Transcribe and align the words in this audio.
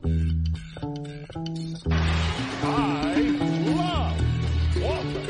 I 0.00 0.06
love 3.66 4.18
Walter. 4.80 5.26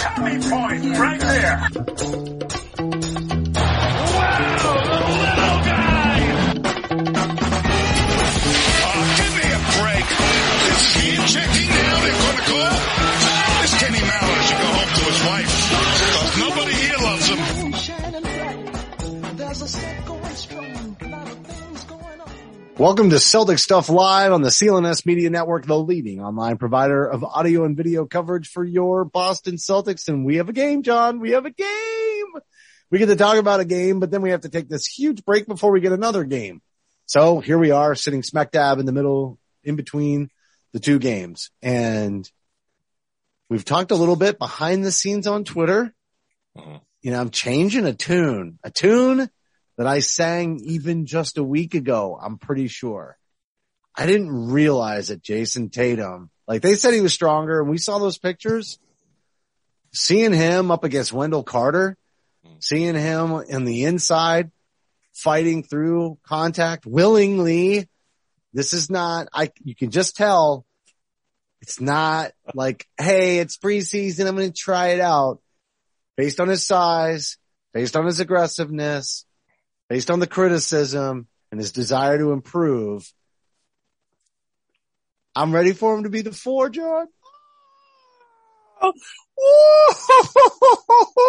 Tommy 0.00 0.36
point 0.42 0.82
right 0.98 1.20
there. 1.20 1.56
Wow, 4.10 4.42
the 4.58 5.14
little 5.14 5.60
guy. 5.62 6.18
Oh, 8.82 9.02
give 9.18 9.32
me 9.38 9.46
a 9.54 9.62
break. 9.78 10.06
Is 10.66 10.82
he 10.94 11.06
checking 11.32 11.70
now? 11.70 11.94
They're 12.02 12.18
going 12.18 12.38
to 12.38 12.44
go. 12.50 12.58
This 13.62 13.74
Kenny 13.78 14.02
Mallard 14.02 14.44
should 14.46 14.58
go 14.58 14.66
home 14.66 14.90
to 14.94 15.02
his 15.04 15.20
wife. 15.28 15.52
Because 16.10 16.36
nobody 16.40 16.74
here 16.74 16.98
loves 16.98 17.26
him. 17.28 17.38
Welcome 22.78 23.10
to 23.10 23.18
Celtic 23.18 23.58
Stuff 23.58 23.88
Live 23.88 24.32
on 24.32 24.42
the 24.42 24.50
CLNS 24.50 25.04
Media 25.04 25.30
Network, 25.30 25.66
the 25.66 25.76
leading 25.76 26.22
online 26.22 26.58
provider 26.58 27.04
of 27.04 27.24
audio 27.24 27.64
and 27.64 27.76
video 27.76 28.06
coverage 28.06 28.46
for 28.46 28.64
your 28.64 29.04
Boston 29.04 29.56
Celtics. 29.56 30.06
And 30.06 30.24
we 30.24 30.36
have 30.36 30.48
a 30.48 30.52
game, 30.52 30.84
John. 30.84 31.18
We 31.18 31.32
have 31.32 31.44
a 31.44 31.50
game. 31.50 32.26
We 32.88 33.00
get 33.00 33.06
to 33.06 33.16
talk 33.16 33.36
about 33.36 33.58
a 33.58 33.64
game, 33.64 33.98
but 33.98 34.12
then 34.12 34.22
we 34.22 34.30
have 34.30 34.42
to 34.42 34.48
take 34.48 34.68
this 34.68 34.86
huge 34.86 35.24
break 35.24 35.48
before 35.48 35.72
we 35.72 35.80
get 35.80 35.90
another 35.90 36.22
game. 36.22 36.62
So 37.06 37.40
here 37.40 37.58
we 37.58 37.72
are 37.72 37.96
sitting 37.96 38.22
smack 38.22 38.52
dab 38.52 38.78
in 38.78 38.86
the 38.86 38.92
middle, 38.92 39.40
in 39.64 39.74
between 39.74 40.30
the 40.72 40.78
two 40.78 41.00
games. 41.00 41.50
And 41.60 42.30
we've 43.50 43.64
talked 43.64 43.90
a 43.90 43.96
little 43.96 44.14
bit 44.14 44.38
behind 44.38 44.84
the 44.84 44.92
scenes 44.92 45.26
on 45.26 45.42
Twitter. 45.42 45.92
Mm-hmm. 46.56 46.76
You 47.02 47.10
know, 47.10 47.20
I'm 47.20 47.30
changing 47.30 47.86
a 47.86 47.92
tune, 47.92 48.60
a 48.62 48.70
tune 48.70 49.28
that 49.78 49.86
I 49.86 50.00
sang 50.00 50.60
even 50.64 51.06
just 51.06 51.38
a 51.38 51.42
week 51.42 51.74
ago. 51.74 52.18
I'm 52.20 52.36
pretty 52.36 52.66
sure. 52.66 53.16
I 53.96 54.06
didn't 54.06 54.50
realize 54.50 55.08
that 55.08 55.22
Jayson 55.22 55.70
Tatum, 55.70 56.30
like 56.46 56.62
they 56.62 56.74
said 56.74 56.94
he 56.94 57.00
was 57.00 57.14
stronger 57.14 57.60
and 57.60 57.70
we 57.70 57.78
saw 57.78 57.98
those 57.98 58.18
pictures. 58.18 58.78
Seeing 59.92 60.34
him 60.34 60.70
up 60.70 60.84
against 60.84 61.14
Wendell 61.14 61.44
Carter, 61.44 61.96
seeing 62.58 62.94
him 62.94 63.32
in 63.48 63.64
the 63.64 63.84
inside 63.84 64.50
fighting 65.14 65.62
through 65.62 66.18
contact 66.24 66.84
willingly. 66.84 67.88
This 68.52 68.72
is 68.72 68.90
not, 68.90 69.28
I, 69.32 69.50
you 69.64 69.74
can 69.74 69.90
just 69.90 70.16
tell 70.16 70.66
it's 71.62 71.80
not 71.80 72.32
like, 72.54 72.86
Hey, 72.98 73.38
it's 73.38 73.56
preseason. 73.56 74.26
I'm 74.26 74.36
going 74.36 74.52
to 74.52 74.54
try 74.54 74.88
it 74.88 75.00
out 75.00 75.40
based 76.16 76.40
on 76.40 76.48
his 76.48 76.66
size, 76.66 77.38
based 77.72 77.96
on 77.96 78.04
his 78.06 78.20
aggressiveness, 78.20 79.24
based 79.88 80.10
on 80.10 80.20
the 80.20 80.26
criticism 80.26 81.26
and 81.50 81.60
his 81.60 81.72
desire 81.72 82.18
to 82.18 82.32
improve. 82.32 83.10
I'm 85.34 85.52
ready 85.52 85.72
for 85.72 85.96
him 85.96 86.04
to 86.04 86.10
be 86.10 86.22
the 86.22 86.32
four, 86.32 86.68
John. 86.70 87.06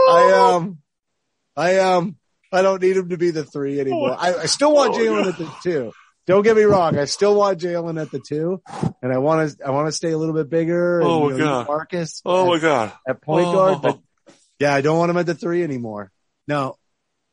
I 0.10 0.54
am. 0.58 0.80
I 1.56 1.72
am. 1.72 2.18
I 2.52 2.62
don't 2.62 2.82
need 2.82 2.98
him 2.98 3.10
to 3.10 3.18
be 3.18 3.32
the 3.32 3.44
three 3.44 3.80
anymore. 3.80 4.16
I, 4.18 4.34
I 4.34 4.46
still 4.46 4.74
want 4.74 4.96
oh, 4.96 4.98
Jalen 4.98 5.28
at 5.28 5.38
the 5.38 5.52
two. 5.62 5.92
Don't 6.26 6.44
get 6.44 6.56
me 6.56 6.64
wrong. 6.64 6.98
I 6.98 7.06
still 7.06 7.36
want 7.36 7.60
Jalen 7.60 8.02
at 8.02 8.12
the 8.12 8.20
two, 8.20 8.62
and 9.02 9.12
I 9.14 9.18
want 9.18 9.58
to. 9.58 9.66
I 9.66 9.72
want 9.72 9.88
to 9.88 9.92
stay 9.92 10.12
a 10.12 10.18
little 10.18 10.36
bit 10.36 10.50
bigger. 10.50 11.02
Oh, 11.04 11.30
my 11.30 11.32
you 11.32 11.38
know, 11.40 11.46
God. 11.46 11.68
Marcus. 11.68 12.22
Oh 12.26 12.46
at- 12.46 12.48
my 12.48 12.60
god. 12.60 12.94
at 13.08 13.22
point 13.22 13.48
Oh. 13.48 13.52
guard, 13.54 13.82
but 13.82 13.96
oh. 13.96 14.34
yeah, 14.60 14.74
I 14.74 14.82
don't 14.82 14.98
want 14.98 15.12
him 15.12 15.18
at 15.18 15.26
the 15.26 15.36
three 15.36 15.64
anymore. 15.64 16.12
No, 16.48 16.78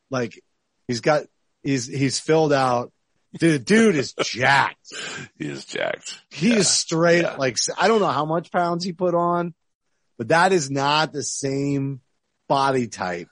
like 0.09 0.39
he's 0.87 1.01
got, 1.01 1.23
he's, 1.63 1.87
he's 1.87 2.19
filled 2.19 2.53
out. 2.53 2.91
Dude, 3.37 3.65
dude 3.65 3.95
is 3.95 4.13
jacked. 4.13 4.77
He 5.37 5.47
is 5.47 5.65
jacked. 5.65 6.19
He 6.31 6.53
is 6.53 6.67
straight, 6.67 7.37
like, 7.37 7.57
I 7.79 7.87
don't 7.87 7.99
know 7.99 8.07
how 8.07 8.25
much 8.25 8.51
pounds 8.51 8.83
he 8.83 8.93
put 8.93 9.13
on, 9.13 9.53
but 10.17 10.29
that 10.29 10.51
is 10.51 10.71
not 10.71 11.13
the 11.13 11.21
same 11.21 12.01
body 12.47 12.87
type. 12.87 13.29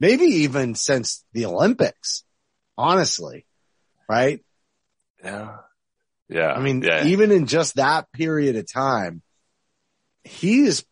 Maybe 0.00 0.24
even 0.24 0.74
since 0.74 1.24
the 1.32 1.46
Olympics, 1.46 2.24
honestly, 2.76 3.46
right? 4.08 4.42
Yeah. 5.22 5.58
Yeah. 6.28 6.52
I 6.52 6.60
mean, 6.60 6.82
yeah. 6.82 7.04
even 7.06 7.30
in 7.30 7.46
just 7.46 7.76
that 7.76 8.10
period 8.12 8.56
of 8.56 8.70
time, 8.70 9.22
he 10.24 10.62
is, 10.62 10.84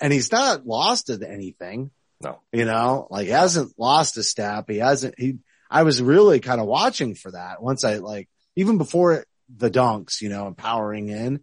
and 0.00 0.12
he's 0.12 0.32
not 0.32 0.66
lost 0.66 1.06
to 1.06 1.18
anything. 1.28 1.90
No. 2.20 2.40
you 2.52 2.64
know, 2.64 3.06
like 3.10 3.26
he 3.26 3.32
hasn't 3.32 3.72
lost 3.78 4.16
a 4.16 4.22
step. 4.22 4.68
He 4.68 4.78
hasn't, 4.78 5.18
he, 5.18 5.38
I 5.70 5.82
was 5.82 6.02
really 6.02 6.40
kind 6.40 6.60
of 6.60 6.66
watching 6.66 7.14
for 7.14 7.32
that 7.32 7.62
once 7.62 7.84
I 7.84 7.96
like, 7.96 8.28
even 8.54 8.78
before 8.78 9.24
the 9.54 9.70
dunks, 9.70 10.20
you 10.20 10.28
know, 10.28 10.46
and 10.46 10.56
powering 10.56 11.08
in, 11.08 11.40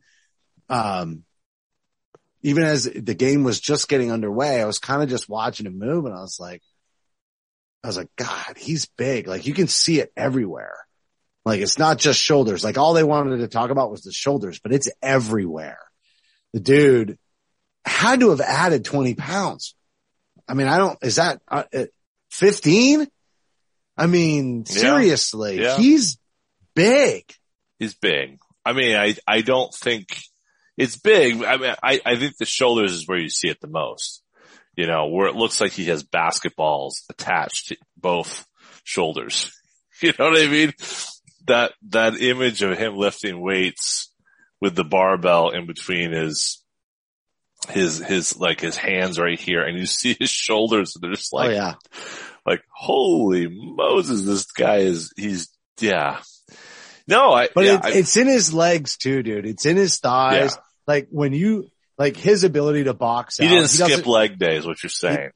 um, 0.70 1.24
even 2.42 2.64
as 2.64 2.84
the 2.84 3.14
game 3.14 3.44
was 3.44 3.60
just 3.60 3.88
getting 3.88 4.12
underway, 4.12 4.62
I 4.62 4.66
was 4.66 4.80
kind 4.80 5.02
of 5.02 5.10
just 5.10 5.30
watching 5.30 5.66
him 5.66 5.80
move 5.80 6.06
and 6.06 6.14
I 6.14 6.22
was 6.22 6.40
like, 6.40 6.62
I 7.84 7.88
was 7.88 7.98
like, 7.98 8.10
God, 8.16 8.58
he's 8.58 8.86
big. 8.86 9.28
Like 9.28 9.46
you 9.46 9.54
can 9.54 9.68
see 9.68 10.00
it 10.00 10.12
everywhere. 10.16 10.78
Like 11.46 11.60
it's 11.60 11.78
not 11.78 11.98
just 11.98 12.20
shoulders. 12.20 12.64
Like 12.64 12.78
all 12.78 12.94
they 12.94 13.04
wanted 13.04 13.38
to 13.38 13.48
talk 13.48 13.70
about 13.70 13.92
was 13.92 14.04
the 14.04 14.12
shoulders, 14.12 14.60
but 14.60 14.74
it's 14.74 14.90
everywhere. 15.02 15.80
The 16.54 16.60
dude 16.60 17.18
had 17.86 18.22
to 18.22 18.30
have 18.30 18.42
added 18.42 18.86
20 18.86 19.16
pounds. 19.16 19.76
I 20.48 20.54
mean, 20.56 20.68
I 20.68 20.78
don't, 20.78 20.98
is 21.02 21.16
that 21.18 21.42
uh, 21.48 21.64
15? 22.32 23.08
I 23.98 24.08
mean, 24.08 24.66
Yeah. 24.68 24.74
seriously, 24.74 25.62
Yeah. 25.62 25.78
he's 25.78 26.18
big. 26.76 27.32
He's 27.80 27.94
big. 27.94 28.40
I 28.66 28.74
mean, 28.74 28.96
I, 28.96 29.16
I 29.28 29.42
don't 29.42 29.74
think 29.74 30.08
it's 30.78 30.98
big. 30.98 31.44
I 31.44 31.58
mean, 31.58 31.76
I, 31.84 32.00
I 32.06 32.16
think 32.16 32.38
the 32.38 32.46
shoulders 32.46 32.94
is 32.94 33.08
where 33.08 33.18
you 33.20 33.30
see 33.30 33.50
it 33.50 33.60
the 33.62 33.68
most, 33.68 34.24
you 34.76 34.88
know, 34.88 35.08
where 35.08 35.28
it 35.28 35.36
looks 35.36 35.60
like 35.62 35.72
he 35.74 35.86
has 35.86 36.04
basketballs 36.04 36.94
attached 37.10 37.68
to 37.70 37.78
both 37.98 38.46
shoulders. 38.84 39.52
You 40.02 40.12
know 40.20 40.32
what 40.32 40.42
I 40.42 40.48
mean? 40.48 40.74
That, 41.46 41.72
that 41.90 42.20
image 42.20 42.62
of 42.64 42.78
him 42.78 42.98
lifting 42.98 43.40
weights 43.40 44.12
with 44.60 44.76
the 44.76 44.84
barbell 44.84 45.52
in 45.52 45.66
between 45.68 46.12
his, 46.12 46.62
his, 47.70 48.00
his, 48.00 48.38
like 48.38 48.60
his 48.62 48.76
hands 48.76 49.20
right 49.20 49.40
here 49.40 49.62
and 49.62 49.78
you 49.78 49.86
see 49.86 50.16
his 50.20 50.30
shoulders 50.30 50.96
and 50.96 51.04
they're 51.04 51.16
just 51.16 51.34
like, 51.34 51.50
oh 51.50 51.54
yeah. 51.54 51.74
like, 52.46 52.62
holy 52.72 53.48
Moses, 53.48 54.24
this 54.24 54.46
guy 54.52 54.78
is, 54.78 55.12
he's, 55.16 55.50
yeah. 55.80 56.20
No, 57.08 57.34
I, 57.34 57.50
But 57.54 57.66
yeah, 57.66 57.78
it's, 57.78 57.86
I- 57.86 57.92
it's 57.92 58.18
in 58.18 58.28
his 58.28 58.54
legs 58.54 58.98
too, 58.98 59.24
dude. 59.24 59.46
It's 59.46 59.66
in 59.66 59.78
his 59.78 60.00
thighs. 60.00 60.56
Yeah. 60.56 60.62
Like 60.88 61.08
when 61.12 61.34
you, 61.34 61.70
like 61.98 62.18
his 62.18 62.44
ability 62.44 62.86
to 62.86 62.94
box 62.94 63.38
he 63.38 63.46
out. 63.46 63.50
didn't 63.50 63.68
skip 63.68 64.08
leg 64.08 64.40
day 64.40 64.58
is 64.58 64.66
what 64.66 64.82
you're 64.82 64.90
saying. 64.90 65.30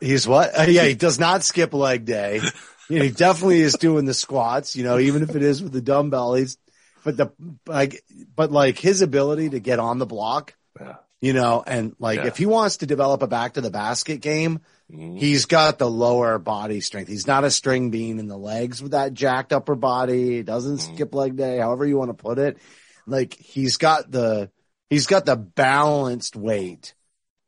He's 0.00 0.26
what? 0.26 0.58
Uh, 0.58 0.62
yeah, 0.68 0.84
he 0.84 0.94
does 0.94 1.18
not 1.20 1.44
skip 1.44 1.72
leg 1.72 2.04
day. 2.04 2.40
You 2.88 2.98
know, 2.98 3.04
he 3.04 3.10
definitely 3.10 3.60
is 3.60 3.74
doing 3.74 4.06
the 4.06 4.14
squats, 4.14 4.74
you 4.76 4.82
know, 4.84 4.98
even 4.98 5.22
if 5.22 5.36
it 5.36 5.42
is 5.42 5.62
with 5.62 5.72
the 5.72 5.80
dumbbell. 5.80 6.34
He's, 6.34 6.58
but 7.04 7.16
the, 7.16 7.28
like, 7.66 8.02
but 8.34 8.50
like 8.50 8.78
his 8.78 9.02
ability 9.02 9.50
to 9.50 9.60
get 9.60 9.78
on 9.78 9.98
the 9.98 10.06
block, 10.06 10.54
Yeah. 10.80 10.96
You 11.20 11.32
know, 11.32 11.62
and 11.66 11.94
like 11.98 12.18
Yeah. 12.20 12.26
if 12.26 12.36
he 12.36 12.46
wants 12.46 12.78
to 12.78 12.86
develop 12.86 13.22
a 13.22 13.26
back 13.26 13.54
to 13.54 13.60
the 13.60 13.70
basket 13.70 14.20
game, 14.20 14.60
Mhm. 14.90 15.18
he's 15.18 15.46
got 15.46 15.78
the 15.78 15.90
lower 15.90 16.38
body 16.38 16.80
strength. 16.80 17.08
He's 17.08 17.26
not 17.26 17.44
a 17.44 17.50
string 17.50 17.90
bean 17.90 18.18
in 18.18 18.26
the 18.26 18.38
legs 18.38 18.82
with 18.82 18.92
that 18.92 19.12
jacked 19.14 19.52
upper 19.52 19.74
body. 19.74 20.36
He 20.36 20.42
doesn't 20.42 20.78
Mm-hmm. 20.78 20.94
skip 20.94 21.14
leg 21.14 21.36
day, 21.36 21.58
however 21.58 21.86
you 21.86 21.96
want 21.98 22.10
to 22.10 22.14
put 22.22 22.38
it. 22.38 22.58
Like 23.06 23.34
he's 23.34 23.76
got 23.76 24.10
the, 24.10 24.50
he's 24.88 25.06
got 25.06 25.26
the 25.26 25.36
balanced 25.36 26.36
weight 26.36 26.94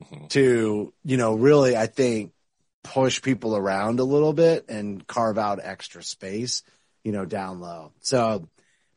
Mhm. 0.05 0.29
to, 0.31 0.93
you 1.05 1.17
know, 1.17 1.35
really, 1.35 1.77
I 1.77 1.87
think 1.87 2.33
push 2.85 3.23
people 3.23 3.57
around 3.57 4.01
a 4.01 4.05
little 4.05 4.33
bit 4.33 4.67
and 4.69 5.07
carve 5.07 5.39
out 5.39 5.61
extra 5.63 6.03
space, 6.03 6.63
you 7.05 7.13
know, 7.13 7.25
down 7.25 7.61
low. 7.61 7.93
So, 8.01 8.49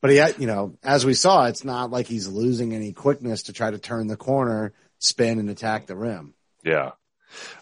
but 0.06 0.12
he, 0.12 0.42
you 0.42 0.48
know, 0.48 0.78
as 0.84 1.06
we 1.06 1.16
saw, 1.16 1.46
it's 1.46 1.64
not 1.64 1.90
like 1.90 2.06
he's 2.06 2.28
losing 2.28 2.74
any 2.74 2.94
quickness 2.94 3.44
to 3.44 3.54
try 3.54 3.72
to 3.72 3.80
turn 3.80 4.06
the 4.08 4.16
corner, 4.16 4.74
spin 5.00 5.40
and 5.40 5.50
attack 5.50 5.88
the 5.88 5.96
rim. 5.96 6.36
Yeah. 6.64 6.92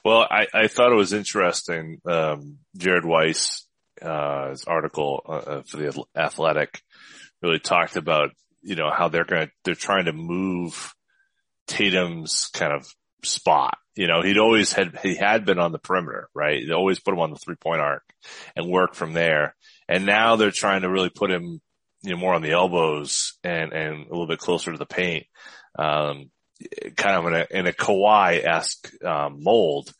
Well, 0.04 0.28
I, 0.30 0.48
I 0.54 0.68
thought 0.68 0.92
it 0.92 0.96
was 0.96 1.14
interesting. 1.14 2.02
Um, 2.06 2.58
Jared 2.76 3.06
Weiss 3.06 3.66
uh, 4.02 4.50
his 4.50 4.66
article 4.66 5.22
uh, 5.26 5.62
for 5.62 5.78
the 5.78 6.06
Athletic 6.16 6.82
really 7.42 7.60
talked 7.60 7.96
about, 7.96 8.32
you 8.62 8.76
know, 8.76 8.92
how 8.92 9.08
they're 9.08 9.24
going 9.24 9.48
to, 9.48 9.54
they're 9.64 9.76
trying 9.76 10.06
to 10.06 10.14
move 10.14 10.94
Tatum's 11.68 12.50
kind 12.54 12.74
of 12.74 12.86
spot. 13.24 13.78
You 13.96 14.08
know, 14.08 14.22
he'd 14.22 14.40
always 14.40 14.74
had, 14.74 15.00
he 15.02 15.16
had 15.16 15.46
been 15.46 15.60
on 15.60 15.72
the 15.72 15.80
perimeter, 15.80 16.28
right? 16.34 16.64
They 16.68 16.74
always 16.74 17.00
put 17.00 17.14
him 17.14 17.20
on 17.20 17.30
the 17.30 17.38
three 17.38 17.56
point 17.56 17.82
arc 17.82 18.04
and 18.56 18.70
work 18.70 18.96
from 18.96 19.14
there. 19.14 19.56
And 19.88 20.06
now 20.06 20.36
they're 20.36 20.52
trying 20.52 20.82
to 20.82 20.90
really 20.90 21.10
put 21.10 21.32
him, 21.32 21.62
you 22.04 22.12
know, 22.12 22.18
more 22.18 22.34
on 22.34 22.42
the 22.42 22.52
elbows 22.52 23.34
and, 23.44 23.74
and 23.74 24.06
a 24.06 24.10
little 24.10 24.28
bit 24.28 24.40
closer 24.40 24.72
to 24.72 24.78
the 24.78 24.86
paint. 24.86 25.26
Um, 25.78 26.30
kind 26.96 27.18
of 27.18 27.26
in 27.26 27.34
a, 27.34 27.60
in 27.60 27.68
a 27.68 27.74
Kawhi-esque, 27.74 29.04
um, 29.04 29.44
mold, 29.44 29.92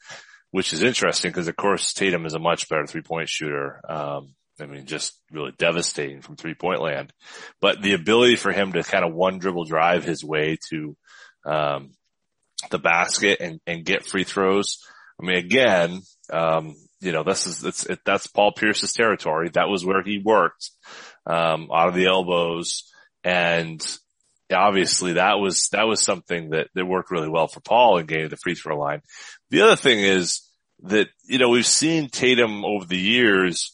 which 0.52 0.72
is 0.72 0.84
interesting 0.84 1.32
because 1.32 1.48
of 1.48 1.56
course 1.56 1.94
Tatum 1.94 2.26
is 2.26 2.36
a 2.36 2.40
much 2.40 2.70
better 2.70 2.86
three 2.86 3.02
point 3.02 3.28
shooter. 3.30 3.82
Um, 3.90 4.36
I 4.62 4.68
mean, 4.68 4.86
just 4.86 5.20
really 5.32 5.52
devastating 5.58 6.22
from 6.22 6.36
three 6.36 6.54
point 6.54 6.82
land, 6.82 7.12
but 7.60 7.82
the 7.82 7.94
ability 7.94 8.36
for 8.36 8.52
him 8.52 8.74
to 8.74 8.84
kind 8.84 9.04
of 9.04 9.14
one 9.14 9.40
dribble 9.40 9.66
drive 9.66 10.04
his 10.04 10.24
way 10.24 10.58
to, 10.70 10.96
um, 11.46 11.92
the 12.70 12.80
basket 12.80 13.40
and, 13.42 13.60
and 13.66 13.84
get 13.84 14.06
free 14.06 14.24
throws. 14.24 14.78
I 15.22 15.26
mean, 15.26 15.38
again, 15.38 16.02
um, 16.32 16.76
you 17.02 17.12
know, 17.12 17.24
this 17.24 17.48
is, 17.48 17.64
it's, 17.64 17.86
it, 17.86 18.00
that's 18.06 18.28
Paul 18.28 18.54
Pierce's 18.54 18.94
territory. 18.94 19.50
That 19.50 19.68
was 19.68 19.86
where 19.86 20.02
he 20.04 20.22
worked, 20.24 20.70
um, 21.26 21.70
out 21.74 21.90
of 21.90 21.96
the 21.96 22.08
elbows. 22.08 22.92
And 23.24 23.82
obviously 24.52 25.14
that 25.14 25.40
was, 25.40 25.70
that 25.72 25.88
was 25.88 26.04
something 26.04 26.52
that, 26.52 26.68
that 26.76 26.86
worked 26.86 27.12
really 27.12 27.30
well 27.30 27.48
for 27.48 27.62
Paul 27.62 27.98
in 27.98 28.06
getting 28.06 28.30
the 28.30 28.38
free 28.38 28.56
throw 28.56 28.78
line. 28.78 29.02
The 29.50 29.62
other 29.62 29.76
thing 29.76 30.00
is 30.00 30.42
that, 30.84 31.08
you 31.26 31.38
know, 31.38 31.50
we've 31.50 31.66
seen 31.66 32.10
Tatum 32.10 32.66
over 32.66 32.86
the 32.86 32.98
years, 32.98 33.72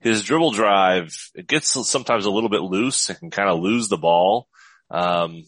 his 0.00 0.22
dribble 0.22 0.52
drive, 0.52 1.14
it 1.34 1.46
gets 1.46 1.68
sometimes 1.88 2.26
a 2.26 2.30
little 2.30 2.48
bit 2.50 2.62
loose 2.62 3.08
and 3.08 3.18
can 3.18 3.30
kind 3.30 3.48
of 3.48 3.60
lose 3.60 3.88
the 3.88 3.96
ball. 3.96 4.46
Um, 4.90 5.44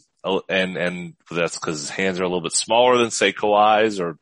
and, 0.48 0.76
and 0.76 1.14
that's 1.30 1.58
because 1.58 1.80
his 1.80 1.90
hands 1.90 2.20
are 2.20 2.24
a 2.24 2.28
little 2.28 2.42
bit 2.42 2.52
smaller 2.52 2.98
than 2.98 3.10
say 3.10 3.32
Kawhi's 3.32 4.00
or 4.00 4.18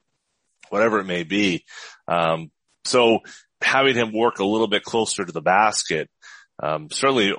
whatever 0.69 1.00
it 1.00 1.05
may 1.05 1.23
be. 1.23 1.64
Um, 2.06 2.50
so 2.84 3.20
having 3.61 3.96
him 3.96 4.12
work 4.12 4.38
a 4.38 4.44
little 4.44 4.69
bit 4.69 4.84
closer 4.84 5.25
to 5.25 5.32
the 5.32 5.40
basket, 5.40 6.08
um, 6.62 6.88
certainly 6.91 7.35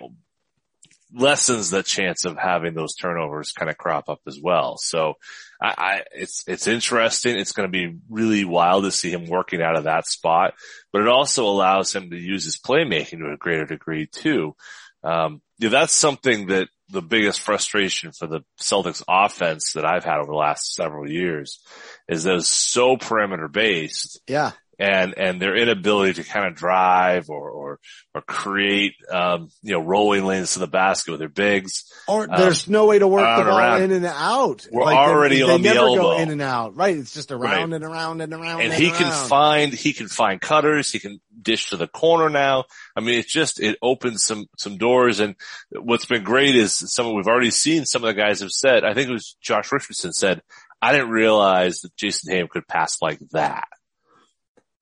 lessens 1.13 1.69
the 1.69 1.83
chance 1.83 2.25
of 2.25 2.37
having 2.37 2.73
those 2.73 2.95
turnovers 2.95 3.51
kind 3.51 3.69
of 3.69 3.77
crop 3.77 4.09
up 4.09 4.19
as 4.27 4.39
well. 4.41 4.77
So 4.77 5.13
I, 5.61 5.73
I 5.77 6.03
it's, 6.13 6.43
it's 6.47 6.67
interesting. 6.67 7.37
It's 7.37 7.53
going 7.53 7.67
to 7.67 7.71
be 7.71 7.97
really 8.09 8.45
wild 8.45 8.83
to 8.83 8.91
see 8.91 9.11
him 9.11 9.25
working 9.27 9.61
out 9.61 9.77
of 9.77 9.85
that 9.85 10.07
spot, 10.07 10.53
but 10.91 11.01
it 11.01 11.07
also 11.07 11.45
allows 11.45 11.95
him 11.95 12.09
to 12.09 12.17
use 12.17 12.43
his 12.43 12.57
playmaking 12.57 13.19
to 13.19 13.31
a 13.31 13.37
greater 13.37 13.65
degree 13.65 14.07
too. 14.07 14.55
Um, 15.03 15.41
yeah, 15.59 15.69
that's 15.69 15.93
something 15.93 16.47
that 16.47 16.67
the 16.89 17.01
biggest 17.01 17.41
frustration 17.41 18.11
for 18.11 18.27
the 18.27 18.41
Celtics 18.61 19.03
offense 19.07 19.73
that 19.73 19.85
I've 19.85 20.05
had 20.05 20.19
over 20.19 20.31
the 20.31 20.37
last 20.37 20.73
several 20.73 21.09
years 21.09 21.59
is 22.07 22.23
that 22.23 22.35
it's 22.35 22.47
so 22.47 22.97
perimeter 22.97 23.47
based. 23.47 24.21
Yeah 24.27 24.51
and 24.79 25.15
and 25.17 25.41
their 25.41 25.55
inability 25.55 26.21
to 26.21 26.23
kind 26.23 26.45
of 26.45 26.55
drive 26.55 27.29
or 27.29 27.49
or 27.49 27.79
or 28.13 28.21
create 28.21 28.93
um, 29.11 29.49
you 29.63 29.73
know 29.73 29.79
rolling 29.79 30.25
lanes 30.25 30.53
to 30.53 30.59
the 30.59 30.67
basket 30.67 31.11
with 31.11 31.19
their 31.19 31.29
bigs. 31.29 31.91
Or 32.07 32.27
there's 32.27 32.67
um, 32.67 32.73
no 32.73 32.85
way 32.85 32.99
to 32.99 33.07
work 33.07 33.37
the 33.37 33.43
ball 33.43 33.57
around. 33.57 33.83
in 33.83 33.91
and 33.91 34.05
out. 34.05 34.67
We're 34.71 34.85
like 34.85 34.95
already 34.95 35.37
they, 35.37 35.43
on 35.43 35.61
they 35.61 35.69
the 35.69 35.75
never 35.75 35.87
elbow. 35.87 36.01
go 36.01 36.17
in 36.19 36.29
and 36.29 36.41
out. 36.41 36.75
Right. 36.75 36.95
It's 36.95 37.13
just 37.13 37.31
around 37.31 37.71
right. 37.71 37.73
and 37.73 37.83
around 37.83 38.21
and 38.21 38.33
around. 38.33 38.61
And, 38.61 38.71
and 38.71 38.81
he 38.81 38.89
around. 38.89 38.97
can 38.97 39.27
find 39.27 39.73
he 39.73 39.93
can 39.93 40.07
find 40.07 40.39
cutters. 40.39 40.91
He 40.91 40.99
can 40.99 41.19
dish 41.41 41.69
to 41.69 41.77
the 41.77 41.87
corner 41.87 42.29
now. 42.29 42.65
I 42.95 43.01
mean, 43.01 43.17
it's 43.17 43.31
just 43.31 43.59
it 43.59 43.77
opens 43.81 44.23
some 44.23 44.45
some 44.57 44.77
doors. 44.77 45.19
And 45.19 45.35
what's 45.71 46.05
been 46.05 46.23
great 46.23 46.55
is 46.55 46.75
some 46.93 47.13
we've 47.13 47.27
already 47.27 47.51
seen. 47.51 47.85
Some 47.85 48.03
of 48.03 48.07
the 48.07 48.21
guys 48.21 48.41
have 48.41 48.51
said. 48.51 48.83
I 48.83 48.93
think 48.93 49.09
it 49.09 49.13
was 49.13 49.35
Josh 49.41 49.71
Richardson 49.71 50.13
said. 50.13 50.41
I 50.79 50.91
didn't 50.91 51.09
realize 51.09 51.81
that 51.81 51.95
Jayson 51.95 52.29
Tatum 52.29 52.49
could 52.49 52.67
pass 52.67 53.01
like 53.01 53.17
that 53.31 53.67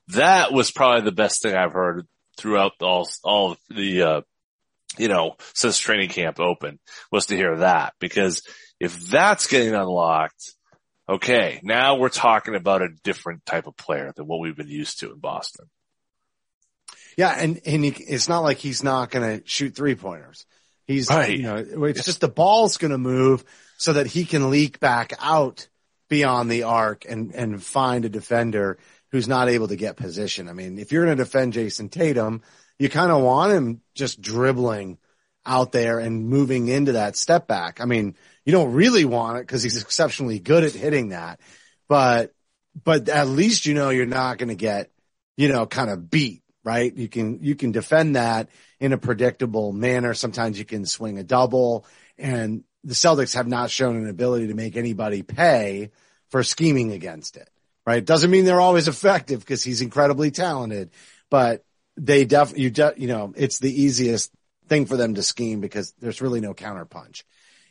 that 0.09 0.53
was 0.53 0.71
probably 0.71 1.05
the 1.05 1.15
best 1.15 1.41
thing 1.41 1.55
I've 1.55 1.73
heard 1.73 2.05
throughout 2.37 2.73
all, 2.81 3.07
all 3.23 3.57
the, 3.69 4.01
uh, 4.01 4.21
you 4.97 5.07
know, 5.07 5.35
since 5.53 5.77
training 5.77 6.09
camp 6.09 6.39
open 6.39 6.79
was 7.11 7.27
to 7.27 7.35
hear 7.35 7.57
that 7.57 7.93
because 7.99 8.41
if 8.79 8.99
that's 9.07 9.47
getting 9.47 9.73
unlocked, 9.73 10.53
okay, 11.07 11.59
now 11.63 11.95
we're 11.95 12.09
talking 12.09 12.55
about 12.55 12.81
a 12.81 12.89
different 13.03 13.45
type 13.45 13.67
of 13.67 13.77
player 13.77 14.11
than 14.15 14.27
what 14.27 14.39
we've 14.39 14.55
been 14.55 14.67
used 14.67 14.99
to 14.99 15.11
in 15.11 15.19
Boston. 15.19 15.67
Yeah. 17.17 17.35
And, 17.37 17.61
and 17.65 17.85
he, 17.85 17.91
it's 17.91 18.27
not 18.27 18.41
like 18.41 18.57
he's 18.57 18.83
not 18.83 19.09
going 19.09 19.39
to 19.39 19.47
shoot 19.47 19.75
three 19.75 19.95
pointers. 19.95 20.45
He's, 20.85 21.09
right. 21.09 21.35
you 21.35 21.43
know, 21.43 21.85
it's 21.85 22.05
just 22.05 22.21
the 22.21 22.27
ball's 22.27 22.77
going 22.77 22.91
to 22.91 22.97
move 22.97 23.43
so 23.77 23.93
that 23.93 24.07
he 24.07 24.25
can 24.25 24.49
leak 24.49 24.79
back 24.79 25.13
out 25.19 25.67
beyond 26.09 26.51
the 26.51 26.63
arc 26.63 27.05
and, 27.09 27.33
and 27.33 27.63
find 27.63 28.05
a 28.05 28.09
defender 28.09 28.77
who's 29.15 29.29
not 29.29 29.47
able 29.47 29.69
to 29.69 29.77
get 29.77 29.95
position. 29.95 30.50
I 30.50 30.51
mean, 30.51 30.77
if 30.77 30.91
you're 30.91 31.06
going 31.06 31.17
to 31.17 31.23
defend 31.23 31.53
Jayson 31.53 31.89
Tatum, 31.89 32.41
you 32.77 32.89
kind 32.89 33.13
of 33.13 33.21
want 33.21 33.53
him 33.53 33.81
just 33.94 34.19
dribbling 34.19 34.97
out 35.45 35.71
there 35.71 36.00
and 36.00 36.27
moving 36.27 36.67
into 36.67 36.91
that 36.91 37.15
step 37.15 37.47
back. 37.47 37.79
I 37.79 37.85
mean, 37.85 38.17
you 38.44 38.51
don't 38.51 38.73
really 38.73 39.06
want 39.06 39.38
it 39.38 39.47
because 39.47 39.63
he's 39.63 39.81
exceptionally 39.81 40.39
good 40.39 40.65
at 40.65 40.73
hitting 40.73 41.09
that, 41.09 41.39
but, 41.88 42.33
but 42.83 43.07
at 43.07 43.29
least 43.29 43.65
you 43.65 43.73
know 43.73 43.89
you're 43.89 44.06
not 44.06 44.38
going 44.38 44.50
to 44.50 44.56
get, 44.56 44.91
you 45.38 45.47
know, 45.47 45.65
kind 45.65 45.89
of 45.89 46.09
beat, 46.09 46.44
right? 46.65 46.94
You 46.94 47.07
can, 47.07 47.39
you 47.41 47.56
can 47.56 47.71
defend 47.71 48.17
that 48.17 48.50
in 48.81 48.91
a 48.91 48.97
predictable 48.97 49.71
manner. 49.71 50.13
Sometimes 50.13 50.59
you 50.59 50.65
can 50.65 50.85
swing 50.85 51.19
a 51.19 51.23
double 51.23 51.85
and 52.17 52.65
the 52.83 52.95
Celtics 52.95 53.35
have 53.35 53.47
not 53.47 53.71
shown 53.71 53.95
an 53.95 54.09
ability 54.09 54.47
to 54.47 54.56
make 54.56 54.75
anybody 54.75 55.23
pay 55.23 55.91
for 56.27 56.44
scheming 56.44 56.91
against 56.91 57.38
it 57.38 57.50
right? 57.85 58.03
Doesn't 58.03 58.31
mean 58.31 58.45
they're 58.45 58.61
always 58.61 58.87
effective 58.87 59.39
because 59.39 59.63
he's 59.63 59.81
incredibly 59.81 60.31
talented, 60.31 60.91
but 61.29 61.63
they 61.97 62.25
def, 62.25 62.57
you 62.57 62.69
de- 62.69 62.95
you 62.97 63.07
know, 63.07 63.33
it's 63.35 63.59
the 63.59 63.81
easiest 63.81 64.31
thing 64.67 64.85
for 64.85 64.97
them 64.97 65.15
to 65.15 65.23
scheme 65.23 65.61
because 65.61 65.93
there's 65.99 66.21
really 66.21 66.41
no 66.41 66.53
counterpunch. 66.53 67.23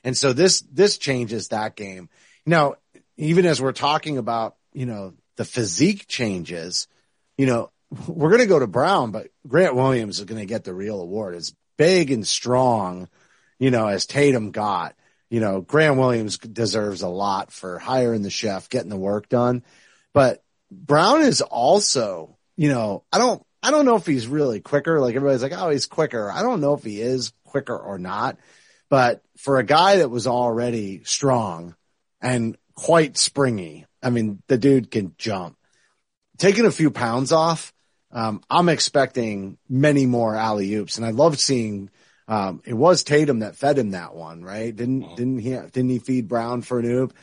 And 0.05 0.17
so 0.17 0.33
this, 0.33 0.61
this 0.63 0.99
changes 0.99 1.49
that 1.49 1.77
game. 1.77 2.09
Now, 2.47 2.75
even 3.17 3.47
as 3.47 3.61
we're 3.61 3.73
talking 3.73 4.19
about, 4.19 4.57
you 4.73 4.87
know, 4.87 5.15
the 5.37 5.45
physique 5.45 6.07
changes, 6.07 6.87
you 7.37 7.47
know, 7.47 7.71
we're 8.09 8.31
going 8.31 8.41
to 8.41 8.47
go 8.47 8.59
to 8.59 8.67
Brown, 8.67 9.11
but 9.11 9.29
Grant 9.47 9.75
Williams 9.75 10.19
is 10.19 10.25
going 10.25 10.41
to 10.41 10.47
get 10.47 10.65
the 10.65 10.75
real 10.75 11.01
award. 11.01 11.35
As 11.35 11.55
big 11.77 12.11
and 12.11 12.27
strong, 12.27 13.09
you 13.59 13.71
know, 13.71 13.87
as 13.87 14.07
Tatum 14.07 14.51
got, 14.51 14.95
you 15.31 15.41
know, 15.41 15.61
Grant 15.61 15.97
Williams 15.97 16.39
deserves 16.39 17.03
a 17.03 17.09
lot 17.09 17.51
for 17.51 17.79
hiring 17.79 18.23
the 18.23 18.31
chef, 18.31 18.69
getting 18.69 18.91
the 18.91 18.97
work 18.97 19.29
done. 19.29 19.63
But 20.15 20.43
Brown 20.71 21.21
is 21.21 21.43
also, 21.43 22.39
you 22.57 22.71
know, 22.71 23.05
I 23.13 23.19
don't, 23.19 23.45
I 23.63 23.71
don't 23.71 23.85
know 23.85 23.97
if 23.97 24.07
he's 24.07 24.27
really 24.27 24.61
quicker. 24.61 25.01
Like 25.01 25.15
everybody's 25.15 25.43
like, 25.43 25.53
oh, 25.53 25.69
he's 25.69 25.87
quicker. 25.87 26.31
I 26.31 26.43
don't 26.43 26.61
know 26.61 26.75
if 26.75 26.85
he 26.85 27.01
is 27.01 27.33
quicker 27.45 27.77
or 27.77 27.99
not. 27.99 28.39
But 28.89 29.23
for 29.37 29.59
a 29.59 29.65
guy 29.65 29.97
that 29.97 30.11
was 30.11 30.27
already 30.27 31.03
strong 31.05 31.75
and 32.21 32.57
quite 32.75 33.17
springy, 33.19 33.87
I 34.03 34.11
mean, 34.11 34.43
the 34.47 34.59
dude 34.59 34.91
can 34.91 35.15
jump. 35.19 35.57
Taking 36.39 36.67
a 36.67 36.71
few 36.71 36.91
pounds 36.91 37.33
off, 37.33 37.73
um, 38.13 38.43
I'm 38.49 38.69
expecting 38.69 39.59
many 39.69 40.07
more 40.07 40.37
alley 40.37 40.73
oops, 40.75 40.97
and 40.97 41.07
I 41.07 41.11
love 41.11 41.39
seeing. 41.39 41.91
Um, 42.27 42.63
it 42.65 42.73
was 42.73 43.05
Tatum 43.05 43.41
that 43.41 43.57
fed 43.57 43.79
him 43.79 43.91
that 43.91 44.15
one, 44.15 44.43
right? 44.43 44.75
Didn't 44.75 45.03
mm-hmm. 45.03 45.15
didn't 45.15 45.39
he 45.41 45.51
didn't 45.51 45.91
he 45.91 45.99
feed 45.99 46.29
Brown 46.29 46.63
for 46.63 46.79
an 46.79 46.87
oop? 46.87 47.15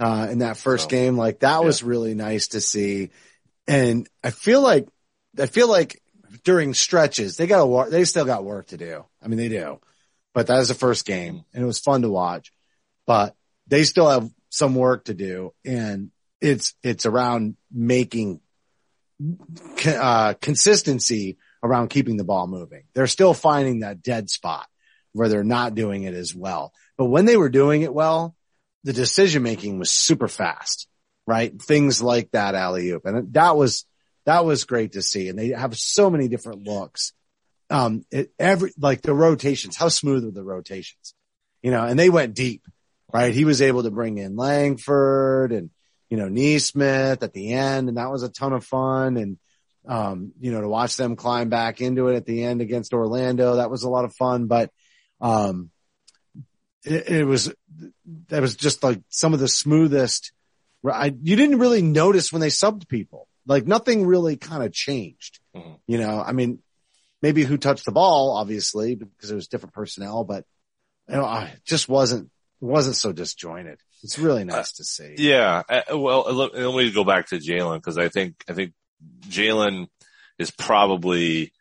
Uh, 0.00 0.28
in 0.30 0.38
that 0.38 0.56
first 0.56 0.84
so, 0.84 0.88
game. 0.88 1.16
Like 1.16 1.40
that 1.40 1.60
yeah. 1.60 1.64
was 1.64 1.82
really 1.82 2.14
nice 2.14 2.48
to 2.48 2.60
see. 2.60 3.10
And 3.68 4.08
I 4.24 4.30
feel 4.30 4.62
like, 4.62 4.88
I 5.38 5.46
feel 5.46 5.68
like 5.68 6.02
during 6.42 6.74
stretches, 6.74 7.36
they 7.36 7.46
got 7.46 7.68
work, 7.68 7.90
they 7.90 8.04
still 8.04 8.24
got 8.24 8.42
work 8.42 8.68
to 8.68 8.76
do. 8.76 9.04
I 9.22 9.28
mean, 9.28 9.38
they 9.38 9.48
do, 9.48 9.78
but 10.34 10.46
that 10.46 10.58
was 10.58 10.68
the 10.68 10.74
first 10.74 11.04
game 11.06 11.44
and 11.52 11.62
it 11.62 11.66
was 11.66 11.78
fun 11.78 12.02
to 12.02 12.10
watch, 12.10 12.52
but 13.06 13.36
they 13.68 13.84
still 13.84 14.08
have 14.08 14.28
some 14.48 14.74
work 14.74 15.04
to 15.04 15.14
do. 15.14 15.52
And 15.64 16.10
it's, 16.40 16.74
it's 16.82 17.06
around 17.06 17.56
making, 17.70 18.40
uh, 19.86 20.34
consistency 20.40 21.36
around 21.62 21.90
keeping 21.90 22.16
the 22.16 22.24
ball 22.24 22.46
moving. 22.46 22.84
They're 22.94 23.06
still 23.06 23.34
finding 23.34 23.80
that 23.80 24.02
dead 24.02 24.30
spot 24.30 24.66
where 25.12 25.28
they're 25.28 25.44
not 25.44 25.74
doing 25.74 26.04
it 26.04 26.14
as 26.14 26.34
well. 26.34 26.72
But 26.96 27.06
when 27.06 27.26
they 27.26 27.36
were 27.36 27.50
doing 27.50 27.82
it 27.82 27.92
well, 27.92 28.34
the 28.84 28.92
decision 28.92 29.42
making 29.42 29.78
was 29.78 29.90
super 29.90 30.28
fast, 30.28 30.88
right? 31.26 31.60
Things 31.60 32.02
like 32.02 32.30
that 32.32 32.54
alley 32.54 32.90
oop. 32.90 33.04
And 33.04 33.32
that 33.34 33.56
was, 33.56 33.84
that 34.26 34.44
was 34.44 34.64
great 34.64 34.92
to 34.92 35.02
see. 35.02 35.28
And 35.28 35.38
they 35.38 35.48
have 35.48 35.76
so 35.76 36.10
many 36.10 36.28
different 36.28 36.64
looks. 36.66 37.12
Um, 37.68 38.04
it, 38.10 38.32
every, 38.38 38.72
like 38.78 39.02
the 39.02 39.14
rotations, 39.14 39.76
how 39.76 39.88
smooth 39.88 40.24
were 40.24 40.30
the 40.30 40.42
rotations, 40.42 41.14
you 41.62 41.70
know, 41.70 41.84
and 41.84 41.98
they 41.98 42.10
went 42.10 42.34
deep, 42.34 42.62
right? 43.12 43.34
He 43.34 43.44
was 43.44 43.62
able 43.62 43.82
to 43.82 43.90
bring 43.90 44.18
in 44.18 44.36
Langford 44.36 45.52
and, 45.52 45.70
you 46.08 46.16
know, 46.16 46.28
Nesmith 46.28 47.22
at 47.22 47.32
the 47.32 47.52
end. 47.52 47.88
And 47.88 47.98
that 47.98 48.10
was 48.10 48.22
a 48.22 48.28
ton 48.28 48.52
of 48.52 48.64
fun. 48.64 49.16
And, 49.16 49.38
Um, 49.88 50.32
you 50.38 50.52
know, 50.52 50.60
to 50.60 50.68
watch 50.68 50.96
them 50.96 51.16
climb 51.16 51.48
back 51.48 51.80
into 51.80 52.08
it 52.08 52.16
at 52.16 52.26
the 52.26 52.44
end 52.44 52.60
against 52.60 52.92
Orlando, 52.92 53.56
that 53.56 53.70
was 53.70 53.82
a 53.82 53.88
lot 53.88 54.04
of 54.04 54.14
fun, 54.14 54.46
but, 54.46 54.70
um, 55.22 55.70
it, 56.84 57.08
it 57.08 57.24
was, 57.24 57.52
that 58.28 58.40
was 58.40 58.56
just 58.56 58.82
like 58.82 59.00
some 59.08 59.34
of 59.34 59.40
the 59.40 59.48
smoothest. 59.48 60.32
I, 60.84 61.14
you 61.22 61.36
didn't 61.36 61.58
really 61.58 61.82
notice 61.82 62.32
when 62.32 62.40
they 62.40 62.48
subbed 62.48 62.88
people. 62.88 63.28
Like 63.46 63.66
nothing 63.66 64.06
really 64.06 64.36
kind 64.36 64.62
of 64.62 64.72
changed. 64.72 65.40
Mhm. 65.54 65.78
You 65.86 65.98
know, 65.98 66.22
I 66.24 66.32
mean, 66.32 66.60
maybe 67.22 67.44
who 67.44 67.58
touched 67.58 67.84
the 67.84 67.92
ball, 67.92 68.36
obviously, 68.36 68.94
because 68.94 69.30
it 69.30 69.34
was 69.34 69.48
different 69.48 69.74
personnel, 69.74 70.24
but 70.24 70.44
you 71.08 71.16
know, 71.16 71.24
I 71.24 71.54
just 71.64 71.88
wasn't, 71.88 72.30
wasn't 72.60 72.96
so 72.96 73.12
disjointed. 73.12 73.78
It's 74.02 74.18
really 74.18 74.44
nice 74.44 74.72
to 74.74 74.84
see. 74.84 75.16
Yeah. 75.18 75.62
uh, 75.68 75.98
Well, 75.98 76.26
uh, 76.26 76.32
look, 76.32 76.52
let 76.54 76.74
me 76.74 76.90
go 76.92 77.04
back 77.04 77.28
to 77.28 77.36
Jalen 77.36 77.76
because 77.76 77.98
I 77.98 78.08
think, 78.08 78.42
I 78.48 78.54
think 78.54 78.72
Jalen 79.28 79.88
is 80.38 80.50
probably 80.50 81.52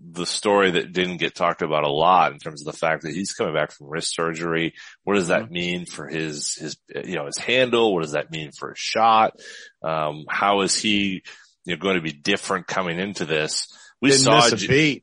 the 0.00 0.26
story 0.26 0.72
that 0.72 0.92
didn't 0.92 1.18
get 1.18 1.34
talked 1.34 1.62
about 1.62 1.84
a 1.84 1.90
lot 1.90 2.32
in 2.32 2.38
terms 2.38 2.62
of 2.62 2.72
the 2.72 2.78
fact 2.78 3.02
that 3.02 3.14
he's 3.14 3.32
coming 3.32 3.54
back 3.54 3.72
from 3.72 3.88
wrist 3.88 4.14
surgery. 4.14 4.74
What 5.04 5.14
does 5.14 5.28
that 5.28 5.50
mean 5.50 5.86
for 5.86 6.06
his, 6.06 6.54
his, 6.54 6.76
you 7.04 7.16
know, 7.16 7.26
his 7.26 7.38
handle? 7.38 7.92
What 7.94 8.02
does 8.02 8.12
that 8.12 8.30
mean 8.30 8.52
for 8.52 8.70
his 8.70 8.78
shot? 8.78 9.38
Um, 9.82 10.24
how 10.28 10.60
is 10.60 10.76
he, 10.76 11.22
you 11.64 11.74
know, 11.74 11.80
going 11.80 11.96
to 11.96 12.02
be 12.02 12.12
different 12.12 12.66
coming 12.66 12.98
into 12.98 13.24
this? 13.24 13.66
We 14.00 14.10
Didn't 14.10 14.24
saw, 14.24 14.50
J- 14.50 15.02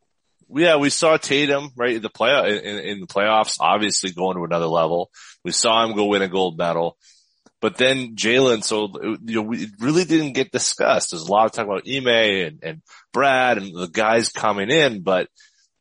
yeah, 0.49 0.77
we 0.77 0.89
saw 0.89 1.17
Tatum 1.17 1.71
right 1.75 1.95
in 1.95 2.01
the 2.01 2.09
play 2.09 2.59
in, 2.63 2.79
in 2.79 2.99
the 3.01 3.07
playoffs, 3.07 3.57
obviously 3.59 4.11
going 4.11 4.37
to 4.37 4.43
another 4.43 4.67
level. 4.67 5.11
We 5.43 5.51
saw 5.51 5.85
him 5.85 5.95
go 5.95 6.05
win 6.05 6.21
a 6.21 6.27
gold 6.27 6.57
medal, 6.57 6.97
but 7.65 7.77
then 7.77 8.15
Jalen. 8.15 8.63
So 8.63 8.91
you 9.25 9.37
know, 9.37 9.41
we, 9.41 9.63
it 9.63 9.71
really 9.79 10.05
didn't 10.05 10.33
get 10.33 10.51
discussed. 10.51 11.09
There's 11.09 11.23
a 11.23 11.31
lot 11.31 11.47
of 11.47 11.51
talk 11.51 11.65
about 11.65 11.89
Ime 11.91 12.07
and, 12.07 12.59
and 12.61 12.81
Brad 13.11 13.57
and 13.57 13.75
the 13.75 13.87
guys 13.87 14.29
coming 14.29 14.69
in, 14.69 15.01
but 15.01 15.29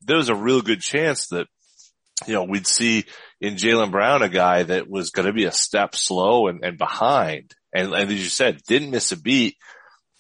there 0.00 0.16
was 0.16 0.30
a 0.30 0.34
real 0.34 0.62
good 0.62 0.80
chance 0.80 1.26
that 1.26 1.46
you 2.26 2.32
know 2.32 2.44
we'd 2.44 2.66
see 2.66 3.04
in 3.38 3.56
Jalen 3.56 3.90
Brown 3.90 4.22
a 4.22 4.30
guy 4.30 4.62
that 4.62 4.88
was 4.88 5.10
going 5.10 5.26
to 5.26 5.34
be 5.34 5.44
a 5.44 5.52
step 5.52 5.94
slow 5.94 6.48
and, 6.48 6.64
and 6.64 6.78
behind, 6.78 7.54
and, 7.74 7.92
and 7.92 8.10
as 8.10 8.18
you 8.18 8.30
said, 8.30 8.62
didn't 8.66 8.90
miss 8.90 9.12
a 9.12 9.20
beat 9.20 9.58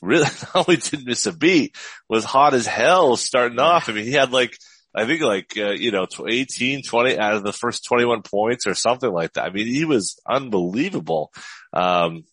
really 0.02 0.24
not 0.54 0.68
only 0.68 0.76
didn't 0.76 1.06
miss 1.06 1.24
a 1.24 1.32
beat, 1.32 1.74
was 2.10 2.24
hot 2.24 2.52
as 2.52 2.66
hell 2.66 3.16
starting 3.16 3.58
off. 3.58 3.88
I 3.88 3.92
mean, 3.92 4.04
he 4.04 4.12
had 4.12 4.32
like, 4.32 4.54
I 4.94 5.06
think 5.06 5.22
like, 5.22 5.54
uh, 5.56 5.70
you 5.70 5.90
know, 5.90 6.06
tw- 6.06 6.28
18, 6.28 6.82
20 6.82 7.18
out 7.18 7.34
of 7.34 7.42
the 7.42 7.52
first 7.52 7.84
21 7.84 8.22
points 8.22 8.66
or 8.66 8.74
something 8.74 9.10
like 9.10 9.32
that. 9.32 9.44
I 9.44 9.50
mean, 9.50 9.66
he 9.66 9.84
was 9.84 10.20
unbelievable. 10.28 11.32
Um, 11.72 12.24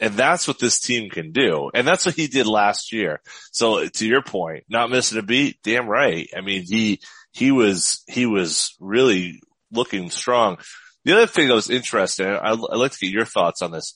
and 0.00 0.14
that's 0.14 0.46
what 0.46 0.58
this 0.58 0.78
team 0.78 1.10
can 1.10 1.32
do. 1.32 1.70
And 1.74 1.86
that's 1.86 2.06
what 2.06 2.14
he 2.14 2.26
did 2.26 2.46
last 2.46 2.92
year. 2.92 3.20
So 3.50 3.86
to 3.88 4.06
your 4.06 4.22
point, 4.22 4.64
not 4.68 4.90
missing 4.90 5.18
a 5.18 5.22
beat, 5.22 5.58
damn 5.62 5.88
right. 5.88 6.28
I 6.36 6.40
mean, 6.40 6.62
he, 6.62 7.00
he 7.32 7.50
was, 7.50 8.04
he 8.06 8.26
was 8.26 8.76
really 8.78 9.40
looking 9.72 10.10
strong. 10.10 10.58
The 11.04 11.14
other 11.14 11.26
thing 11.26 11.48
that 11.48 11.54
was 11.54 11.70
interesting, 11.70 12.26
I, 12.26 12.52
I'd 12.52 12.58
like 12.58 12.92
to 12.92 12.98
get 13.00 13.10
your 13.10 13.24
thoughts 13.24 13.62
on 13.62 13.70
this. 13.70 13.94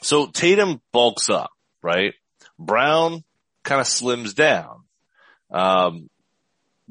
So 0.00 0.26
Tatum 0.26 0.80
bulks 0.92 1.28
up, 1.28 1.50
right? 1.82 2.14
Brown 2.58 3.22
kind 3.62 3.80
of 3.80 3.86
slims 3.86 4.34
down. 4.34 4.84
Um, 5.50 6.08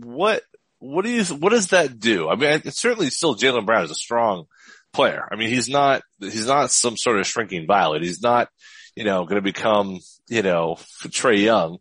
what, 0.04 0.42
what 0.80 1.06
do 1.06 1.12
you, 1.12 1.24
what 1.26 1.52
does 1.52 1.68
that 1.68 2.00
do? 2.00 2.30
I 2.30 2.36
mean, 2.36 2.62
it's 2.66 2.82
certainly 2.82 3.10
still 3.10 3.36
Jalen 3.36 3.66
Brown 3.66 3.84
is 3.84 3.92
a 3.92 3.96
strong 3.96 4.46
player. 4.94 5.28
I 5.32 5.36
mean, 5.36 5.50
he's 5.50 5.70
not, 5.70 6.02
he's 6.20 6.48
not 6.48 6.72
some 6.72 6.98
sort 6.98 7.20
of 7.20 7.28
shrinking 7.28 7.68
violet. 7.68 8.04
He's 8.04 8.22
not, 8.22 8.50
you 8.96 9.04
know, 9.04 9.24
going 9.24 9.36
to 9.36 9.42
become, 9.42 10.00
you 10.28 10.42
know, 10.42 10.78
Trae 11.04 11.42
Young, 11.42 11.78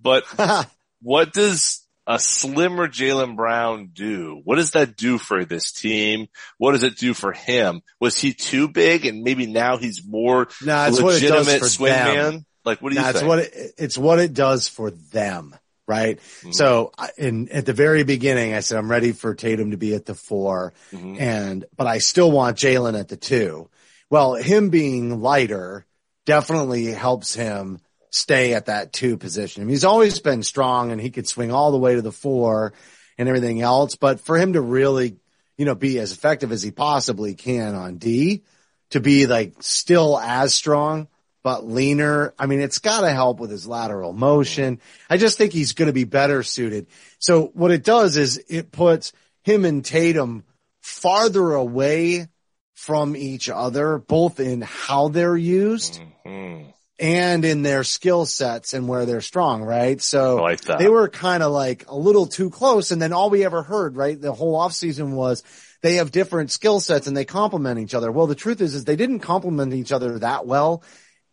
but 0.00 0.24
what 1.02 1.32
does 1.32 1.86
a 2.06 2.18
slimmer 2.18 2.88
Jalen 2.88 3.36
Brown 3.36 3.90
do? 3.92 4.40
What 4.44 4.56
does 4.56 4.72
that 4.72 4.96
do 4.96 5.18
for 5.18 5.44
this 5.44 5.70
team? 5.70 6.26
What 6.58 6.72
does 6.72 6.82
it 6.82 6.96
do 6.96 7.14
for 7.14 7.32
him? 7.32 7.82
Was 8.00 8.18
he 8.18 8.32
too 8.32 8.68
big 8.68 9.06
and 9.06 9.22
maybe 9.22 9.46
now 9.46 9.76
he's 9.76 10.02
more 10.06 10.48
No, 10.62 10.86
it's 10.86 11.00
what 11.00 11.14
it 11.14 11.28
does 11.28 11.46
legitimate 11.46 11.60
for 11.60 11.68
swing 11.68 11.92
them. 11.92 12.14
man? 12.14 12.46
Like, 12.64 12.82
what 12.82 12.90
do 12.90 12.96
you 12.96 13.02
That's 13.02 13.18
think? 13.18 13.28
what 13.28 13.38
it, 13.38 13.52
it's 13.78 13.96
what 13.96 14.18
it 14.18 14.34
does 14.34 14.68
for 14.68 14.90
them, 14.90 15.54
right? 15.90 16.18
Mm-hmm. 16.18 16.52
So 16.52 16.92
in 17.18 17.48
at 17.50 17.66
the 17.66 17.72
very 17.72 18.04
beginning, 18.04 18.54
I 18.54 18.60
said 18.60 18.78
I'm 18.78 18.90
ready 18.90 19.10
for 19.12 19.34
Tatum 19.34 19.72
to 19.72 19.76
be 19.76 19.94
at 19.94 20.06
the 20.06 20.14
4 20.14 20.72
Mhm. 20.92 21.20
and 21.20 21.64
but 21.76 21.86
I 21.88 21.98
still 21.98 22.30
want 22.30 22.56
Jalen 22.56 22.98
at 22.98 23.08
the 23.08 23.16
two. 23.16 23.68
Well, 24.08 24.34
him 24.34 24.70
being 24.70 25.20
lighter 25.20 25.84
definitely 26.26 26.86
helps 26.86 27.34
him 27.34 27.80
stay 28.10 28.54
at 28.54 28.66
that 28.66 28.92
two 28.92 29.16
position. 29.16 29.62
I 29.62 29.64
mean, 29.64 29.70
he's 29.74 29.84
always 29.84 30.20
been 30.20 30.42
strong 30.42 30.92
and 30.92 31.00
he 31.00 31.10
could 31.10 31.28
swing 31.28 31.52
all 31.52 31.70
the 31.72 31.78
way 31.78 31.94
to 31.96 32.02
the 32.02 32.12
four 32.12 32.72
and 33.18 33.28
everything 33.28 33.60
else, 33.60 33.96
but 33.96 34.20
for 34.20 34.36
him 34.38 34.54
to 34.54 34.60
really, 34.60 35.16
you 35.58 35.64
know, 35.64 35.74
be 35.74 35.98
as 35.98 36.12
effective 36.12 36.52
as 36.52 36.62
he 36.62 36.70
possibly 36.70 37.34
can 37.34 37.74
on 37.74 37.96
D, 37.98 38.42
to 38.90 39.00
be 39.00 39.26
like 39.26 39.54
still 39.60 40.18
as 40.18 40.54
strong 40.54 41.06
but 41.42 41.66
leaner. 41.66 42.34
I 42.38 42.46
mean, 42.46 42.60
it's 42.60 42.78
got 42.78 43.02
to 43.02 43.10
help 43.10 43.40
with 43.40 43.50
his 43.50 43.66
lateral 43.66 44.12
motion. 44.12 44.80
I 45.08 45.16
just 45.16 45.38
think 45.38 45.52
he's 45.52 45.72
going 45.72 45.86
to 45.86 45.92
be 45.92 46.04
better 46.04 46.42
suited. 46.42 46.86
So 47.18 47.46
what 47.54 47.70
it 47.70 47.84
does 47.84 48.16
is 48.16 48.42
it 48.48 48.72
puts 48.72 49.12
him 49.42 49.64
and 49.64 49.84
Tatum 49.84 50.44
farther 50.80 51.52
away 51.52 52.28
from 52.74 53.16
each 53.16 53.48
other, 53.48 53.98
both 53.98 54.40
in 54.40 54.62
how 54.62 55.08
they're 55.08 55.36
used 55.36 56.00
Mhm. 56.24 56.72
and 56.98 57.44
in 57.44 57.62
their 57.62 57.84
skill 57.84 58.24
sets 58.26 58.72
and 58.72 58.88
where 58.88 59.04
they're 59.04 59.20
strong, 59.20 59.62
right? 59.62 60.00
So 60.00 60.36
like 60.36 60.62
they 60.62 60.88
were 60.88 61.08
kind 61.08 61.42
of 61.42 61.52
like 61.52 61.86
a 61.88 61.96
little 61.96 62.26
too 62.26 62.48
close. 62.50 62.90
And 62.90 63.00
then 63.00 63.12
all 63.12 63.28
we 63.30 63.44
ever 63.44 63.62
heard, 63.62 63.96
right? 63.96 64.20
The 64.20 64.32
whole 64.32 64.56
off 64.56 64.72
season 64.72 65.12
was 65.12 65.42
they 65.82 65.96
have 65.96 66.10
different 66.10 66.50
skill 66.50 66.80
sets 66.80 67.06
and 67.06 67.16
they 67.16 67.24
complement 67.24 67.80
each 67.80 67.94
other. 67.94 68.10
Well, 68.12 68.26
the 68.26 68.34
truth 68.34 68.60
is, 68.60 68.74
is 68.74 68.84
they 68.84 68.96
didn't 68.96 69.20
complement 69.20 69.72
each 69.74 69.92
other 69.92 70.18
that 70.18 70.46
well, 70.46 70.82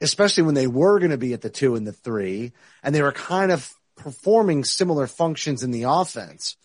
especially 0.02 0.44
when 0.44 0.56
they 0.56 0.68
were 0.68 1.00
going 1.00 1.12
to 1.12 1.18
be 1.18 1.34
at 1.34 1.42
the 1.42 1.50
two 1.50 1.76
and 1.76 1.86
the 1.88 1.94
three 1.94 2.54
and 2.84 2.94
they 2.94 3.02
were 3.02 3.12
kind 3.12 3.52
of 3.52 3.74
performing 3.96 4.64
similar 4.64 5.08
functions 5.08 5.64
in 5.64 5.72
the 5.72 5.84
offense 5.84 6.56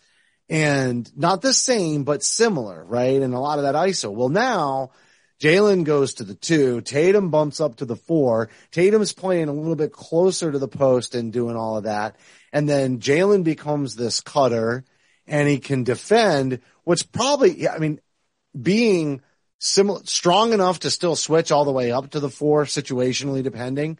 and 0.49 1.09
not 1.17 1.41
the 1.41 1.53
same, 1.53 2.03
but 2.03 2.23
similar, 2.23 2.83
right? 2.83 3.21
And 3.21 3.33
a 3.33 3.39
lot 3.39 3.59
of 3.59 3.63
that 3.63 3.75
ISO. 3.75 4.11
Well, 4.11 4.29
now 4.29 4.91
Jalen 5.39 5.83
goes 5.83 6.15
to 6.15 6.23
the 6.23 6.35
two. 6.35 6.81
Tatum 6.81 7.29
bumps 7.29 7.59
up 7.59 7.77
to 7.77 7.85
the 7.85 7.95
four. 7.95 8.49
Tatum's 8.71 9.13
playing 9.13 9.49
a 9.49 9.53
little 9.53 9.75
bit 9.75 9.91
closer 9.91 10.51
to 10.51 10.59
the 10.59 10.67
post 10.67 11.15
and 11.15 11.33
doing 11.33 11.55
all 11.55 11.77
of 11.77 11.85
that. 11.85 12.15
And 12.51 12.69
then 12.69 12.99
Jalen 12.99 13.43
becomes 13.43 13.95
this 13.95 14.19
cutter 14.19 14.83
and 15.27 15.47
he 15.47 15.59
can 15.59 15.83
defend, 15.83 16.59
which 16.83 17.11
probably, 17.11 17.67
I 17.67 17.79
mean, 17.79 17.99
being 18.59 19.21
similar, 19.63 20.01
strong 20.03 20.51
enough 20.51 20.79
to 20.79 20.91
still 20.91 21.15
switch 21.15 21.49
all 21.49 21.63
the 21.63 21.71
way 21.71 21.93
up 21.93 22.09
to 22.11 22.19
the 22.19 22.29
four 22.29 22.65
situationally 22.65 23.41
depending. 23.41 23.97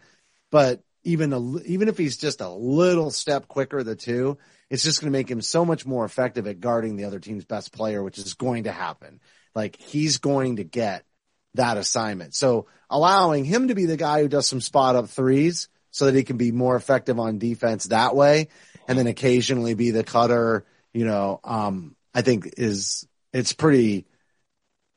But 0.52 0.84
even 1.06 1.32
a, 1.32 1.60
even 1.62 1.88
if 1.88 1.98
he's 1.98 2.18
just 2.18 2.42
a 2.42 2.50
little 2.50 3.12
step 3.12 3.48
quicker, 3.48 3.82
the 3.82 3.96
two, 3.96 4.38
it's 4.70 4.84
just 4.84 5.00
going 5.00 5.12
to 5.12 5.18
make 5.18 5.32
him 5.32 5.42
so 5.42 5.64
much 5.64 5.86
more 5.86 6.04
effective 6.04 6.48
at 6.48 6.60
guarding 6.60 6.98
the 6.98 7.06
other 7.06 7.20
team's 7.20 7.46
best 7.46 7.72
player, 7.72 8.04
which 8.04 8.18
is 8.18 8.34
going 8.34 8.66
to 8.66 8.74
happen. 8.74 9.22
Like 9.56 9.80
he's 9.80 10.18
going 10.18 10.58
to 10.58 10.66
get 10.66 11.06
that 11.54 11.78
assignment. 11.78 12.36
So 12.36 12.68
allowing 12.90 13.46
him 13.46 13.70
to 13.70 13.76
be 13.76 13.86
the 13.86 13.98
guy 13.98 14.22
who 14.22 14.28
does 14.28 14.48
some 14.48 14.62
spot 14.62 14.98
up 14.98 15.08
threes 15.08 15.70
so 15.92 16.06
that 16.06 16.16
he 16.16 16.24
can 16.24 16.38
be 16.38 16.52
more 16.52 16.76
effective 16.76 17.20
on 17.20 17.38
defense 17.38 17.86
that 17.86 18.16
way. 18.16 18.50
And 18.88 18.98
then 18.98 19.08
occasionally 19.08 19.76
be 19.76 19.92
the 19.92 20.04
cutter, 20.04 20.66
you 20.94 21.06
know, 21.06 21.40
um, 21.46 21.96
I 22.14 22.22
think 22.22 22.56
is, 22.58 23.08
it's 23.32 23.54
pretty, 23.54 24.06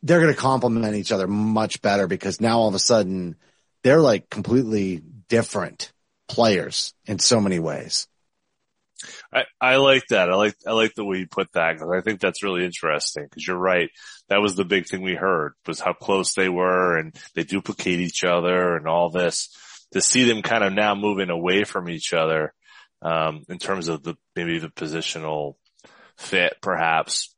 they're 0.06 0.20
going 0.20 0.32
to 0.32 0.40
complement 0.40 0.94
each 0.94 1.12
other 1.12 1.26
much 1.26 1.82
better 1.82 2.06
because 2.06 2.40
now 2.40 2.58
all 2.58 2.68
of 2.68 2.74
a 2.74 2.78
sudden 2.78 3.36
they're 3.82 4.00
like 4.00 4.30
completely 4.30 5.02
different 5.28 5.92
players 6.28 6.94
in 7.06 7.18
so 7.18 7.40
many 7.40 7.58
ways. 7.58 8.06
I, 9.32 9.44
I 9.60 9.76
like 9.76 10.04
that. 10.10 10.30
I 10.30 10.34
like, 10.36 10.56
I 10.66 10.72
like 10.72 10.94
the 10.94 11.04
way 11.04 11.18
you 11.18 11.26
put 11.26 11.52
that 11.52 11.74
because 11.74 11.90
I 11.92 12.00
think 12.00 12.20
that's 12.20 12.42
really 12.42 12.64
interesting 12.64 13.24
because 13.24 13.46
you're 13.46 13.58
right. 13.58 13.90
That 14.28 14.40
was 14.40 14.54
the 14.54 14.64
big 14.64 14.86
thing 14.86 15.02
we 15.02 15.14
heard 15.14 15.52
was 15.66 15.80
how 15.80 15.92
close 15.92 16.34
they 16.34 16.48
were 16.48 16.96
and 16.96 17.14
they 17.34 17.42
duplicate 17.42 18.00
each 18.00 18.24
other 18.24 18.76
and 18.76 18.86
all 18.86 19.10
this 19.10 19.54
to 19.92 20.00
see 20.00 20.24
them 20.24 20.42
kind 20.42 20.64
of 20.64 20.72
now 20.72 20.94
moving 20.94 21.30
away 21.30 21.64
from 21.64 21.88
each 21.88 22.12
other, 22.12 22.54
um, 23.02 23.44
in 23.48 23.58
terms 23.58 23.88
of 23.88 24.02
the, 24.02 24.16
maybe 24.34 24.58
the 24.58 24.68
positional 24.68 25.56
fit 26.16 26.54
perhaps. 26.62 27.35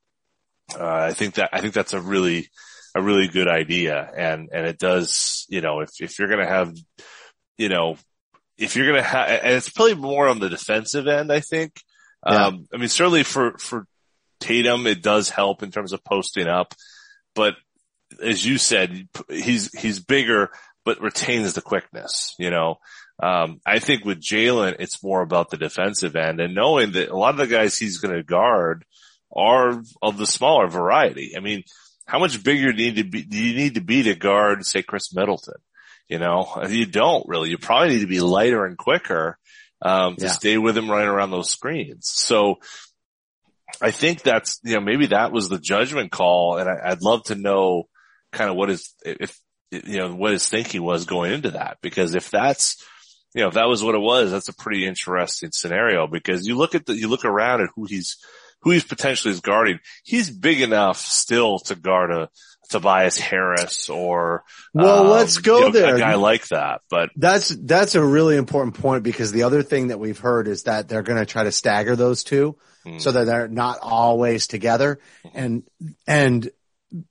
Uh, 0.75 0.85
I 0.85 1.13
think 1.13 1.35
that, 1.35 1.51
I 1.53 1.61
think 1.61 1.75
that's 1.75 1.95
a 1.95 2.01
really, 2.01 2.49
a 2.95 3.03
really 3.03 3.29
good 3.29 3.49
idea. 3.49 4.11
And, 4.17 4.49
and 4.53 4.67
it 4.67 4.79
does, 4.79 5.47
you 5.49 5.61
know, 5.61 5.81
if, 5.81 5.91
if 6.01 6.19
you're 6.19 6.29
going 6.29 6.45
to 6.45 6.53
have, 6.53 6.75
you 7.57 7.69
know, 7.69 7.97
if 8.57 8.77
you're 8.77 8.87
going 8.87 9.03
to 9.03 9.09
have, 9.09 9.29
and 9.29 9.55
it's 9.55 9.71
probably 9.71 9.95
more 9.95 10.29
on 10.29 10.41
the 10.41 10.49
defensive 10.49 11.07
end, 11.07 11.33
I 11.33 11.41
think. 11.41 11.81
Yeah. 12.27 12.47
Um, 12.47 12.67
I 12.75 12.79
mean, 12.79 12.89
certainly 12.89 13.23
for, 13.23 13.57
for 13.59 13.87
Tatum, 14.41 14.87
it 14.87 15.03
does 15.03 15.31
help 15.31 15.63
in 15.63 15.71
terms 15.71 15.93
of 15.93 16.05
posting 16.05 16.49
up, 16.49 16.75
but 17.35 17.55
as 18.23 18.45
you 18.45 18.59
said, 18.59 19.09
he's, 19.29 19.73
he's 19.79 20.01
bigger, 20.01 20.51
but 20.85 21.01
retains 21.01 21.55
the 21.55 21.61
quickness, 21.61 22.35
you 22.39 22.51
know. 22.51 22.79
Um, 23.23 23.61
I 23.67 23.81
think 23.81 24.05
with 24.05 24.21
Jalen, 24.21 24.77
it's 24.79 25.03
more 25.03 25.23
about 25.23 25.51
the 25.51 25.57
defensive 25.57 26.17
end 26.17 26.41
and 26.41 26.55
knowing 26.55 26.93
that 26.93 27.11
a 27.11 27.17
lot 27.17 27.35
of 27.35 27.37
the 27.37 27.47
guys 27.47 27.77
he's 27.77 27.99
going 27.99 28.15
to 28.15 28.23
guard 28.23 28.85
are 29.35 29.83
of 30.03 30.17
the 30.19 30.27
smaller 30.27 30.69
variety. 30.69 31.35
I 31.37 31.41
mean, 31.41 31.65
how 32.07 32.19
much 32.19 32.43
bigger 32.43 32.73
do 32.73 32.83
you 32.83 32.93
need 32.93 33.03
to 33.03 33.09
be, 33.09 33.23
do 33.23 33.37
you 33.37 33.55
need 33.55 33.75
to 33.75 33.81
be 33.81 34.03
to 34.05 34.15
guard, 34.15 34.65
say, 34.65 34.83
Khris 34.83 35.15
Middleton? 35.15 35.61
You 36.09 36.19
know, 36.19 36.65
you 36.69 36.87
don't 36.87 37.29
really. 37.29 37.51
You 37.51 37.59
probably 37.59 37.91
need 37.91 38.01
to 38.01 38.07
be 38.07 38.21
lighter 38.21 38.65
and 38.65 38.79
quicker, 38.79 39.39
um, 39.83 40.17
to 40.17 40.25
Yeah. 40.25 40.33
stay 40.33 40.57
with 40.57 40.77
him 40.77 40.91
running 40.91 41.09
around 41.09 41.31
those 41.31 41.51
screens. 41.51 42.11
So 42.11 42.61
I 43.83 43.91
think 43.91 44.23
that's, 44.23 44.59
you 44.65 44.75
know, 44.75 44.81
maybe 44.81 45.09
that 45.09 45.33
was 45.33 45.51
the 45.51 45.59
judgment 45.59 46.11
call. 46.11 46.57
And 46.57 46.69
I, 46.69 46.93
I'd 46.93 47.03
love 47.03 47.25
to 47.25 47.35
know 47.35 47.85
kind 48.33 48.49
of 48.49 48.57
what 48.57 48.71
his, 48.71 48.95
if, 49.05 49.39
you 49.71 49.99
know, 49.99 50.15
what 50.15 50.33
his 50.33 50.49
thinking 50.49 50.83
was 50.83 51.05
going 51.05 51.33
into 51.33 51.51
that. 51.51 51.77
Because 51.83 52.15
if 52.15 52.31
that's, 52.31 52.83
you 53.35 53.43
know, 53.43 53.49
if 53.49 53.55
that 53.55 53.69
was 53.69 53.85
what 53.85 53.95
it 53.95 54.01
was, 54.01 54.31
that's 54.31 54.49
a 54.49 54.55
pretty 54.55 54.87
interesting 54.87 55.51
scenario 55.53 56.07
because 56.07 56.47
you 56.47 56.57
look 56.57 56.75
at 56.75 56.87
the, 56.87 56.97
you 56.97 57.09
look 57.09 57.27
around 57.27 57.61
at 57.61 57.69
who 57.77 57.85
he's, 57.85 58.17
who 58.63 58.71
he's 58.73 58.85
potentially 58.85 59.33
is 59.33 59.41
guarding. 59.41 59.79
He's 60.05 60.31
big 60.31 60.61
enough 60.61 60.99
still 60.99 61.59
to 61.61 61.75
guard 61.75 62.11
a 62.11 62.29
Tobias 62.71 63.17
Harris 63.19 63.89
or, 63.89 64.45
Well, 64.75 65.05
um, 65.05 65.09
let's 65.09 65.39
go 65.39 65.59
you 65.59 65.65
know, 65.67 65.71
there. 65.71 65.97
A 65.97 65.99
guy 65.99 66.17
like 66.17 66.49
that, 66.49 66.83
but 66.91 67.09
That's 67.17 67.49
that's 67.49 67.95
a 67.95 68.05
really 68.05 68.37
important 68.37 68.75
point 68.79 69.03
because 69.05 69.33
the 69.33 69.45
other 69.45 69.63
thing 69.63 69.89
that 69.89 69.99
we've 69.99 70.19
heard 70.19 70.49
is 70.49 70.65
that 70.65 70.87
they're 70.87 71.03
going 71.03 71.19
to 71.19 71.25
try 71.25 71.45
to 71.45 71.53
stagger 71.53 71.97
those 71.97 72.25
two 72.25 72.57
Hmm. 72.85 72.99
so 72.99 73.11
that 73.11 73.25
they're 73.25 73.49
not 73.49 73.79
always 73.83 74.47
together 74.47 75.01
and 75.35 75.65
and 76.07 76.49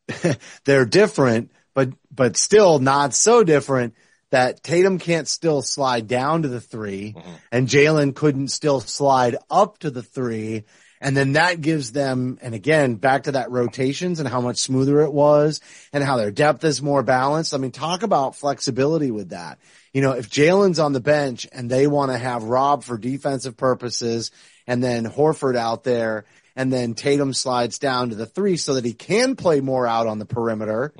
they're 0.65 0.85
different 0.85 1.51
but 1.73 1.89
but 2.11 2.37
still 2.37 2.79
not 2.79 3.13
so 3.13 3.43
different 3.43 3.93
that 4.31 4.63
Tatum 4.63 4.97
can't 4.99 5.27
still 5.27 5.61
slide 5.61 6.07
down 6.07 6.43
to 6.43 6.47
the 6.47 6.61
3 6.61 7.13
Mm-hmm. 7.17 7.31
and 7.51 7.67
Jalen 7.67 8.15
couldn't 8.15 8.47
still 8.49 8.79
slide 8.79 9.35
up 9.49 9.77
to 9.79 9.89
the 9.91 10.03
3 10.03 10.63
and 10.99 11.15
then 11.15 11.33
that 11.33 11.61
gives 11.61 11.91
them, 11.91 12.39
and 12.41 12.55
again, 12.55 12.95
back 12.95 13.23
to 13.23 13.33
that 13.33 13.51
rotations 13.51 14.19
and 14.19 14.27
how 14.27 14.41
much 14.41 14.57
smoother 14.57 15.01
it 15.01 15.13
was 15.13 15.61
and 15.93 16.03
how 16.03 16.17
their 16.17 16.31
depth 16.31 16.63
is 16.63 16.81
more 16.81 17.03
balanced. 17.03 17.53
I 17.53 17.57
mean, 17.57 17.71
talk 17.71 18.03
about 18.03 18.35
flexibility 18.35 19.11
with 19.11 19.29
that. 19.29 19.59
You 19.93 20.01
know, 20.01 20.13
if 20.13 20.29
Jalen's 20.29 20.79
on 20.79 20.93
the 20.93 20.99
bench 20.99 21.47
and 21.51 21.69
they 21.69 21.87
want 21.87 22.11
to 22.11 22.17
have 22.17 22.43
Rob 22.43 22.83
for 22.83 22.97
defensive 22.97 23.57
purposes 23.57 24.31
and 24.65 24.83
then 24.83 25.05
Horford 25.05 25.55
out 25.55 25.83
there 25.83 26.25
and 26.55 26.73
then 26.73 26.95
Tatum 26.95 27.33
slides 27.33 27.77
down 27.77 28.09
to 28.09 28.15
the 28.15 28.25
three 28.25 28.57
so 28.57 28.73
that 28.73 28.85
he 28.85 28.93
can 28.93 29.35
play 29.35 29.61
more 29.61 29.85
out 29.85 30.07
on 30.07 30.17
the 30.17 30.25
perimeter, 30.25 30.93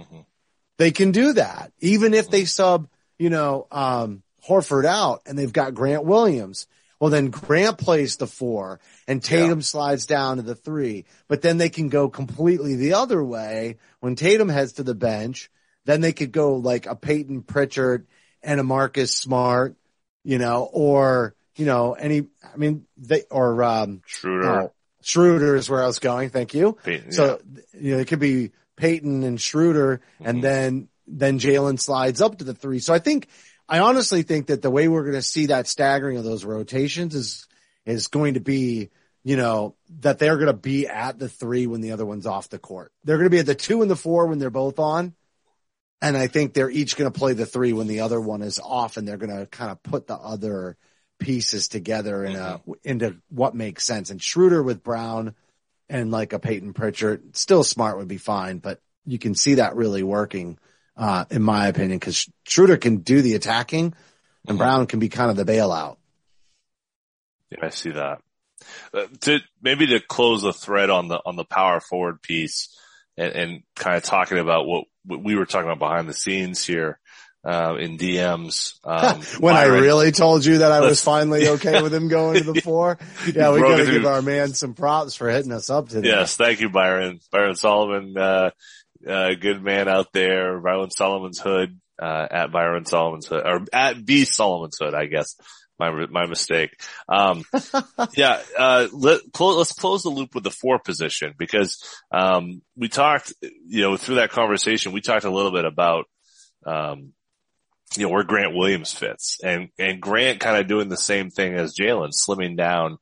they 0.77 0.92
can 0.92 1.12
do 1.12 1.34
that. 1.34 1.72
Even 1.80 2.13
if 2.13 2.30
they 2.30 2.46
sub, 2.46 2.88
you 3.18 3.32
know, 3.32 3.66
um, 3.72 4.22
Horford 4.48 4.86
out 4.86 5.24
and 5.25 5.38
they've 5.38 5.51
got 5.51 5.74
Grant 5.74 6.06
Williams. 6.06 6.68
Well, 7.00 7.10
then 7.10 7.30
Grant 7.30 7.77
plays 7.77 8.18
the 8.18 8.27
four 8.27 8.80
and 9.07 9.23
Tatum 9.23 9.61
slides 9.61 10.05
down 10.05 10.37
to 10.37 10.43
the 10.43 10.55
three, 10.55 11.05
but 11.27 11.41
then 11.41 11.57
they 11.57 11.69
can 11.69 11.87
go 11.87 12.09
completely 12.09 12.75
the 12.75 12.93
other 12.93 13.23
way 13.23 13.77
when 14.01 14.15
Tatum 14.15 14.49
heads 14.49 14.73
to 14.73 14.83
the 14.83 14.95
bench. 14.95 15.49
Then 15.85 16.01
they 16.01 16.11
could 16.11 16.33
go 16.33 16.55
like 16.55 16.85
a 16.85 16.95
Peyton 16.95 17.41
Pritchard 17.43 18.07
and 18.43 18.59
a 18.59 18.63
Marcus 18.63 19.13
Smart, 19.13 19.77
you 20.25 20.37
know, 20.37 20.69
or, 20.71 21.35
you 21.55 21.65
know, 21.65 21.93
any, 21.93 22.27
I 22.43 22.57
mean, 22.57 22.85
they, 22.97 23.23
or, 23.31 23.63
um, 23.63 24.01
Schroeder, 24.05 24.61
oh, 24.61 24.73
Schroeder 25.01 25.55
is 25.55 25.69
where 25.69 25.81
I 25.81 25.87
was 25.87 25.99
going. 25.99 26.29
Thank 26.29 26.53
you. 26.53 26.77
Peyton, 26.83 27.13
So, 27.13 27.39
you 27.73 27.95
know, 27.95 28.01
it 28.01 28.09
could 28.09 28.19
be 28.19 28.51
Peyton 28.75 29.23
and 29.23 29.39
Schroeder 29.39 30.01
and 30.19 30.43
then, 30.43 30.89
then 31.07 31.39
Jalen 31.39 31.79
slides 31.79 32.21
up 32.21 32.39
to 32.39 32.43
the 32.43 32.53
three. 32.53 32.79
So 32.79 32.93
I 32.93 32.99
think, 32.99 33.29
I 33.69 33.79
honestly 33.79 34.23
think 34.23 34.47
that 34.47 34.61
the 34.61 34.69
way 34.69 34.89
we're 34.89 35.03
going 35.03 35.13
to 35.13 35.21
see 35.21 35.45
that 35.47 35.67
staggering 35.67 36.17
of 36.17 36.25
those 36.25 36.43
rotations 36.43 37.15
is, 37.15 37.47
is 37.88 38.08
going 38.08 38.36
to 38.36 38.39
be, 38.39 38.89
you 39.24 39.38
know, 39.38 39.75
that 40.01 40.20
they're 40.20 40.36
going 40.36 40.48
to 40.48 40.53
be 40.53 40.88
at 40.88 41.17
the 41.17 41.29
three 41.29 41.67
when 41.67 41.82
the 41.82 41.94
other 41.94 42.06
one's 42.06 42.27
off 42.27 42.50
the 42.50 42.60
court. 42.60 42.91
They're 43.03 43.17
going 43.17 43.25
to 43.25 43.32
be 43.32 43.39
at 43.39 43.46
the 43.46 43.56
two 43.56 43.82
and 43.82 43.89
the 43.89 43.96
four 43.96 44.27
when 44.27 44.40
they're 44.40 44.50
both 44.50 44.77
on. 44.77 45.16
And 46.01 46.16
I 46.16 46.27
think 46.27 46.53
they're 46.53 46.70
each 46.70 46.96
going 46.96 47.11
to 47.11 47.18
play 47.18 47.33
the 47.33 47.46
three 47.46 47.74
when 47.74 47.88
the 47.88 48.01
other 48.01 48.22
one 48.22 48.44
is 48.44 48.59
off 48.59 48.98
and 48.98 49.07
they're 49.07 49.18
going 49.18 49.35
to 49.35 49.48
kind 49.48 49.72
of 49.72 49.81
put 49.81 50.05
the 50.05 50.16
other 50.16 50.77
pieces 51.18 51.70
together 51.70 52.24
in 52.24 52.35
a, 52.35 52.61
into 52.83 53.18
what 53.29 53.55
makes 53.55 53.83
sense. 53.83 54.11
And 54.11 54.22
Schroeder 54.22 54.61
with 54.61 54.83
Brown 54.83 55.33
and 55.90 56.11
like 56.11 56.33
a 56.33 56.40
Peyton 56.40 56.74
Pritchard, 56.74 57.35
still 57.35 57.64
smart 57.64 57.98
would 57.98 58.07
be 58.07 58.18
fine, 58.18 58.59
but 58.59 58.79
you 59.05 59.18
can 59.18 59.33
see 59.33 59.55
that 59.55 59.75
really 59.75 60.03
working, 60.03 60.59
uh, 60.96 61.25
in 61.31 61.42
my 61.42 61.68
opinion, 61.68 62.00
cause 62.00 62.29
Schroeder 62.46 62.77
can 62.77 62.98
do 62.98 63.24
the 63.24 63.33
attacking 63.33 63.96
and 64.48 64.57
Brown 64.57 64.85
can 64.85 65.00
be 65.00 65.09
kind 65.09 65.31
of 65.31 65.38
the 65.38 65.51
bailout. 65.51 65.98
Yeah, 67.51 67.66
I 67.66 67.70
see 67.70 67.92
that. 67.92 68.22
Uh, 68.94 69.05
to 69.22 69.40
maybe 69.62 69.88
to 69.88 70.00
close 70.00 70.42
the 70.42 70.53
thread 70.53 70.90
on 70.90 71.07
the 71.07 71.22
on 71.25 71.36
the 71.36 71.46
power 71.46 71.79
forward 71.79 72.22
piece 72.22 72.75
and, 73.16 73.33
and 73.33 73.64
kind 73.75 73.98
of 73.98 74.03
talking 74.03 74.40
about 74.40 74.66
what, 74.66 74.86
what 75.05 75.24
we 75.24 75.36
were 75.36 75.46
talking 75.46 75.70
about 75.70 75.79
behind 75.79 76.10
the 76.10 76.14
scenes 76.14 76.66
here 76.66 77.00
uh, 77.48 77.75
in 77.79 77.98
DMs. 77.98 78.79
Um, 78.83 79.22
when 79.40 79.55
I 79.55 79.66
really 79.66 80.12
told 80.12 80.46
you 80.46 80.60
that 80.60 80.72
I 80.72 80.81
was 80.81 81.01
finally 81.03 81.48
okay 81.48 81.81
with 81.81 81.94
him 81.94 82.07
going 82.07 82.44
to 82.44 82.51
the 82.51 82.62
four. 82.64 82.98
Yeah, 83.33 83.51
we 83.51 83.60
broke 83.60 83.77
gotta 83.77 83.92
give 83.92 84.05
our 84.05 84.22
man 84.22 84.53
some 84.53 84.74
props 84.74 85.16
for 85.16 85.29
hitting 85.29 85.51
us 85.51 85.70
up 85.70 85.90
today. 85.90 86.10
Yes, 86.10 86.36
thank 86.36 86.60
you, 86.60 86.70
Byron. 86.70 87.20
Byron 87.31 87.55
Solomon, 87.55 88.18
uh, 88.18 88.51
uh, 89.07 89.29
good 89.40 89.64
man 89.64 89.88
out 89.88 90.12
there. 90.14 90.60
Byron 90.60 90.92
Solomon's 90.92 91.40
Hood, 91.40 91.79
uh, 92.01 92.27
at 92.29 92.51
Byron 92.51 92.86
Solomon's 92.86 93.27
Hood, 93.27 93.44
or 93.46 93.66
at 93.72 94.05
B 94.05 94.25
Solomon's 94.25 94.77
Hood, 94.79 94.94
I 94.94 95.05
guess. 95.05 95.36
My, 95.79 96.07
my 96.07 96.25
mistake. 96.25 96.72
Um, 97.07 97.44
yeah, 98.16 98.42
uh, 98.57 98.87
let, 98.92 99.22
close, 99.31 99.57
let's 99.57 99.74
close 99.74 100.03
the 100.03 100.09
loop 100.09 100.33
with 100.33 100.44
the 100.44 100.51
four 100.51 100.79
position 100.79 101.33
because, 101.37 101.83
um, 102.11 102.61
we 102.75 102.90
talked, 102.90 103.33
you 103.42 103.81
know, 103.81 103.98
through 103.98 104.16
that 104.16 104.31
conversation, 104.31 104.92
we 104.92 105.01
talked 105.01 105.25
a 105.25 105.31
little 105.31 105.51
bit 105.51 105.66
about, 105.66 106.05
um, 106.66 107.13
you 107.96 108.03
know, 108.03 108.09
where 108.09 108.24
Grant 108.24 108.55
Williams 108.55 108.92
fits 108.92 109.37
and, 109.44 109.70
and 109.77 110.01
Grant 110.01 110.40
kind 110.40 110.57
of 110.57 110.68
doing 110.68 110.90
the 110.90 110.98
same 110.98 111.29
thing 111.29 111.53
as 111.53 111.75
Jalen, 111.75 112.11
slimming 112.11 112.57
down. 112.57 112.98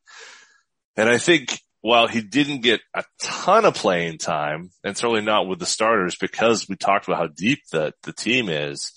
And 0.96 1.08
I 1.08 1.18
think 1.18 1.60
while 1.86 2.08
he 2.08 2.20
didn't 2.20 2.62
get 2.62 2.80
a 2.94 3.04
ton 3.20 3.64
of 3.64 3.74
playing 3.74 4.18
time, 4.18 4.70
and 4.82 4.96
certainly 4.96 5.22
not 5.22 5.46
with 5.46 5.60
the 5.60 5.66
starters 5.66 6.16
because 6.16 6.68
we 6.68 6.74
talked 6.74 7.06
about 7.06 7.18
how 7.18 7.28
deep 7.28 7.60
the, 7.70 7.92
the 8.02 8.12
team 8.12 8.48
is, 8.48 8.92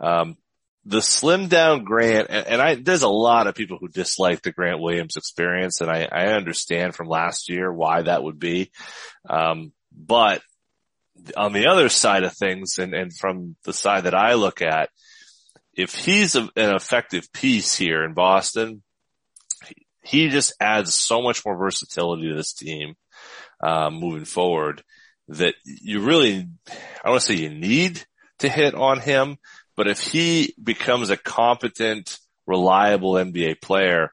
um, 0.00 0.36
the 0.84 1.02
slim 1.02 1.48
down 1.48 1.84
Grant, 1.84 2.28
and, 2.30 2.60
I, 2.60 2.74
there's 2.74 3.02
a 3.02 3.08
lot 3.08 3.46
of 3.46 3.54
people 3.54 3.78
who 3.78 3.88
dislike 3.88 4.42
the 4.42 4.52
Grant 4.52 4.80
Williams 4.80 5.16
experience, 5.16 5.80
and 5.80 5.90
I, 5.90 6.08
I 6.10 6.26
understand 6.28 6.94
from 6.94 7.08
last 7.08 7.50
year 7.50 7.72
why 7.72 8.02
that 8.02 8.22
would 8.22 8.38
be. 8.38 8.70
Um, 9.28 9.72
but 9.92 10.42
on 11.36 11.52
the 11.52 11.66
other 11.66 11.88
side 11.88 12.24
of 12.24 12.34
things, 12.34 12.78
and, 12.78 12.94
and 12.94 13.16
from 13.16 13.56
the 13.64 13.74
side 13.74 14.04
that 14.04 14.14
I 14.14 14.34
look 14.34 14.62
at, 14.62 14.88
if 15.74 15.94
he's 15.94 16.34
a, 16.34 16.48
an 16.56 16.74
effective 16.74 17.32
piece 17.32 17.76
here 17.76 18.04
in 18.04 18.14
Boston, 18.14 18.82
he 20.02 20.28
just 20.28 20.54
adds 20.60 20.94
so 20.94 21.20
much 21.20 21.44
more 21.44 21.56
versatility 21.56 22.28
to 22.28 22.34
this 22.34 22.54
team 22.54 22.94
um, 23.62 23.94
moving 23.94 24.24
forward 24.24 24.82
that 25.28 25.54
you 25.64 26.00
really, 26.00 26.48
I 26.68 26.72
don't 27.04 27.12
want 27.12 27.22
to 27.22 27.26
say 27.26 27.34
you 27.34 27.50
need 27.50 28.04
to 28.38 28.48
hit 28.48 28.74
on 28.74 29.00
him, 29.00 29.36
but 29.80 29.88
if 29.88 30.00
he 30.02 30.54
becomes 30.62 31.08
a 31.08 31.16
competent, 31.16 32.18
reliable 32.46 33.14
NBA 33.14 33.62
player, 33.62 34.12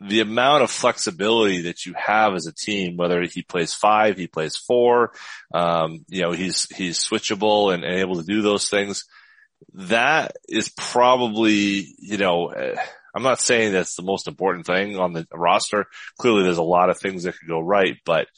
the 0.00 0.20
amount 0.20 0.64
of 0.64 0.70
flexibility 0.70 1.62
that 1.62 1.86
you 1.86 1.94
have 1.96 2.34
as 2.34 2.46
a 2.46 2.52
team, 2.52 2.98
whether 2.98 3.22
he 3.22 3.40
plays 3.40 3.72
five, 3.72 4.18
he 4.18 4.26
plays 4.26 4.54
four, 4.54 5.12
um, 5.54 6.04
you 6.08 6.20
know, 6.20 6.32
he's, 6.32 6.66
he's 6.76 6.98
switchable 6.98 7.72
and, 7.72 7.84
and 7.84 7.94
able 8.00 8.16
to 8.16 8.22
do 8.22 8.42
those 8.42 8.68
things. 8.68 9.06
That 9.72 10.36
is 10.46 10.68
probably, 10.68 11.94
you 11.98 12.18
know, 12.18 12.50
uh, 12.50 12.76
I'm 13.14 13.22
not 13.22 13.40
saying 13.40 13.72
that's 13.72 13.96
the 13.96 14.02
most 14.02 14.28
important 14.28 14.66
thing 14.66 14.98
on 14.98 15.14
the 15.14 15.26
roster. 15.32 15.86
Clearly 16.18 16.42
there's 16.42 16.58
a 16.58 16.62
lot 16.62 16.90
of 16.90 16.98
things 16.98 17.22
that 17.22 17.38
could 17.38 17.48
go 17.48 17.60
right, 17.60 17.96
but 18.04 18.28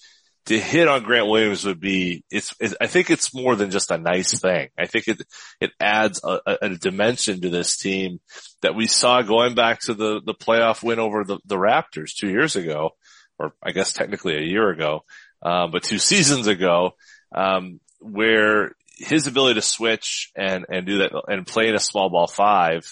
to 0.49 0.59
hit 0.59 0.89
on 0.89 1.03
Grant 1.03 1.29
Williams 1.29 1.67
would 1.67 1.79
be, 1.79 2.25
it's, 2.31 2.55
it, 2.59 2.73
I 2.81 2.87
think 2.87 3.11
it's 3.11 3.35
more 3.35 3.55
than 3.55 3.71
just 3.71 3.91
a 3.91 3.99
nice 3.99 4.41
thing. 4.41 4.71
I 4.79 4.87
think 4.87 5.07
it, 5.07 5.23
it 5.61 5.73
adds 5.79 6.23
a, 6.25 6.41
a, 6.63 6.71
dimension 6.71 7.43
to 7.43 7.51
this 7.51 7.77
team 7.77 8.21
that 8.63 8.75
we 8.75 8.87
saw 8.87 9.21
going 9.21 9.55
back 9.55 9.81
to 9.81 9.95
the, 9.95 10.23
the 10.25 10.33
playoff 10.33 10.83
win 10.83 11.01
over 11.01 11.23
the, 11.23 11.39
the 11.45 11.57
Raptors 11.57 12.15
two 12.17 12.31
years 12.31 12.57
ago, 12.57 12.93
or 13.39 13.53
I 13.63 13.73
guess 13.73 13.93
technically 13.93 14.39
a 14.39 14.41
year 14.41 14.71
ago, 14.71 15.05
uh, 15.43 15.67
but 15.67 15.83
two 15.83 15.99
seasons 15.99 16.47
ago, 16.47 16.93
um, 17.35 17.79
where 18.01 18.73
his 18.97 19.27
ability 19.27 19.61
to 19.61 19.63
switch 19.63 20.33
and, 20.35 20.65
and 20.71 20.87
do 20.87 20.99
that 20.99 21.13
and 21.29 21.47
play 21.47 21.69
in 21.69 21.75
a 21.75 21.79
small 21.79 22.09
ball 22.09 22.27
five, 22.27 22.91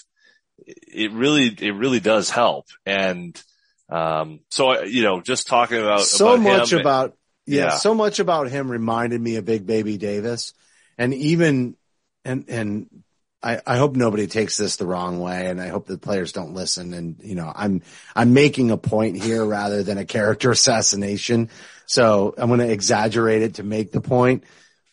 it 0.58 1.10
really, 1.10 1.46
it 1.46 1.74
really 1.74 2.00
does 2.00 2.28
help. 2.28 2.66
And, 2.84 3.42
um, 3.88 4.40
so, 4.50 4.82
you 4.82 5.04
know, 5.04 5.22
just 5.22 5.46
talking 5.46 5.78
about 5.78 6.02
so 6.02 6.34
about 6.34 6.42
much 6.42 6.72
about 6.72 7.16
yeah, 7.46 7.70
so 7.70 7.94
much 7.94 8.18
about 8.18 8.50
him 8.50 8.70
reminded 8.70 9.20
me 9.20 9.36
of 9.36 9.44
Big 9.44 9.66
Baby 9.66 9.96
Davis, 9.98 10.52
and 10.98 11.14
even 11.14 11.76
and 12.24 12.44
and 12.48 13.04
I, 13.42 13.60
I 13.64 13.76
hope 13.76 13.94
nobody 13.94 14.26
takes 14.26 14.56
this 14.56 14.74
the 14.76 14.86
wrong 14.86 15.20
way 15.20 15.46
and 15.46 15.60
I 15.60 15.68
hope 15.68 15.86
the 15.86 15.98
players 15.98 16.32
don't 16.32 16.54
listen. 16.54 16.92
And, 16.92 17.20
you 17.22 17.36
know, 17.36 17.52
I'm, 17.54 17.82
I'm 18.14 18.32
making 18.32 18.72
a 18.72 18.76
point 18.76 19.22
here 19.22 19.44
rather 19.44 19.84
than 19.84 19.98
a 19.98 20.04
character 20.04 20.50
assassination. 20.52 21.50
So 21.86 22.34
I'm 22.36 22.48
going 22.48 22.58
to 22.58 22.72
exaggerate 22.72 23.42
it 23.42 23.54
to 23.54 23.62
make 23.62 23.92
the 23.92 24.00
point, 24.00 24.42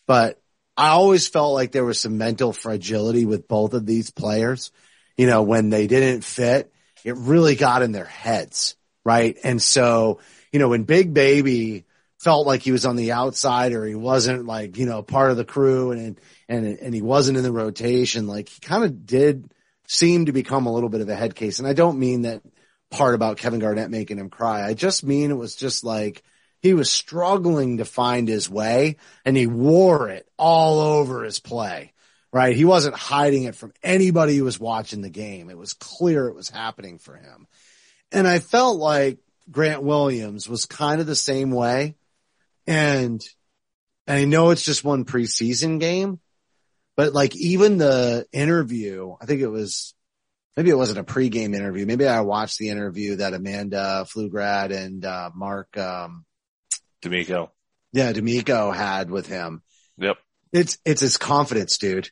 but 0.06 0.40
I 0.76 0.90
always 0.90 1.26
felt 1.26 1.54
like 1.54 1.72
there 1.72 1.84
was 1.84 2.00
some 2.00 2.18
mental 2.18 2.52
fragility 2.52 3.24
with 3.24 3.48
both 3.48 3.74
of 3.74 3.86
these 3.86 4.10
players. 4.10 4.70
You 5.16 5.26
know, 5.26 5.42
when 5.42 5.70
they 5.70 5.86
didn't 5.86 6.22
fit, 6.22 6.72
it 7.04 7.16
really 7.16 7.56
got 7.56 7.82
in 7.82 7.92
their 7.92 8.04
heads. 8.04 8.76
Right. 9.04 9.36
And 9.42 9.60
so, 9.60 10.20
you 10.52 10.58
know, 10.58 10.68
when 10.68 10.84
Big 10.84 11.12
Baby 11.12 11.86
felt 12.24 12.46
like 12.46 12.62
he 12.62 12.72
was 12.72 12.86
on 12.86 12.96
the 12.96 13.12
outside 13.12 13.74
or 13.74 13.84
he 13.84 13.94
wasn't 13.94 14.46
like, 14.46 14.78
you 14.78 14.86
know, 14.86 15.02
part 15.02 15.30
of 15.30 15.36
the 15.36 15.44
crew 15.44 15.92
and, 15.92 16.18
and, 16.48 16.66
and 16.66 16.94
he 16.94 17.02
wasn't 17.02 17.36
in 17.36 17.44
the 17.44 17.52
rotation, 17.52 18.26
like 18.26 18.48
he 18.48 18.60
kind 18.60 18.82
of 18.82 19.04
did 19.04 19.52
seem 19.86 20.24
to 20.24 20.32
become 20.32 20.64
a 20.64 20.72
little 20.72 20.88
bit 20.88 21.02
of 21.02 21.08
a 21.10 21.14
head 21.14 21.34
case. 21.34 21.58
And 21.58 21.68
I 21.68 21.74
don't 21.74 21.98
mean 21.98 22.22
that 22.22 22.40
part 22.90 23.14
about 23.14 23.36
Kevin 23.36 23.60
Garnett 23.60 23.90
making 23.90 24.18
him 24.18 24.30
cry. 24.30 24.66
I 24.66 24.72
just 24.72 25.04
mean 25.04 25.30
it 25.30 25.36
was 25.36 25.54
just 25.54 25.84
like, 25.84 26.22
he 26.60 26.72
was 26.72 26.90
struggling 26.90 27.76
to 27.76 27.84
find 27.84 28.26
his 28.26 28.48
way 28.48 28.96
and 29.26 29.36
he 29.36 29.46
wore 29.46 30.08
it 30.08 30.26
all 30.38 30.80
over 30.80 31.24
his 31.24 31.40
play, 31.40 31.92
right? 32.32 32.56
He 32.56 32.64
wasn't 32.64 32.94
hiding 32.96 33.42
it 33.42 33.54
from 33.54 33.74
anybody 33.82 34.38
who 34.38 34.44
was 34.44 34.58
watching 34.58 35.02
the 35.02 35.10
game. 35.10 35.50
It 35.50 35.58
was 35.58 35.74
clear 35.74 36.28
it 36.28 36.34
was 36.34 36.48
happening 36.48 36.96
for 36.96 37.16
him. 37.16 37.46
And 38.10 38.26
I 38.26 38.38
felt 38.38 38.78
like 38.78 39.18
Grant 39.50 39.82
Williams 39.82 40.48
was 40.48 40.64
kind 40.64 41.02
of 41.02 41.06
the 41.06 41.14
same 41.14 41.50
way. 41.50 41.96
And, 42.66 43.24
and 44.06 44.18
I 44.18 44.24
know 44.24 44.50
it's 44.50 44.64
just 44.64 44.84
one 44.84 45.04
preseason 45.04 45.80
game, 45.80 46.20
but 46.96 47.12
like 47.12 47.36
even 47.36 47.78
the 47.78 48.26
interview, 48.32 49.14
I 49.20 49.26
think 49.26 49.40
it 49.40 49.48
was, 49.48 49.94
maybe 50.56 50.70
it 50.70 50.78
wasn't 50.78 51.00
a 51.00 51.04
pregame 51.04 51.54
interview. 51.54 51.86
Maybe 51.86 52.06
I 52.06 52.20
watched 52.20 52.58
the 52.58 52.70
interview 52.70 53.16
that 53.16 53.34
Amanda 53.34 54.06
Pflugrad 54.08 54.74
and, 54.74 55.04
uh, 55.04 55.30
Marc, 55.34 55.76
um, 55.76 56.24
D'Amico. 57.02 57.52
yeah, 57.92 58.12
D'Amico 58.12 58.70
had 58.70 59.10
with 59.10 59.26
him. 59.26 59.62
Yep. 59.98 60.16
It's, 60.52 60.78
it's 60.84 61.00
his 61.00 61.16
confidence, 61.16 61.78
dude. 61.78 62.10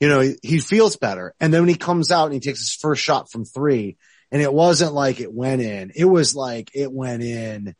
You 0.00 0.08
know, 0.08 0.20
he, 0.20 0.36
he 0.42 0.58
feels 0.60 0.96
better. 0.96 1.34
And 1.40 1.52
then 1.52 1.62
when 1.62 1.68
he 1.68 1.74
comes 1.74 2.10
out 2.10 2.24
and 2.26 2.34
he 2.34 2.40
takes 2.40 2.60
his 2.60 2.72
first 2.72 3.02
shot 3.02 3.30
from 3.30 3.44
three 3.44 3.98
and 4.30 4.40
it 4.40 4.52
wasn't 4.52 4.94
like 4.94 5.20
it 5.20 5.32
went 5.32 5.60
in, 5.60 5.92
it 5.94 6.06
was 6.06 6.34
like 6.34 6.70
it 6.72 6.90
went 6.90 7.22
in 7.22 7.74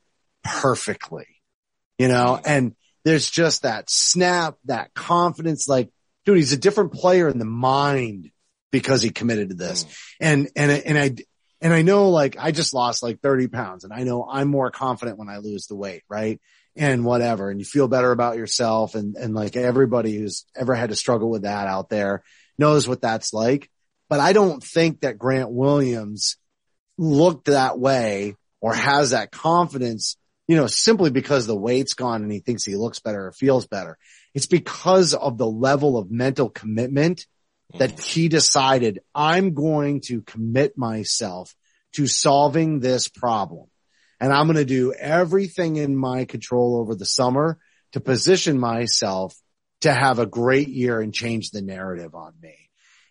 perfectly, 0.45 1.27
you 2.01 2.09
know, 2.09 2.41
and 2.43 2.75
there's 3.05 3.29
just 3.29 3.65
that 3.65 3.91
snap, 3.91 4.57
that 4.65 4.95
confidence, 4.95 5.69
like, 5.69 5.91
dude, 6.25 6.39
he's 6.39 6.55
a 6.55 6.57
different 6.57 6.95
player 6.95 7.29
in 7.29 7.39
the 7.39 7.45
mind 7.45 8.31
because 8.71 9.03
he 9.03 9.11
committed 9.11 9.51
to 9.51 9.55
this. 9.55 9.85
Mm. 9.85 9.91
And, 10.21 10.49
and, 10.57 10.71
and 10.71 10.99
I, 10.99 11.15
and 11.61 11.75
I 11.75 11.83
know 11.83 12.09
like 12.09 12.37
I 12.39 12.53
just 12.53 12.73
lost 12.73 13.03
like 13.03 13.21
30 13.21 13.49
pounds 13.49 13.85
and 13.85 13.93
I 13.93 14.05
know 14.05 14.27
I'm 14.27 14.49
more 14.49 14.71
confident 14.71 15.19
when 15.19 15.29
I 15.29 15.41
lose 15.41 15.67
the 15.67 15.77
weight, 15.77 16.03
right? 16.09 16.41
And 16.75 17.05
whatever. 17.05 17.51
And 17.51 17.61
you 17.61 17.67
feel 17.67 17.87
better 17.87 18.13
about 18.13 18.39
yourself. 18.39 18.95
And, 18.95 19.17
and 19.17 19.35
like 19.35 19.55
everybody 19.55 20.17
who's 20.17 20.47
ever 20.57 20.75
had 20.75 20.89
to 20.89 20.97
struggle 20.97 21.29
with 21.29 21.43
that 21.43 21.69
out 21.69 21.91
there 21.91 22.23
knows 22.57 22.89
what 22.89 23.03
that's 23.03 23.35
like. 23.35 23.69
But 24.09 24.21
I 24.21 24.33
don't 24.33 24.65
think 24.65 25.03
that 25.03 25.19
Grant 25.19 25.51
Williams 25.51 26.39
looked 26.97 27.45
that 27.45 27.79
way 27.79 28.37
or 28.63 28.73
has 28.73 29.11
that 29.11 29.31
confidence, 29.31 30.17
you 30.51 30.57
know, 30.57 30.67
simply 30.67 31.11
because 31.11 31.47
the 31.47 31.55
weight's 31.55 31.95
gone 31.95 32.25
and 32.25 32.33
he 32.33 32.41
thinks 32.41 32.65
he 32.65 32.75
looks 32.75 32.99
better 32.99 33.29
or 33.29 33.31
feels 33.31 33.69
better. 33.69 33.97
It's 34.35 34.49
because 34.49 35.15
of 35.15 35.39
the 35.39 35.47
level 35.47 35.97
of 35.97 36.11
mental 36.11 36.51
commitment 36.51 37.25
that 37.79 37.93
mm. 37.93 38.05
he 38.05 38.27
decided 38.27 38.99
I'm 39.15 39.55
going 39.55 40.01
to 40.07 40.23
commit 40.23 40.77
myself 40.77 41.55
to 41.93 42.09
solving 42.09 42.81
this 42.81 43.07
problem. 43.07 43.69
And 44.19 44.33
I'm 44.33 44.47
going 44.47 44.57
to 44.57 44.65
do 44.65 44.93
everything 44.93 45.77
in 45.77 45.95
my 45.95 46.25
control 46.25 46.81
over 46.81 46.97
the 46.97 47.07
summer 47.07 47.61
to 47.93 48.01
position 48.01 48.59
myself 48.59 49.37
to 49.83 49.93
have 49.93 50.19
a 50.19 50.27
great 50.27 50.67
year 50.67 51.01
and 51.01 51.15
change 51.15 51.51
the 51.51 51.63
narrative 51.63 52.17
on 52.17 52.33
me. 52.43 52.57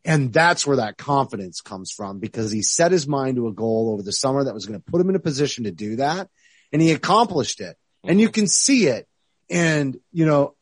And 0.03 0.33
that's 0.33 0.67
where 0.67 0.77
that 0.77 0.97
confidence 0.97 1.61
comes 1.61 1.89
from 1.89 2.19
because 2.19 2.51
he 2.51 2.63
set 2.63 2.91
his 2.91 3.07
mind 3.07 3.37
to 3.37 3.47
a 3.47 3.53
goal 3.53 3.91
over 3.93 4.03
the 4.03 4.11
summer 4.11 4.43
that 4.43 4.53
was 4.53 4.65
going 4.65 4.77
to 4.77 4.91
put 4.91 4.99
him 4.99 5.07
in 5.07 5.15
a 5.15 5.19
position 5.19 5.63
to 5.63 5.71
do 5.71 5.95
that. 5.95 6.27
And 6.71 6.81
he 6.81 6.91
accomplished 6.91 7.61
it 7.61 7.77
and 8.03 8.19
you 8.19 8.27
mm-hmm. 8.27 8.33
can 8.33 8.47
see 8.47 8.87
it. 8.87 9.07
And, 9.49 9.97
you 10.11 10.25
know, 10.25 10.55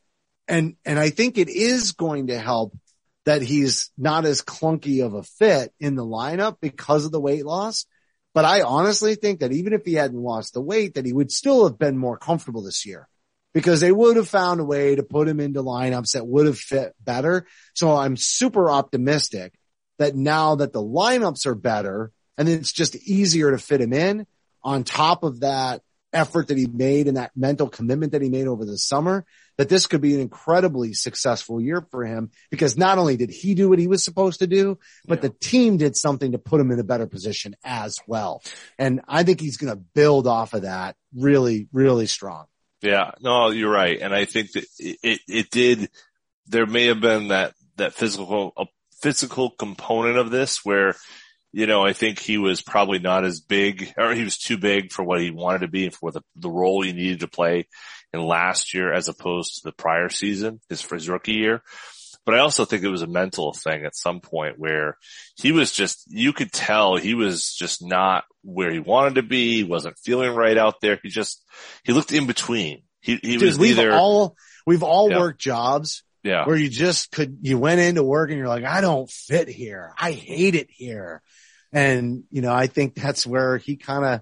and, 0.48 0.76
and 0.86 0.98
I 0.98 1.10
think 1.10 1.38
it 1.38 1.50
is 1.50 1.92
going 1.92 2.28
to 2.28 2.40
help 2.40 2.78
that 3.26 3.42
he's 3.42 3.92
not 3.98 4.26
as 4.26 4.42
clunky 4.42 5.06
of 5.06 5.14
a 5.14 5.24
fit 5.24 5.74
in 5.80 5.96
the 5.96 6.06
lineup 6.06 6.58
because 6.62 7.04
of 7.04 7.12
the 7.12 7.20
weight 7.20 7.46
loss. 7.46 7.86
But 8.34 8.46
I 8.46 8.62
honestly 8.62 9.16
think 9.16 9.42
that 9.42 9.52
even 9.52 9.74
if 9.74 9.84
he 9.84 9.96
hadn't 9.96 10.22
lost 10.22 10.54
the 10.54 10.62
weight, 10.62 10.94
that 10.94 11.06
he 11.06 11.12
would 11.12 11.32
still 11.32 11.68
have 11.68 11.78
been 11.78 11.98
more 11.98 12.18
comfortable 12.18 12.64
this 12.64 12.86
year 12.86 13.10
because 13.54 13.82
they 13.82 13.92
would 13.92 14.16
have 14.16 14.30
found 14.30 14.62
a 14.62 14.64
way 14.64 14.96
to 14.96 15.04
put 15.04 15.28
him 15.28 15.40
into 15.40 15.64
lineups 15.64 16.12
that 16.12 16.28
would 16.28 16.46
have 16.46 16.60
fit 16.60 16.94
better. 17.04 17.48
So 17.74 17.96
I'm 17.96 18.16
super 18.16 18.70
optimistic 18.70 19.54
that 19.98 20.16
now 20.16 20.56
that 20.56 20.72
the 20.72 20.84
lineups 20.84 21.46
are 21.48 21.56
better 21.56 22.12
and 22.38 22.48
it's 22.48 22.72
just 22.72 22.96
easier 22.96 23.52
to 23.52 23.58
fit 23.58 23.82
him 23.82 23.94
in 23.94 24.28
on 24.64 24.84
top 24.84 25.24
of 25.24 25.40
that 25.40 25.82
effort 26.14 26.48
that 26.48 26.58
he 26.58 26.68
made 26.68 27.08
and 27.08 27.18
that 27.18 27.32
mental 27.36 27.68
commitment 27.68 28.14
that 28.14 28.22
he 28.22 28.30
made 28.30 28.48
over 28.48 28.66
the 28.66 28.78
summer, 28.78 29.26
that 29.58 29.70
this 29.70 29.88
could 29.88 30.02
be 30.02 30.14
an 30.14 30.22
incredibly 30.22 30.94
successful 30.94 31.60
year 31.60 31.86
for 31.92 32.06
him 32.06 32.32
because 32.50 32.78
not 32.78 32.98
only 32.98 33.18
did 33.18 33.30
he 33.30 33.56
do 33.56 33.70
what 33.70 33.80
he 33.80 33.88
was 33.88 34.04
supposed 34.04 34.40
to 34.40 34.48
do, 34.48 34.78
but 35.06 35.22
the 35.22 35.30
team 35.30 35.78
did 35.78 35.96
something 35.96 36.32
to 36.32 36.38
put 36.38 36.62
him 36.62 36.72
in 36.72 36.80
a 36.80 36.84
better 36.84 37.08
position 37.08 37.56
as 37.64 37.98
well. 38.08 38.42
And 38.78 39.02
I 39.08 39.24
think 39.24 39.42
he's 39.42 39.58
going 39.58 39.74
to 39.74 39.84
build 39.94 40.28
off 40.28 40.54
of 40.54 40.62
that 40.64 40.96
really, 41.16 41.68
really 41.72 42.08
strong. 42.08 42.46
Yeah, 42.82 43.12
no, 43.20 43.50
you're 43.50 43.72
right. 43.72 44.00
And 44.00 44.14
I 44.14 44.26
think 44.26 44.52
that 44.54 44.66
it, 44.80 44.98
it, 45.04 45.22
it 45.28 45.50
did, 45.50 45.90
there 46.46 46.68
may 46.68 46.86
have 46.86 47.02
been 47.02 47.30
that, 47.30 47.54
that 47.78 47.94
physical, 47.94 48.54
a 48.56 48.66
physical 49.02 49.50
component 49.50 50.18
of 50.18 50.32
this 50.32 50.64
where, 50.64 50.96
you 51.52 51.66
know, 51.68 51.84
I 51.86 51.94
think 51.94 52.20
he 52.20 52.38
was 52.38 52.62
probably 52.62 53.00
not 53.00 53.26
as 53.26 53.40
big 53.40 53.94
or 53.98 54.14
he 54.14 54.24
was 54.24 54.38
too 54.38 54.58
big 54.58 54.92
for 54.92 55.04
what 55.04 55.22
he 55.22 55.32
wanted 55.32 55.62
to 55.62 55.68
be 55.68 55.86
and 55.86 55.94
for 55.94 56.12
the, 56.12 56.22
the 56.36 56.50
role 56.50 56.82
he 56.82 56.94
needed 56.94 57.22
to 57.22 57.28
play 57.28 57.68
in 58.14 58.22
last 58.22 58.74
year 58.74 58.92
as 58.94 59.08
opposed 59.08 59.56
to 59.56 59.62
the 59.64 59.72
prior 59.72 60.10
season, 60.10 60.60
his, 60.70 60.82
for 60.82 60.96
his 60.96 61.10
rookie 61.10 61.34
year. 61.34 61.62
But 62.26 62.36
I 62.36 62.40
also 62.40 62.66
think 62.66 62.84
it 62.84 62.90
was 62.90 63.04
a 63.04 63.08
mental 63.08 63.54
thing 63.54 63.86
at 63.86 63.96
some 63.96 64.20
point 64.20 64.60
where 64.60 64.98
he 65.38 65.54
was 65.54 65.72
just, 65.72 66.04
you 66.08 66.34
could 66.34 66.52
tell 66.52 66.98
he 66.98 67.14
was 67.14 67.54
just 67.54 67.82
not 67.82 68.26
where 68.44 68.70
he 68.72 68.80
wanted 68.80 69.16
to 69.16 69.24
be. 69.24 69.56
He 69.56 69.64
wasn't 69.64 69.98
feeling 69.98 70.36
right 70.36 70.58
out 70.58 70.82
there. 70.82 71.00
He 71.02 71.08
just, 71.10 71.42
he 71.86 71.94
looked 71.94 72.12
in 72.12 72.28
between. 72.28 72.84
He, 73.00 73.16
he 73.22 73.38
Dude, 73.38 73.44
was 73.44 73.58
we've 73.58 73.80
either, 73.80 73.94
all, 73.94 74.36
we've 74.66 74.84
all 74.84 75.10
Yeah. 75.10 75.20
worked 75.20 75.40
jobs 75.40 76.04
yeah, 76.28 76.46
where 76.46 76.56
you 76.56 76.70
just 76.70 77.12
could, 77.12 77.40
you 77.42 77.58
went 77.58 77.80
into 77.80 78.04
work 78.04 78.30
and 78.30 78.38
you're 78.38 78.48
like, 78.48 78.66
I 78.66 78.82
don't 78.82 79.10
fit 79.10 79.48
here. 79.48 79.94
I 79.98 80.12
hate 80.12 80.56
it 80.56 80.68
here. 80.70 81.22
And, 81.74 82.24
you 82.32 82.42
know, 82.42 82.54
I 82.54 82.68
think 82.68 82.96
that's 82.96 83.26
where 83.26 83.58
he 83.58 83.78
kind 83.78 84.06
of, 84.06 84.22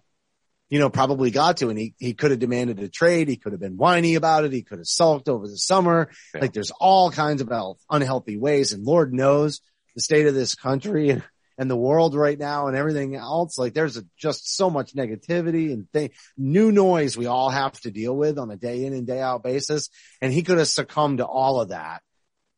you 0.69 0.79
know, 0.79 0.89
probably 0.89 1.31
got 1.31 1.57
to 1.57 1.69
and 1.69 1.77
he, 1.77 1.93
he 1.99 2.13
could 2.13 2.31
have 2.31 2.39
demanded 2.39 2.79
a 2.79 2.89
trade. 2.89 3.27
He 3.27 3.37
could 3.37 3.51
have 3.51 3.61
been 3.61 3.77
whiny 3.77 4.15
about 4.15 4.45
it. 4.45 4.53
He 4.53 4.63
could 4.63 4.79
have 4.79 4.87
sulked 4.87 5.29
over 5.29 5.47
the 5.47 5.57
summer. 5.57 6.09
Yeah. 6.33 6.41
Like 6.41 6.53
there's 6.53 6.71
all 6.71 7.11
kinds 7.11 7.41
of 7.41 7.51
unhealthy 7.89 8.37
ways 8.37 8.73
and 8.73 8.83
Lord 8.83 9.13
knows 9.13 9.61
the 9.95 10.01
state 10.01 10.27
of 10.27 10.33
this 10.33 10.55
country 10.55 11.09
and, 11.09 11.23
and 11.57 11.69
the 11.69 11.75
world 11.75 12.15
right 12.15 12.37
now 12.37 12.67
and 12.67 12.75
everything 12.75 13.15
else. 13.15 13.57
Like 13.57 13.73
there's 13.73 13.97
a, 13.97 14.03
just 14.17 14.55
so 14.55 14.69
much 14.69 14.93
negativity 14.93 15.71
and 15.71 15.87
th- 15.93 16.11
new 16.37 16.71
noise 16.71 17.17
we 17.17 17.27
all 17.27 17.49
have 17.49 17.79
to 17.81 17.91
deal 17.91 18.15
with 18.15 18.37
on 18.37 18.51
a 18.51 18.57
day 18.57 18.85
in 18.85 18.93
and 18.93 19.07
day 19.07 19.21
out 19.21 19.43
basis. 19.43 19.89
And 20.21 20.33
he 20.33 20.43
could 20.43 20.57
have 20.57 20.67
succumbed 20.67 21.19
to 21.19 21.25
all 21.25 21.61
of 21.61 21.69
that. 21.69 22.01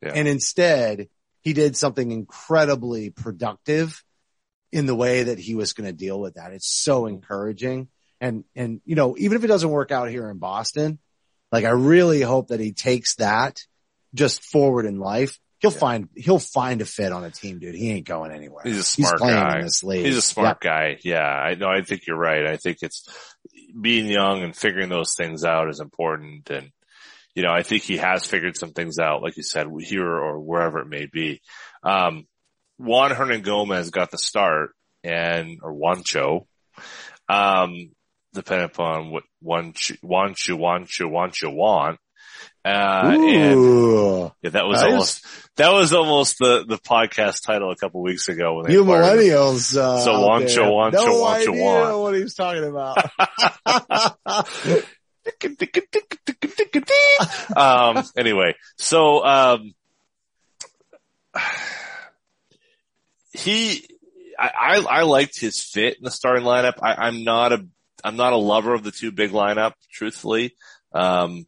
Yeah. 0.02 0.14
And 0.14 0.28
instead 0.28 1.10
he 1.42 1.54
did 1.54 1.78
something 1.78 2.12
incredibly 2.12 3.10
productive 3.10 4.04
in 4.72 4.86
the 4.86 4.96
way 4.96 5.24
that 5.24 5.40
he 5.40 5.56
was 5.56 5.74
going 5.74 5.90
to 5.90 5.96
deal 5.96 6.20
with 6.20 6.36
that. 6.36 6.52
It's 6.52 6.68
so 6.68 7.06
encouraging. 7.06 7.88
And, 8.20 8.44
and, 8.56 8.82
you 8.84 8.96
know, 8.96 9.16
even 9.18 9.38
if 9.38 9.44
it 9.44 9.48
doesn't 9.48 9.70
work 9.70 9.92
out 9.92 10.10
here 10.10 10.30
in 10.30 10.40
Boston, 10.40 11.00
like 11.52 11.66
I 11.66 11.70
really 11.70 12.22
hope 12.22 12.50
that 12.50 12.60
he 12.60 12.74
takes 12.74 13.16
that 13.16 13.62
just 14.14 14.44
forward 14.44 14.86
in 14.86 15.00
life. 15.00 15.40
He'll 15.60 15.72
find, 15.72 16.10
he'll 16.16 16.40
find 16.40 16.82
a 16.82 16.86
fit 16.86 17.12
on 17.12 17.24
a 17.24 17.32
team, 17.32 17.58
dude. 17.58 17.74
He 17.74 17.90
ain't 17.92 18.06
going 18.06 18.32
anywhere. 18.32 18.62
He's 18.64 18.78
a 18.78 18.84
smart 18.84 19.18
playing 19.18 19.36
guy. 19.36 19.64
He's 19.64 20.18
a 20.18 20.22
smart 20.22 20.62
guy. 20.62 20.98
Yeah, 21.04 21.26
I 21.26 21.56
know. 21.56 21.68
I 21.68 21.82
think 21.82 22.06
you're 22.06 22.18
right. 22.18 22.46
I 22.46 22.58
think 22.58 22.78
it's 22.82 23.08
being 23.80 24.06
young 24.06 24.44
and 24.44 24.56
figuring 24.56 24.90
those 24.90 25.16
things 25.16 25.44
out 25.44 25.70
is 25.70 25.80
important. 25.80 26.50
And, 26.52 26.72
you 27.34 27.42
know, 27.42 27.52
I 27.52 27.64
think 27.64 27.84
he 27.84 27.98
has 27.98 28.26
figured 28.26 28.56
some 28.56 28.72
things 28.72 29.00
out, 29.00 29.24
like 29.24 29.36
you 29.36 29.44
said, 29.44 29.68
here 29.80 30.08
or 30.08 30.40
wherever 30.40 30.80
it 30.80 30.88
may 30.88 31.08
be. 31.12 31.42
Um, 31.84 32.28
Juan 32.78 33.12
Hernangomez 33.12 33.92
got 33.92 34.12
the 34.12 34.20
start 34.20 34.72
and, 35.04 35.60
or 35.64 35.74
Juancho, 35.74 36.46
um, 37.28 37.92
depending 38.34 38.66
upon 38.66 39.10
what 39.10 39.24
one, 39.42 39.74
Juancho, 39.74 40.54
Juancho, 40.54 41.10
Juancho 41.10 41.52
want. 41.52 42.00
Uh, 42.68 43.12
and 43.12 44.32
yeah, 44.44 44.50
that 44.52 44.66
was 44.66 44.82
Nice. 44.82 44.92
almost, 44.92 45.26
that 45.56 45.72
was 45.72 45.94
almost 45.94 46.38
the, 46.40 46.66
the 46.68 46.78
podcast 46.78 47.44
title 47.46 47.72
a 47.72 47.76
couple 47.76 48.02
weeks 48.02 48.28
ago 48.28 48.56
when 48.62 48.72
You 48.72 48.84
millennials. 48.84 49.76
Uh, 49.78 50.00
So 50.00 50.12
there, 50.12 50.48
wancho, 50.48 50.92
no 50.92 51.22
wancho, 51.22 51.48
idea 51.50 51.64
want. 51.64 52.00
what 52.00 52.16
he 52.16 52.24
was 52.24 52.34
talking 52.34 52.64
about. 52.66 52.98
um, 57.56 58.04
anyway, 58.16 58.56
so, 58.78 59.24
um, 59.26 59.74
he, 63.34 63.88
I, 64.40 64.50
I, 64.60 64.86
I 65.00 65.02
liked 65.04 65.40
his 65.40 65.62
fit 65.62 65.98
in 65.98 66.04
the 66.04 66.12
starting 66.12 66.44
lineup. 66.46 66.76
I, 66.82 66.96
I'm 67.08 67.24
not 67.24 67.54
a, 67.54 67.66
I'm 68.04 68.16
not 68.16 68.34
a 68.34 68.38
lover 68.38 68.74
of 68.74 68.84
the 68.84 68.92
two 68.92 69.12
big 69.12 69.32
lineup, 69.32 69.74
truthfully. 69.92 70.56
Um, 70.94 71.46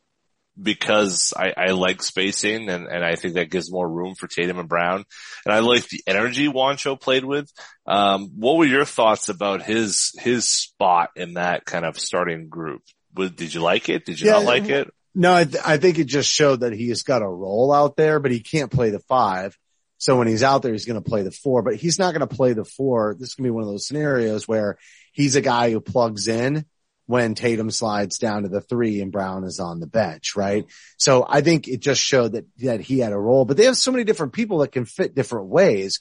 because 0.61 1.33
I, 1.35 1.53
I 1.55 1.71
like 1.71 2.01
spacing 2.03 2.69
and, 2.69 2.87
and 2.87 3.03
I 3.03 3.15
think 3.15 3.35
that 3.35 3.49
gives 3.49 3.71
more 3.71 3.89
room 3.89 4.15
for 4.15 4.27
Tatum 4.27 4.59
and 4.59 4.69
Brown. 4.69 5.05
And 5.45 5.53
I 5.53 5.59
like 5.59 5.87
the 5.87 6.01
energy 6.05 6.47
Juancho 6.47 6.99
played 6.99 7.25
with. 7.25 7.51
Um, 7.85 8.31
what 8.35 8.57
were 8.57 8.65
your 8.65 8.85
thoughts 8.85 9.29
about 9.29 9.61
his, 9.61 10.13
his 10.19 10.51
spot 10.51 11.11
in 11.15 11.35
that 11.35 11.65
kind 11.65 11.85
of 11.85 11.97
starting 11.99 12.49
group? 12.49 12.81
Was, 13.15 13.31
did 13.31 13.53
you 13.53 13.61
like 13.61 13.89
it? 13.89 14.05
Did 14.05 14.19
you 14.19 14.27
Yeah, 14.27 14.33
not 14.33 14.43
like 14.43 14.69
it? 14.69 14.93
No, 15.15 15.33
I, 15.33 15.43
th- 15.45 15.63
I 15.65 15.77
think 15.77 15.97
it 15.97 16.05
just 16.05 16.29
showed 16.29 16.61
that 16.61 16.73
he 16.73 16.89
has 16.89 17.03
got 17.03 17.21
a 17.21 17.27
role 17.27 17.73
out 17.73 17.95
there, 17.95 18.19
but 18.19 18.31
he 18.31 18.41
can't 18.41 18.71
play 18.71 18.89
the 18.91 18.99
five. 18.99 19.57
So 19.97 20.17
when 20.17 20.27
he's 20.27 20.43
out 20.43 20.61
there, 20.61 20.71
he's 20.71 20.85
going 20.85 21.01
to 21.01 21.09
play 21.09 21.23
the 21.23 21.31
four, 21.31 21.61
but 21.61 21.75
he's 21.75 21.99
not 21.99 22.13
going 22.13 22.27
to 22.27 22.35
play 22.35 22.53
the 22.53 22.63
four. 22.63 23.15
This 23.19 23.29
is 23.29 23.35
going 23.35 23.45
to 23.45 23.47
be 23.47 23.51
one 23.51 23.63
of 23.63 23.69
those 23.69 23.87
scenarios 23.87 24.47
where 24.47 24.77
he's 25.11 25.35
a 25.35 25.41
guy 25.41 25.71
who 25.71 25.81
plugs 25.81 26.27
in 26.27 26.65
when 27.09 27.33
Tatum 27.33 27.71
slides 27.71 28.19
down 28.19 28.43
to 28.43 28.49
the 28.49 28.61
three 28.61 29.01
and 29.01 29.11
Brown 29.11 29.43
is 29.43 29.59
on 29.59 29.79
the 29.79 29.87
bench, 29.87 30.35
right? 30.35 30.63
So 30.97 31.25
I 31.27 31.41
think 31.41 31.67
it 31.67 31.79
just 31.79 31.99
showed 31.99 32.33
that, 32.33 32.45
that 32.59 32.81
he 32.81 32.99
had 32.99 33.13
a 33.13 33.17
role, 33.17 33.45
but 33.45 33.57
they 33.57 33.63
have 33.65 33.77
so 33.77 33.91
many 33.91 34.03
different 34.03 34.33
people 34.33 34.59
that 34.59 34.71
can 34.71 34.85
fit 34.85 35.15
different 35.15 35.47
ways. 35.47 35.99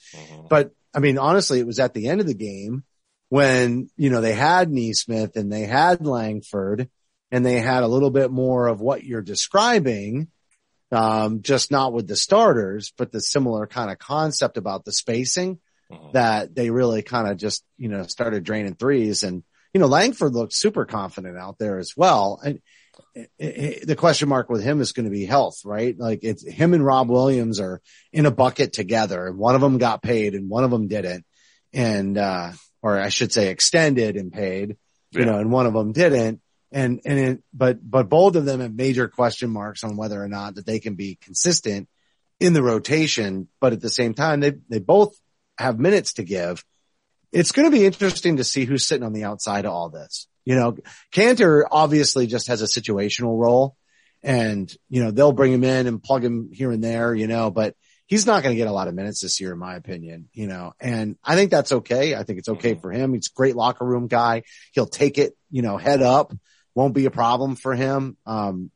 But 0.49 0.69
I 0.93 0.99
mean, 0.99 1.17
honestly, 1.17 1.59
it 1.59 1.65
was 1.65 1.79
at 1.79 1.95
the 1.95 2.09
end 2.09 2.21
of 2.21 2.27
the 2.27 2.35
game 2.35 2.83
when, 3.29 3.89
you 3.97 4.11
know, 4.11 4.21
they 4.21 4.33
had 4.33 4.69
Nesmith 4.69 5.35
and 5.35 5.51
they 5.51 5.63
had 5.63 6.05
Langford 6.05 6.87
and 7.31 7.43
they 7.43 7.59
had 7.59 7.81
a 7.81 7.87
little 7.87 8.11
bit 8.11 8.29
more 8.29 8.67
of 8.67 8.79
what 8.79 9.03
you're 9.03 9.23
describing. 9.23 10.27
Um, 10.91 11.41
just 11.41 11.71
not 11.71 11.91
with 11.91 12.07
the 12.07 12.15
starters, 12.15 12.93
but 12.99 13.11
the 13.11 13.19
similar 13.19 13.65
kind 13.65 13.89
of 13.89 13.97
concept 13.97 14.57
about 14.57 14.85
the 14.85 14.91
spacing 14.91 15.57
Mhm. 15.91 16.13
that 16.13 16.53
they 16.53 16.69
really 16.69 17.01
kind 17.01 17.27
of 17.27 17.37
just, 17.37 17.63
you 17.79 17.89
know, 17.89 18.03
started 18.03 18.43
draining 18.43 18.75
threes 18.75 19.23
and, 19.23 19.41
you 19.73 19.79
know, 19.79 19.87
Langford 19.87 20.33
looked 20.33 20.53
super 20.53 20.85
confident 20.85 21.37
out 21.37 21.57
there 21.59 21.77
as 21.77 21.93
well. 21.95 22.39
And 22.43 22.59
it, 23.13 23.29
it, 23.37 23.87
the 23.87 23.95
question 23.95 24.29
mark 24.29 24.49
with 24.49 24.63
him 24.63 24.81
is 24.81 24.91
going 24.91 25.05
to 25.05 25.11
be 25.11 25.25
health, 25.25 25.61
right? 25.65 25.97
Like 25.97 26.19
it's 26.23 26.47
him 26.47 26.73
and 26.73 26.85
Rob 26.85 27.09
Williams 27.09 27.59
are 27.59 27.81
in 28.11 28.25
a 28.25 28.31
bucket 28.31 28.73
together 28.73 29.27
and 29.27 29.37
one 29.37 29.55
of 29.55 29.61
them 29.61 29.77
got 29.77 30.01
paid 30.01 30.35
and 30.35 30.49
one 30.49 30.63
of 30.63 30.71
them 30.71 30.87
didn't. 30.87 31.25
And, 31.73 32.17
uh, 32.17 32.51
or 32.81 32.99
I 32.99 33.09
should 33.09 33.31
say 33.31 33.49
extended 33.49 34.15
and 34.15 34.31
paid, 34.31 34.77
you 35.11 35.19
Yeah. 35.19 35.25
know, 35.25 35.37
and 35.39 35.51
one 35.51 35.65
of 35.65 35.73
them 35.73 35.91
didn't. 35.91 36.41
And, 36.71 37.01
and 37.05 37.19
it, 37.19 37.43
but, 37.53 37.77
but 37.81 38.09
both 38.09 38.35
of 38.35 38.45
them 38.45 38.59
have 38.59 38.73
major 38.73 39.07
question 39.07 39.49
marks 39.49 39.83
on 39.83 39.97
whether 39.97 40.21
or 40.21 40.27
not 40.27 40.55
that 40.55 40.65
they 40.65 40.79
can 40.79 40.95
be 40.95 41.17
consistent 41.21 41.87
in 42.39 42.53
the 42.53 42.63
rotation. 42.63 43.47
But 43.59 43.73
at 43.73 43.81
the 43.81 43.89
same 43.89 44.13
time, 44.13 44.39
they, 44.39 44.53
they 44.69 44.79
both 44.79 45.15
have 45.57 45.79
minutes 45.79 46.13
to 46.13 46.23
give. 46.23 46.63
It's 47.31 47.51
going 47.51 47.69
to 47.69 47.77
be 47.77 47.85
interesting 47.85 48.37
to 48.37 48.43
see 48.43 48.65
who's 48.65 48.85
sitting 48.85 49.05
on 49.05 49.13
the 49.13 49.23
outside 49.23 49.65
of 49.65 49.71
all 49.71 49.89
this. 49.89 50.27
You 50.45 50.55
know, 50.55 50.77
Kanter 51.13 51.63
obviously 51.69 52.27
just 52.27 52.47
has 52.47 52.61
a 52.61 52.65
situational 52.65 53.39
role 53.39 53.75
and, 54.23 54.73
you 54.89 55.03
know, 55.03 55.11
they'll 55.11 55.31
bring 55.31 55.53
him 55.53 55.63
in 55.63 55.87
and 55.87 56.01
plug 56.01 56.23
him 56.23 56.49
here 56.51 56.71
and 56.71 56.83
there, 56.83 57.13
you 57.13 57.27
know, 57.27 57.51
but 57.51 57.75
he's 58.07 58.25
not 58.25 58.41
going 58.41 58.55
to 58.55 58.57
get 58.57 58.67
a 58.67 58.71
lot 58.71 58.87
of 58.87 58.95
minutes 58.95 59.21
this 59.21 59.39
year, 59.39 59.53
in 59.53 59.59
my 59.59 59.75
opinion, 59.75 60.27
you 60.33 60.47
know, 60.47 60.73
and 60.79 61.17
I 61.23 61.35
think 61.35 61.51
that's 61.51 61.71
okay. 61.71 62.15
I 62.15 62.23
think 62.23 62.39
it's 62.39 62.49
okay 62.49 62.73
for 62.73 62.91
him. 62.91 63.13
He's 63.13 63.27
a 63.27 63.35
great 63.35 63.55
locker 63.55 63.85
room 63.85 64.07
guy. 64.07 64.43
He'll 64.73 64.87
take 64.87 65.19
it, 65.19 65.37
you 65.51 65.61
know, 65.61 65.77
head 65.77 66.01
up. 66.01 66.33
Won't 66.73 66.95
be 66.95 67.05
a 67.05 67.11
problem 67.11 67.55
for 67.55 67.75
him. 67.75 68.17
Um, 68.25 68.71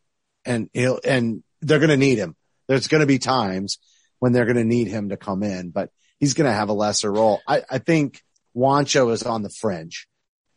and 0.45 0.69
he'll, 0.73 0.99
and 1.03 1.43
they're 1.61 1.79
going 1.79 1.89
to 1.89 1.97
need 1.97 2.19
him. 2.19 2.35
There's 2.67 2.87
going 2.87 3.01
to 3.01 3.07
be 3.07 3.19
times 3.19 3.79
when 4.19 4.31
they're 4.31 4.45
going 4.45 4.57
to 4.57 4.63
need 4.63 4.87
him 4.87 5.09
to 5.09 5.17
come 5.17 5.41
in, 5.41 5.71
but 5.71 5.89
he's 6.19 6.33
going 6.33 6.49
to 6.49 6.55
have 6.55 6.69
a 6.69 6.73
lesser 6.73 7.11
role. 7.11 7.41
I, 7.47 7.63
I 7.69 7.77
think 7.79 8.21
Juancho 8.55 9.11
is 9.11 9.23
on 9.23 9.41
the 9.41 9.49
fringe. 9.49 10.07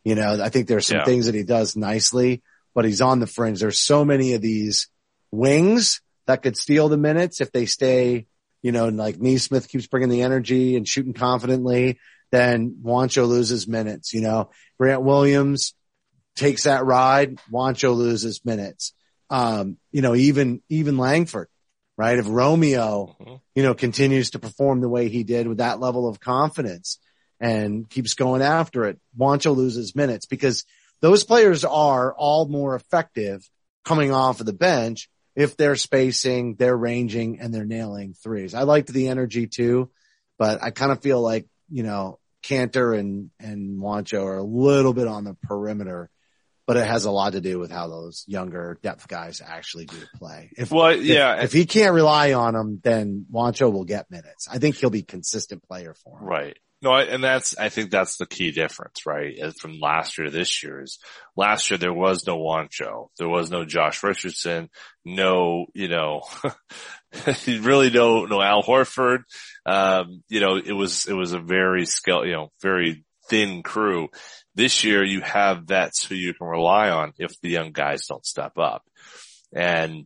You 0.03 0.15
know, 0.15 0.41
I 0.41 0.49
think 0.49 0.67
there's 0.67 0.87
some 0.87 0.99
Yeah. 0.99 1.05
things 1.05 1.25
that 1.25 1.35
he 1.35 1.43
does 1.43 1.75
nicely, 1.75 2.41
but 2.73 2.85
he's 2.85 3.01
on 3.01 3.19
the 3.19 3.27
fringe. 3.27 3.59
There's 3.59 3.79
so 3.79 4.05
many 4.05 4.33
of 4.33 4.41
these 4.41 4.87
wings 5.31 6.01
that 6.27 6.43
could 6.43 6.55
steal 6.57 6.89
the 6.89 6.97
minutes 6.97 7.41
if 7.41 7.51
they 7.51 7.65
stay, 7.65 8.27
you 8.61 8.71
know, 8.71 8.87
like 8.89 9.19
Nesmith 9.19 9.67
keeps 9.67 9.87
bringing 9.87 10.09
the 10.09 10.21
energy 10.21 10.75
and 10.75 10.87
shooting 10.87 11.13
confidently, 11.13 11.99
then 12.31 12.77
Juancho 12.83 13.27
loses 13.27 13.67
minutes, 13.67 14.13
you 14.13 14.21
know, 14.21 14.49
Grant 14.79 15.01
Williams 15.01 15.73
takes 16.35 16.63
that 16.63 16.85
ride, 16.85 17.37
Juancho 17.51 17.95
loses 17.95 18.45
minutes. 18.45 18.93
Um, 19.29 19.77
you 19.91 20.01
know, 20.01 20.15
even, 20.15 20.61
even 20.69 20.97
Langford, 20.97 21.49
right? 21.97 22.17
If 22.17 22.27
Romeo, 22.29 23.15
Mhm. 23.19 23.41
you 23.55 23.63
know, 23.63 23.73
continues 23.73 24.29
to 24.31 24.39
perform 24.39 24.81
the 24.81 24.87
way 24.89 25.09
he 25.09 25.23
did 25.23 25.47
with 25.47 25.57
that 25.57 25.79
level 25.79 26.07
of 26.07 26.19
confidence 26.19 26.99
and 27.39 27.89
keeps 27.89 28.13
going 28.13 28.41
after 28.41 28.85
it, 28.85 28.99
Juancho 29.17 29.55
loses 29.55 29.95
minutes 29.95 30.25
because 30.25 30.65
those 31.01 31.23
players 31.23 31.63
are 31.63 32.13
all 32.13 32.47
more 32.47 32.75
effective 32.75 33.47
coming 33.85 34.11
off 34.11 34.39
of 34.39 34.45
the 34.45 34.53
bench 34.53 35.09
if 35.37 35.55
they're 35.55 35.75
spacing, 35.75 36.55
they're 36.55 36.75
ranging 36.75 37.39
and 37.39 37.53
they're 37.53 37.63
nailing 37.63 38.15
threes. 38.15 38.55
I 38.55 38.63
liked 38.63 38.91
the 38.91 39.07
energy 39.09 39.45
too, 39.45 39.91
but 40.39 40.63
I 40.63 40.71
kind 40.71 40.91
of 40.91 41.03
feel 41.03 41.21
like, 41.21 41.45
you 41.69 41.83
know, 41.83 42.17
Kanter 42.41 42.97
and, 42.97 43.29
and 43.39 43.79
Juancho 43.79 44.23
are 44.25 44.37
a 44.37 44.43
little 44.43 44.93
bit 44.93 45.07
on 45.07 45.25
the 45.25 45.35
perimeter, 45.43 46.09
but 46.65 46.75
it 46.75 46.87
has 46.87 47.05
a 47.05 47.11
lot 47.11 47.33
to 47.33 47.41
do 47.41 47.59
with 47.59 47.69
how 47.69 47.87
those 47.87 48.23
younger 48.25 48.79
depth 48.81 49.07
guys 49.07 49.39
actually 49.45 49.85
do 49.85 49.97
play. 50.15 50.49
If, 50.57 50.71
Well, 50.71 50.87
if- 50.89 51.03
yeah, 51.03 51.43
if, 51.43 51.53
he 51.53 51.67
can't 51.67 51.93
rely 51.93 52.33
on 52.33 52.55
them, 52.55 52.79
then 52.83 53.27
Juancho 53.31 53.71
will 53.71 53.85
get 53.85 54.09
minutes. 54.09 54.47
I 54.49 54.57
think 54.57 54.77
he'll 54.77 54.89
be 54.89 55.01
a 55.01 55.03
consistent 55.03 55.61
player 55.67 55.93
for 55.93 56.17
him. 56.17 56.25
Right. 56.25 56.57
No, 56.79 56.95
and 56.95 57.23
that's, 57.23 57.57
I 57.57 57.69
think 57.69 57.89
that's 57.89 58.17
the 58.17 58.27
key 58.27 58.51
difference, 58.51 59.05
right? 59.07 59.35
From 59.59 59.79
last 59.79 60.17
year 60.17 60.25
to 60.25 60.31
this 60.31 60.61
year 60.61 60.83
is 60.83 60.99
last 61.35 61.71
year 61.71 61.79
there 61.79 61.93
was 61.93 62.27
no 62.27 62.37
Juancho. 62.37 63.07
There 63.17 63.27
was 63.27 63.49
no 63.49 63.65
Josh 63.65 64.03
Richardson. 64.03 64.69
No, 65.03 65.65
you 65.73 65.87
know, 65.87 66.21
really 67.47 67.89
no, 67.89 68.25
no 68.25 68.41
Al 68.41 68.61
Horford. 68.61 69.23
Um, 69.65 70.23
you 70.29 70.39
know, 70.39 70.57
it 70.57 70.73
was, 70.73 71.07
it 71.07 71.13
was 71.13 71.33
a 71.33 71.39
very 71.39 71.87
scale, 71.87 72.25
you 72.25 72.33
know, 72.33 72.51
very 72.61 73.03
thin 73.27 73.63
crew. 73.63 74.09
This 74.53 74.83
year 74.83 75.03
you 75.03 75.21
have 75.21 75.63
vets 75.63 76.05
who 76.05 76.13
you 76.13 76.35
can 76.35 76.47
rely 76.47 76.91
on 76.91 77.13
if 77.17 77.39
the 77.41 77.49
young 77.49 77.71
guys 77.71 78.05
don't 78.07 78.25
step 78.25 78.57
up. 78.59 78.83
And 79.51 80.05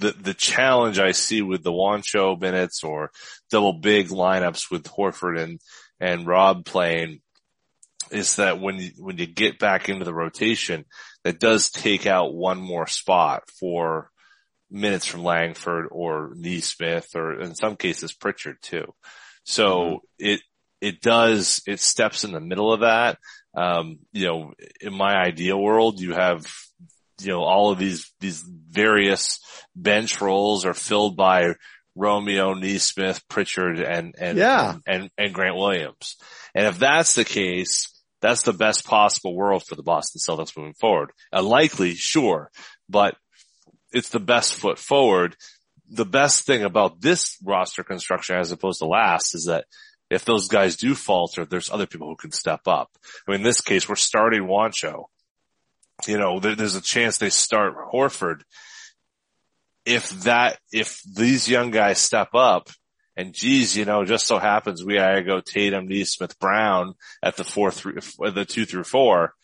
the, 0.00 0.12
the 0.12 0.34
challenge 0.34 0.98
I 0.98 1.12
see 1.12 1.42
with 1.42 1.62
the 1.62 1.72
Juancho 1.72 2.40
minutes 2.40 2.82
or 2.82 3.10
double 3.50 3.74
big 3.74 4.08
lineups 4.08 4.70
with 4.70 4.84
Horford 4.84 5.38
and, 5.38 5.60
and 6.00 6.26
Rob 6.26 6.64
playing 6.64 7.20
is 8.10 8.36
that 8.36 8.60
when 8.60 8.76
you, 8.76 8.90
when 8.98 9.18
you 9.18 9.26
get 9.26 9.58
back 9.58 9.88
into 9.88 10.04
the 10.04 10.14
rotation, 10.14 10.84
that 11.22 11.38
does 11.38 11.70
take 11.70 12.06
out 12.06 12.34
one 12.34 12.58
more 12.58 12.86
spot 12.86 13.42
for 13.60 14.10
minutes 14.70 15.06
from 15.06 15.22
Langford 15.22 15.86
or 15.90 16.32
Nesmith 16.34 17.14
or 17.14 17.40
in 17.40 17.54
some 17.54 17.76
cases 17.76 18.12
Pritchard 18.12 18.56
too. 18.62 18.94
So 19.44 20.00
it, 20.18 20.40
it 20.80 21.00
does, 21.02 21.62
it 21.66 21.80
steps 21.80 22.24
in 22.24 22.32
the 22.32 22.40
middle 22.40 22.72
of 22.72 22.80
that. 22.80 23.18
Um, 23.54 23.98
you 24.12 24.26
know, 24.26 24.54
in 24.80 24.94
my 24.94 25.14
ideal 25.14 25.60
world, 25.60 26.00
you 26.00 26.14
have, 26.14 26.46
you 27.24 27.32
know, 27.32 27.42
all 27.42 27.70
of 27.70 27.78
these, 27.78 28.12
these 28.20 28.42
various 28.42 29.40
bench 29.74 30.20
roles 30.20 30.64
are 30.64 30.74
filled 30.74 31.16
by 31.16 31.54
Romeo, 31.96 32.54
Nesmith, 32.54 33.26
Pritchard, 33.28 33.80
and, 33.80 34.14
and, 34.18 34.38
Yeah. 34.38 34.72
and, 34.86 35.02
and, 35.02 35.10
and 35.18 35.34
Grant 35.34 35.56
Williams. 35.56 36.16
And 36.54 36.66
if 36.66 36.78
that's 36.78 37.14
the 37.14 37.24
case, 37.24 37.88
that's 38.20 38.42
the 38.42 38.52
best 38.52 38.84
possible 38.86 39.34
world 39.34 39.64
for 39.66 39.74
the 39.76 39.82
Boston 39.82 40.20
Celtics 40.20 40.56
moving 40.56 40.74
forward. 40.74 41.10
Unlikely, 41.32 41.94
sure, 41.94 42.50
but 42.88 43.16
it's 43.92 44.10
the 44.10 44.20
best 44.20 44.54
foot 44.54 44.78
forward. 44.78 45.36
The 45.88 46.04
best 46.04 46.46
thing 46.46 46.62
about 46.62 47.00
this 47.00 47.36
roster 47.44 47.82
construction 47.82 48.36
as 48.36 48.52
opposed 48.52 48.78
to 48.80 48.86
last 48.86 49.34
is 49.34 49.46
that 49.46 49.64
if 50.10 50.24
those 50.24 50.48
guys 50.48 50.76
do 50.76 50.94
falter, 50.94 51.44
there's 51.44 51.70
other 51.70 51.86
people 51.86 52.08
who 52.08 52.16
can 52.16 52.32
step 52.32 52.60
up. 52.66 52.90
I 53.26 53.30
mean, 53.32 53.40
in 53.40 53.44
this 53.44 53.60
case, 53.60 53.88
we're 53.88 53.96
starting 53.96 54.42
Juancho. 54.42 55.04
You 56.08 56.18
know, 56.18 56.40
there, 56.40 56.54
there's 56.54 56.76
a 56.76 56.80
chance 56.80 57.18
they 57.18 57.30
start 57.30 57.74
Horford. 57.92 58.42
If 59.84 60.10
that, 60.24 60.58
if 60.72 61.00
these 61.02 61.48
young 61.48 61.70
guys 61.70 61.98
step 61.98 62.34
up 62.34 62.68
and 63.16 63.34
geez, 63.34 63.76
you 63.76 63.84
know, 63.84 64.04
just 64.04 64.26
so 64.26 64.38
happens 64.38 64.84
we 64.84 64.94
gotta 64.94 65.22
go 65.22 65.40
Tatum, 65.40 65.88
Nesmith, 65.88 66.38
Brown 66.38 66.94
at 67.22 67.36
the 67.36 67.44
four 67.44 67.70
through, 67.70 68.00
the 68.18 68.44
two 68.44 68.66
through 68.66 68.84
four. 68.84 69.34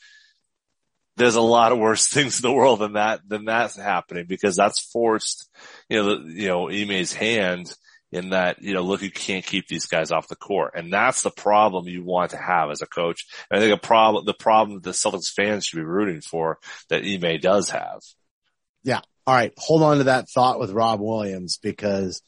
there's 1.17 1.35
a 1.35 1.41
lot 1.41 1.73
of 1.73 1.79
worse 1.79 2.07
things 2.13 2.39
in 2.39 2.49
the 2.49 2.55
world 2.55 2.81
than 2.81 2.95
that, 2.95 3.21
than 3.27 3.45
that's 3.45 3.77
happening 3.77 4.27
because 4.29 4.57
that's 4.57 4.81
forced, 4.93 5.49
you 5.89 5.97
know, 5.97 6.19
the, 6.19 6.33
you 6.33 6.49
know, 6.49 6.71
Ime's 6.71 7.13
hand 7.13 7.75
in 8.17 8.31
that, 8.31 8.63
you 8.63 8.75
know, 8.75 8.83
look, 8.83 9.03
you 9.03 9.11
can't 9.11 9.45
keep 9.45 9.69
these 9.69 9.87
guys 9.87 10.11
off 10.11 10.29
the 10.29 10.37
court. 10.37 10.73
And 10.75 10.93
that's 10.93 11.23
the 11.23 11.31
problem 11.31 11.87
you 11.87 12.03
want 12.05 12.33
to 12.33 12.37
have 12.37 12.71
as 12.71 12.83
a 12.83 12.87
coach. 12.87 13.27
And 13.51 13.59
I 13.59 13.63
think 13.63 13.75
a 13.75 13.87
problem, 13.87 14.25
the 14.25 14.35
problem 14.35 14.81
the 14.81 14.91
Celtics 14.91 15.31
fans 15.31 15.67
should 15.67 15.77
be 15.77 15.85
rooting 15.85 16.21
for 16.21 16.59
that 16.89 17.05
Ime 17.05 17.39
does 17.41 17.71
have. 17.71 18.01
Yeah. 18.83 19.01
All 19.27 19.35
right. 19.35 19.53
Hold 19.59 19.83
on 19.83 19.99
to 19.99 20.05
that 20.05 20.29
thought 20.29 20.59
with 20.59 20.71
Rob 20.71 21.01
Williams 21.01 21.59
because 21.59 22.23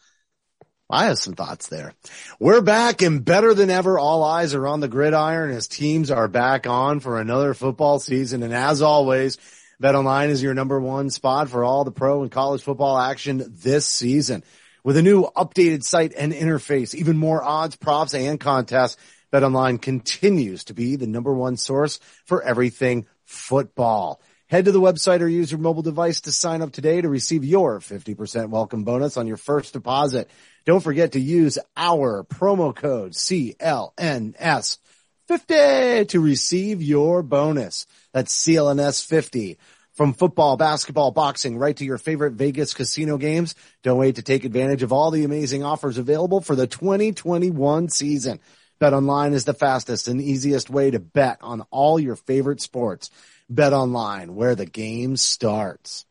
I 0.91 1.07
have 1.07 1.19
some 1.19 1.35
thoughts 1.35 1.69
there. 1.69 1.93
We're 2.41 2.63
back 2.63 3.03
and 3.03 3.25
better 3.25 3.53
than 3.53 3.71
ever. 3.71 3.99
All 3.99 4.25
eyes 4.25 4.55
are 4.55 4.67
on 4.67 4.81
the 4.81 4.89
gridiron 4.89 5.51
as 5.51 5.69
teams 5.69 6.11
are 6.11 6.29
back 6.29 6.67
on 6.67 7.01
for 7.01 7.21
another 7.21 7.55
football 7.55 7.99
season. 7.99 8.43
And 8.43 8.55
as 8.55 8.81
always, 8.81 9.37
BetOnline 9.83 10.31
is 10.31 10.43
your 10.43 10.55
number 10.55 10.81
one 10.81 11.11
spot 11.11 11.51
for 11.51 11.63
all 11.63 11.85
the 11.85 11.93
pro 11.93 12.23
and 12.23 12.33
college 12.33 12.63
football 12.63 12.99
action 12.99 13.45
this 13.63 13.87
season. 13.87 14.43
With 14.85 14.97
a 14.97 15.03
new 15.03 15.25
updated 15.37 15.83
site 15.83 16.15
and 16.17 16.33
interface, 16.33 16.95
even 16.95 17.19
more 17.19 17.43
odds, 17.43 17.75
props, 17.77 18.15
and 18.15 18.39
contests, 18.39 18.97
BetOnline 19.33 19.83
continues 19.83 20.65
to 20.65 20.75
be 20.75 20.97
the 20.97 21.07
number 21.07 21.33
one 21.35 21.57
source 21.57 22.01
for 22.25 22.43
everything 22.43 23.07
football. 23.25 24.21
Head 24.47 24.65
to 24.65 24.73
the 24.73 24.81
website 24.81 25.21
or 25.21 25.29
use 25.29 25.51
your 25.51 25.61
mobile 25.61 25.83
device 25.83 26.23
to 26.23 26.33
sign 26.33 26.63
up 26.63 26.73
today 26.73 27.03
to 27.03 27.09
receive 27.09 27.45
your 27.45 27.81
50% 27.81 28.49
welcome 28.49 28.85
bonus 28.85 29.19
on 29.19 29.27
your 29.27 29.37
first 29.37 29.75
deposit. 29.75 30.31
Don't 30.65 30.81
forget 30.81 31.13
to 31.13 31.21
use 31.21 31.59
our 31.77 32.25
promo 32.25 32.75
code 32.75 33.13
CLNS50 33.13 36.09
to 36.09 36.21
receive 36.21 36.81
your 36.81 37.23
bonus. 37.23 37.87
That's 38.15 38.35
CLNS50. 38.47 39.59
From 39.99 40.13
football, 40.13 40.57
basketball, 40.57 41.11
boxing, 41.11 41.59
right 41.59 41.77
to 41.77 41.85
your 41.85 41.99
favorite 41.99 42.35
Vegas 42.35 42.73
casino 42.73 43.17
games. 43.17 43.57
Don't 43.83 43.99
wait 43.99 44.15
to 44.15 44.23
take 44.23 44.45
advantage 44.45 44.85
of 44.85 44.93
all 44.93 45.11
the 45.11 45.25
amazing 45.25 45.65
offers 45.65 45.99
available 45.99 46.41
for 46.41 46.55
the 46.55 46.69
2021 46.69 47.89
season. 47.89 48.39
Bet 48.79 48.93
online 48.93 49.33
is 49.33 49.45
the 49.45 49.55
fastest 49.55 50.07
and 50.07 50.21
easiest 50.21 50.71
way 50.71 50.93
to 50.93 51.01
bet 51.01 51.39
on 51.41 51.63
all 51.73 51.99
your 51.99 52.15
favorite 52.15 52.61
sports. 52.61 53.11
Bet 53.51 53.73
online 53.73 54.37
where 54.37 54.55
the 54.55 54.67
game 54.67 55.17
starts. 55.17 56.07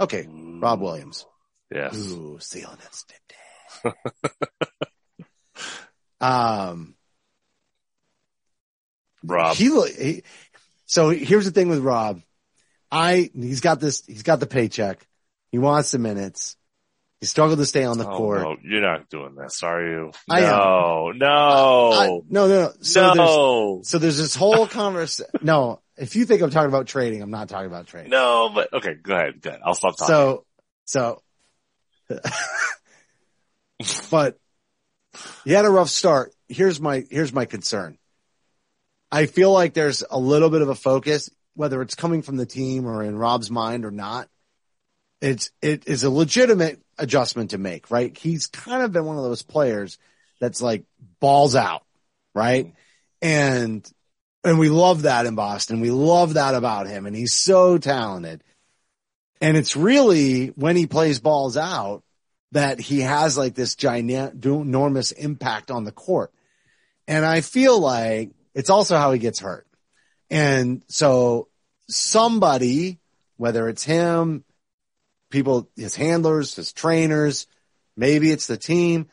Okay, 0.00 0.26
Rob 0.28 0.80
Williams. 0.80 1.24
Yes. 1.72 1.94
Ooh, 1.94 2.38
CLNS 2.40 3.04
50. 3.84 3.94
um, 6.20 6.96
Rob. 9.22 9.54
he, 9.54 9.66
he, 9.92 10.22
so 10.86 11.10
here's 11.10 11.44
the 11.44 11.52
thing 11.52 11.68
with 11.68 11.78
Rob. 11.78 12.20
I, 12.94 13.30
he's 13.34 13.60
got 13.60 13.80
this, 13.80 14.04
he's 14.06 14.22
got 14.22 14.38
the 14.40 14.46
paycheck. 14.46 15.04
He 15.50 15.58
wants 15.58 15.90
the 15.90 15.98
minutes. 15.98 16.56
He 17.20 17.26
struggled 17.26 17.58
to 17.58 17.66
stay 17.66 17.84
on 17.84 17.98
the 17.98 18.06
Oh, 18.08 18.16
court. 18.16 18.42
no, 18.42 18.56
you're 18.62 18.80
not 18.82 19.08
doing 19.08 19.34
this, 19.34 19.62
are 19.62 19.80
you? 19.84 20.12
I 20.28 20.40
am. 20.42 20.58
no, 20.58 21.12
no, 21.14 21.28
I- 21.28 22.06
no, 22.28 22.46
no, 22.46 22.48
no. 22.48 22.72
So 22.80 23.14
there's, 23.14 23.88
so 23.88 23.98
there's 23.98 24.18
this 24.18 24.34
whole 24.34 24.66
conversation. 24.66 25.30
no, 25.42 25.80
if 25.96 26.16
you 26.16 26.24
think 26.26 26.42
I'm 26.42 26.50
talking 26.50 26.68
about 26.68 26.86
trading, 26.86 27.22
I'm 27.22 27.30
not 27.30 27.48
talking 27.48 27.66
about 27.66 27.86
trading. 27.86 28.10
no, 28.10 28.50
but 28.54 28.72
okay, 28.72 28.94
go 28.94 29.14
ahead, 29.14 29.40
go 29.40 29.50
ahead. 29.50 29.62
I'll 29.64 29.74
stop 29.74 29.96
talking. 29.96 30.14
So, 30.14 30.44
so, 30.84 31.22
but 34.10 34.38
he 35.44 35.52
had 35.52 35.64
a 35.64 35.70
rough 35.70 35.88
start. 35.88 36.32
Here's 36.48 36.80
my, 36.80 37.04
here's 37.10 37.32
my 37.32 37.44
concern. 37.44 37.98
I 39.10 39.26
feel 39.26 39.52
like 39.52 39.74
there's 39.74 40.02
a 40.08 40.18
little 40.18 40.50
bit 40.50 40.62
of 40.62 40.68
a 40.68 40.74
focus, 40.74 41.30
whether 41.54 41.80
it's 41.82 41.94
coming 41.94 42.22
from 42.22 42.36
the 42.36 42.46
team 42.46 42.86
or 42.86 43.02
in 43.02 43.16
Rob's 43.16 43.50
mind 43.50 43.84
or 43.84 43.90
not. 43.90 44.28
It's, 45.20 45.50
it 45.62 45.86
is 45.86 46.04
a 46.04 46.10
legitimate 46.10 46.80
adjustment 46.98 47.50
to 47.50 47.58
make, 47.58 47.90
right? 47.90 48.16
He's 48.16 48.46
kind 48.46 48.82
of 48.82 48.92
been 48.92 49.04
one 49.04 49.16
of 49.16 49.22
those 49.22 49.42
players 49.42 49.98
that's 50.40 50.60
like 50.60 50.84
balls 51.20 51.56
out, 51.56 51.82
right? 52.34 52.74
And, 53.22 53.88
and 54.42 54.58
we 54.58 54.68
love 54.68 55.02
that 55.02 55.26
in 55.26 55.34
Boston. 55.34 55.80
We 55.80 55.90
love 55.90 56.34
that 56.34 56.54
about 56.54 56.86
him 56.86 57.06
and 57.06 57.16
he's 57.16 57.32
so 57.32 57.78
talented. 57.78 58.42
And 59.40 59.56
it's 59.56 59.76
really 59.76 60.48
when 60.48 60.76
he 60.76 60.86
plays 60.86 61.20
balls 61.20 61.56
out 61.56 62.02
that 62.52 62.78
he 62.80 63.00
has 63.00 63.36
like 63.36 63.54
this 63.54 63.74
giant, 63.74 64.44
enormous 64.44 65.12
impact 65.12 65.70
on 65.70 65.84
the 65.84 65.92
court. 65.92 66.32
And 67.06 67.24
I 67.24 67.40
feel 67.40 67.78
like 67.78 68.30
it's 68.54 68.70
also 68.70 68.96
how 68.96 69.12
he 69.12 69.18
gets 69.18 69.40
hurt. 69.40 69.66
And 70.30 70.82
so 70.88 71.48
somebody, 71.88 72.98
whether 73.36 73.68
it's 73.68 73.84
him, 73.84 74.44
people, 75.30 75.68
his 75.76 75.96
handlers, 75.96 76.54
his 76.54 76.72
trainers, 76.72 77.46
maybe 77.96 78.30
it's 78.30 78.46
the 78.46 78.56
team. 78.56 79.08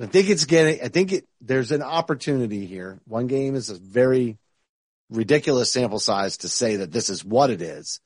I 0.00 0.06
think 0.06 0.28
it's 0.28 0.44
getting, 0.44 0.82
I 0.82 0.88
think 0.88 1.12
it, 1.12 1.28
there's 1.40 1.72
an 1.72 1.82
opportunity 1.82 2.66
here. 2.66 3.00
One 3.06 3.26
game 3.26 3.54
is 3.54 3.70
a 3.70 3.74
very 3.74 4.38
ridiculous 5.10 5.72
sample 5.72 5.98
size 5.98 6.38
to 6.38 6.48
say 6.48 6.76
that 6.76 6.92
this 6.92 7.10
is 7.10 7.24
what 7.24 7.50
it 7.50 7.60
is. 7.60 8.00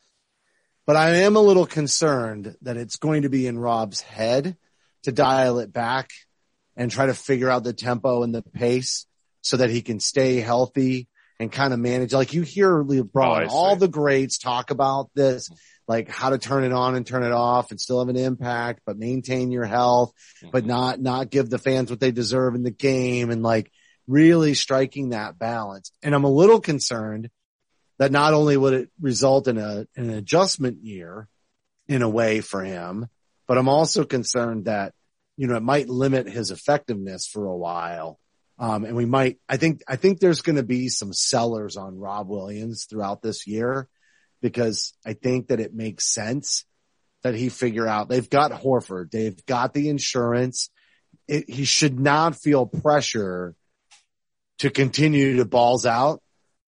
But 0.87 0.97
I 0.97 1.17
am 1.19 1.37
a 1.37 1.41
little 1.41 1.67
concerned 1.67 2.57
that 2.63 2.77
it's 2.77 2.97
going 2.97 3.23
to 3.23 3.29
be 3.29 3.47
in 3.47 3.59
Rob's 3.59 4.01
head 4.01 4.57
to 5.05 5.13
dial 5.13 5.59
it 5.59 5.73
back 5.73 6.11
and 6.77 6.91
try 6.91 7.07
to 7.07 7.15
figure 7.15 7.51
out 7.51 7.65
the 7.65 7.73
tempo 7.73 8.23
and 8.23 8.35
the 8.35 8.43
pace 8.43 9.07
so 9.43 9.59
that 9.59 9.71
he 9.71 9.83
can 9.83 10.01
stay 10.01 10.41
healthy 10.41 11.09
and 11.41 11.51
kind 11.51 11.73
of 11.73 11.79
manage. 11.79 12.13
Like 12.13 12.33
you 12.33 12.43
hear 12.43 12.81
Oh, 12.81 12.85
LeBron, 12.85 13.49
see. 13.49 13.55
all 13.55 13.77
the 13.77 13.89
greats 13.89 14.39
talk 14.39 14.71
about 14.71 15.11
this, 15.15 15.51
like 15.89 16.09
how 16.09 16.31
to 16.31 16.39
turn 16.39 16.65
it 16.65 16.73
on 16.73 16.95
and 16.95 17.07
turn 17.07 17.25
it 17.25 17.33
off 17.33 17.71
and 17.71 17.81
still 17.81 17.99
have 17.99 18.09
an 18.09 18.17
impact, 18.17 18.81
but 18.87 18.97
maintain 18.97 19.51
your 19.51 19.65
health, 19.65 20.13
but 20.53 20.63
mm-hmm. 20.63 20.69
not, 20.69 21.01
not 21.01 21.31
give 21.31 21.51
the 21.51 21.59
fans 21.59 21.91
what 21.91 22.01
they 22.01 22.13
deserve 22.13 22.55
in 22.55 22.63
the 22.63 22.71
game 22.71 23.31
and 23.31 23.43
like 23.43 23.71
really 24.07 24.55
striking 24.55 25.11
that 25.11 25.39
balance. 25.39 25.91
And 26.03 26.15
I'm 26.15 26.25
a 26.25 26.31
little 26.31 26.61
concerned 26.61 27.31
that 27.99 28.13
not 28.13 28.35
only 28.35 28.57
would 28.57 28.75
it 28.75 28.91
result 29.01 29.49
in 29.49 29.59
a, 29.59 29.87
an 29.97 30.11
adjustment 30.11 30.83
year 30.83 31.29
in 31.89 32.03
a 32.03 32.09
way 32.09 32.41
for 32.41 32.63
him, 32.63 33.07
but 33.47 33.59
I'm 33.59 33.69
also 33.69 34.05
concerned 34.05 34.67
that, 34.67 34.95
you 35.37 35.47
know, 35.47 35.57
it 35.57 35.63
might 35.63 35.89
limit 35.89 36.29
his 36.29 36.51
effectiveness 36.51 37.27
for 37.27 37.47
a 37.47 37.57
while. 37.57 38.19
Um, 38.59 38.85
and 38.85 38.95
we 38.97 39.05
might, 39.05 39.39
I 39.49 39.57
think, 39.57 39.83
I 39.89 39.97
think 39.97 40.21
there's 40.21 40.43
going 40.43 40.57
to 40.57 40.63
be 40.63 40.89
some 40.89 41.13
sellers 41.13 41.77
on 41.77 41.99
Rob 41.99 42.29
Williams 42.29 42.87
throughout 42.89 43.21
this 43.21 43.47
year 43.47 43.89
because 44.41 44.95
I 45.05 45.15
think 45.15 45.49
that 45.49 45.61
it 45.61 45.75
makes 45.75 46.07
sense 46.07 46.65
that 47.23 47.35
he 47.35 47.49
figure 47.49 47.89
out 47.89 48.09
they've 48.09 48.29
got 48.29 48.53
Horford. 48.53 49.11
They've 49.11 49.45
got 49.47 49.73
the 49.73 49.89
insurance. 49.89 50.71
It, 51.27 51.49
he 51.51 51.65
should 51.65 51.99
not 51.99 52.37
feel 52.37 52.67
pressure 52.67 53.57
to 54.59 54.71
continue 54.71 55.37
to 55.39 55.45
balls 55.45 55.87
out 55.87 56.23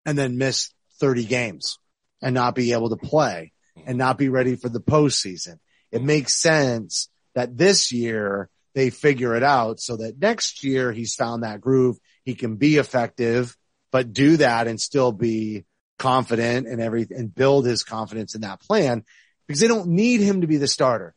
and 0.04 0.16
then 0.18 0.38
miss 0.38 0.70
30 0.98 1.26
games 1.26 1.78
and 2.22 2.34
not 2.34 2.54
be 2.54 2.72
able 2.72 2.88
to 2.88 2.96
play 2.96 3.52
and 3.84 3.98
not 3.98 4.18
be 4.18 4.28
ready 4.28 4.56
for 4.56 4.68
the 4.68 4.80
postseason. 4.80 5.58
It 5.92 6.02
makes 6.02 6.34
sense 6.34 7.08
that 7.34 7.56
this 7.56 7.92
year 7.92 8.48
they 8.76 8.90
figure 8.90 9.34
it 9.34 9.42
out 9.42 9.80
so 9.80 9.96
that 9.96 10.18
next 10.20 10.62
year 10.62 10.92
he's 10.92 11.14
found 11.14 11.42
that 11.42 11.62
groove. 11.62 11.96
He 12.26 12.34
can 12.34 12.56
be 12.56 12.76
effective, 12.76 13.56
but 13.90 14.12
do 14.12 14.36
that 14.36 14.68
and 14.68 14.78
still 14.78 15.12
be 15.12 15.64
confident 15.98 16.66
and 16.68 16.78
everything 16.78 17.16
and 17.16 17.34
build 17.34 17.64
his 17.64 17.82
confidence 17.84 18.34
in 18.34 18.42
that 18.42 18.60
plan 18.60 19.02
because 19.48 19.60
they 19.60 19.66
don't 19.66 19.88
need 19.88 20.20
him 20.20 20.42
to 20.42 20.46
be 20.46 20.58
the 20.58 20.68
starter. 20.68 21.14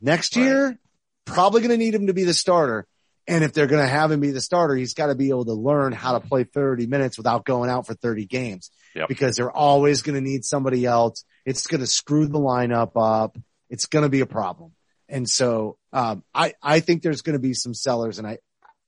Next 0.00 0.34
Right. 0.34 0.44
year, 0.44 0.78
probably 1.26 1.60
going 1.60 1.72
to 1.72 1.76
need 1.76 1.94
him 1.94 2.06
to 2.06 2.14
be 2.14 2.24
the 2.24 2.32
starter. 2.32 2.86
And 3.28 3.44
if 3.44 3.52
they're 3.52 3.66
going 3.66 3.82
to 3.84 3.88
have 3.92 4.10
him 4.10 4.20
be 4.20 4.30
the 4.30 4.40
starter, 4.40 4.74
he's 4.74 4.94
got 4.94 5.08
to 5.08 5.14
be 5.14 5.28
able 5.28 5.44
to 5.44 5.52
learn 5.52 5.92
how 5.92 6.18
to 6.18 6.26
play 6.26 6.44
30 6.44 6.86
minutes 6.86 7.18
without 7.18 7.44
going 7.44 7.68
out 7.68 7.86
for 7.86 7.92
30 7.92 8.24
games 8.24 8.70
Yep. 8.94 9.08
because 9.08 9.36
they're 9.36 9.52
always 9.52 10.00
going 10.00 10.14
to 10.14 10.22
need 10.22 10.44
somebody 10.46 10.86
else. 10.86 11.24
It's 11.44 11.66
going 11.66 11.82
to 11.82 11.86
screw 11.86 12.26
the 12.26 12.38
lineup 12.40 12.92
up. 12.96 13.36
It's 13.68 13.84
going 13.86 14.04
to 14.04 14.08
be 14.08 14.20
a 14.20 14.26
problem. 14.26 14.72
And 15.12 15.28
so, 15.28 15.76
um, 15.92 16.24
I, 16.34 16.54
I 16.62 16.80
think 16.80 17.02
there's 17.02 17.22
going 17.22 17.34
to 17.34 17.38
be 17.38 17.54
some 17.54 17.74
sellers 17.74 18.18
and 18.18 18.26
I, 18.26 18.38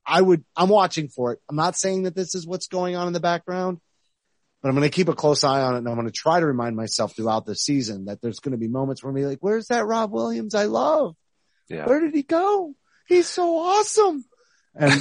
I 0.05 0.21
would, 0.21 0.43
I'm 0.57 0.69
watching 0.69 1.07
for 1.07 1.33
it. 1.33 1.39
I'm 1.49 1.55
not 1.55 1.75
saying 1.75 2.03
that 2.03 2.15
this 2.15 2.35
is 2.35 2.45
what's 2.45 2.67
going 2.67 2.95
on 2.95 3.07
in 3.07 3.13
the 3.13 3.19
background, 3.19 3.79
but 4.61 4.69
I'm 4.69 4.75
going 4.75 4.89
to 4.89 4.95
keep 4.95 5.07
a 5.07 5.13
close 5.13 5.43
eye 5.43 5.61
on 5.61 5.75
it. 5.75 5.77
And 5.79 5.87
I'm 5.87 5.95
going 5.95 6.07
to 6.07 6.11
try 6.11 6.39
to 6.39 6.45
remind 6.45 6.75
myself 6.75 7.15
throughout 7.15 7.45
the 7.45 7.55
season 7.55 8.05
that 8.05 8.21
there's 8.21 8.39
going 8.39 8.51
to 8.51 8.57
be 8.57 8.67
moments 8.67 9.03
where 9.03 9.11
I'm 9.11 9.15
gonna 9.15 9.27
be 9.27 9.29
like, 9.29 9.39
where's 9.41 9.67
that 9.67 9.85
Rob 9.85 10.11
Williams 10.11 10.55
I 10.55 10.65
love? 10.65 11.15
Yeah. 11.69 11.85
Where 11.85 11.99
did 11.99 12.13
he 12.13 12.23
go? 12.23 12.75
He's 13.07 13.27
so 13.27 13.57
awesome. 13.57 14.25
And 14.73 14.91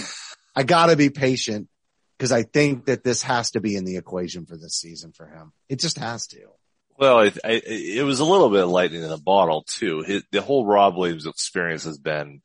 I 0.54 0.62
gotta 0.62 0.96
be 0.96 1.10
patient 1.10 1.68
because 2.16 2.32
I 2.32 2.42
think 2.42 2.86
that 2.86 3.02
this 3.02 3.22
has 3.22 3.52
to 3.52 3.60
be 3.60 3.76
in 3.76 3.84
the 3.84 3.96
equation 3.96 4.46
for 4.46 4.56
this 4.56 4.74
season 4.74 5.12
for 5.12 5.26
him. 5.26 5.52
It 5.68 5.80
just 5.80 5.98
has 5.98 6.26
to. 6.28 6.40
Well, 6.98 7.20
it, 7.20 7.38
it 7.44 8.04
was 8.04 8.20
a 8.20 8.24
little 8.24 8.50
bit 8.50 8.64
lightning 8.64 9.02
in 9.02 9.10
a 9.10 9.18
bottle 9.18 9.64
too. 9.66 10.02
His, 10.02 10.22
the 10.30 10.40
whole 10.42 10.64
Rob 10.66 10.96
Williams 10.96 11.26
experience 11.26 11.84
has 11.84 11.98
been 11.98 12.40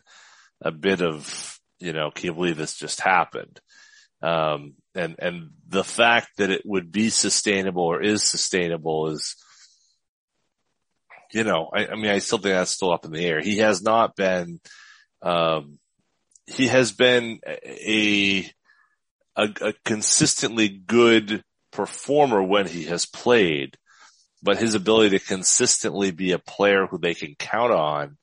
a 0.62 0.72
bit 0.72 1.02
of, 1.02 1.60
you 1.80 1.94
know, 1.94 2.12
can 2.12 2.26
you 2.26 2.34
believe 2.34 2.58
this 2.58 2.76
just 2.76 3.00
happened? 3.00 3.60
Um, 4.22 4.74
And, 4.96 5.16
and 5.20 5.52
the 5.68 5.84
fact 5.84 6.30
that 6.38 6.50
it 6.50 6.64
would 6.66 6.92
be 6.92 7.10
sustainable 7.10 7.84
or 7.84 8.02
is 8.02 8.24
sustainable 8.24 9.10
is, 9.12 9.36
you 11.32 11.44
know, 11.44 11.70
I, 11.74 11.88
I 11.88 11.96
mean, 11.96 12.12
I 12.12 12.20
still 12.20 12.40
think 12.40 12.54
that's 12.56 12.72
still 12.72 12.92
up 12.92 13.06
in 13.06 13.12
the 13.12 13.24
air. 13.24 13.40
He 13.40 13.60
has 13.60 13.82
not 13.82 14.16
been, 14.16 14.60
um, 15.22 15.78
he 16.48 16.68
has 16.68 16.92
been 16.92 17.40
a, 17.46 18.50
a, 19.38 19.54
a 19.62 19.74
consistently 19.86 20.68
good 20.70 21.44
performer 21.72 22.42
when 22.42 22.66
he 22.66 22.86
has 22.86 23.06
played, 23.06 23.78
but 24.42 24.58
his 24.58 24.74
ability 24.74 25.18
to 25.18 25.26
consistently 25.26 26.12
be 26.12 26.32
a 26.32 26.40
player 26.40 26.86
who 26.86 26.98
they 26.98 27.14
can 27.14 27.36
count 27.36 27.72
on, 27.72 28.18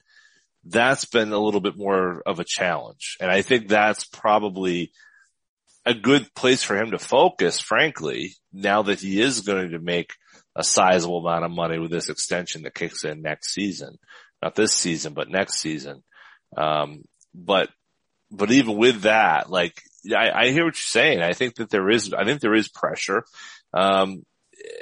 that's 0.64 1.04
been 1.04 1.32
a 1.32 1.38
little 1.38 1.60
bit 1.60 1.76
more 1.76 2.22
of 2.26 2.40
a 2.40 2.44
challenge. 2.44 3.16
And 3.20 3.30
I 3.30 3.42
think 3.42 3.68
that's 3.68 4.04
probably 4.04 4.92
a 5.84 5.94
good 5.94 6.34
place 6.34 6.62
for 6.62 6.76
him 6.76 6.90
to 6.90 6.98
focus, 6.98 7.60
frankly, 7.60 8.34
now 8.52 8.82
that 8.82 9.00
he 9.00 9.20
is 9.20 9.42
going 9.42 9.70
to 9.70 9.78
make 9.78 10.12
a 10.56 10.64
sizable 10.64 11.18
amount 11.18 11.44
of 11.44 11.52
money 11.52 11.78
with 11.78 11.90
this 11.90 12.08
extension 12.08 12.62
that 12.62 12.74
kicks 12.74 13.04
in 13.04 13.22
next 13.22 13.52
season. 13.52 13.98
Not 14.42 14.54
this 14.54 14.74
season, 14.74 15.14
but 15.14 15.30
next 15.30 15.60
season. 15.60 16.02
Um, 16.56 17.04
but, 17.34 17.68
but 18.30 18.50
even 18.50 18.76
with 18.76 19.02
that, 19.02 19.50
like, 19.50 19.80
I, 20.10 20.30
I 20.30 20.50
hear 20.50 20.64
what 20.64 20.74
you're 20.74 21.02
saying. 21.02 21.20
I 21.20 21.34
think 21.34 21.56
that 21.56 21.70
there 21.70 21.88
is, 21.90 22.12
I 22.12 22.24
think 22.24 22.40
there 22.40 22.54
is 22.54 22.68
pressure. 22.68 23.24
Um, 23.72 24.24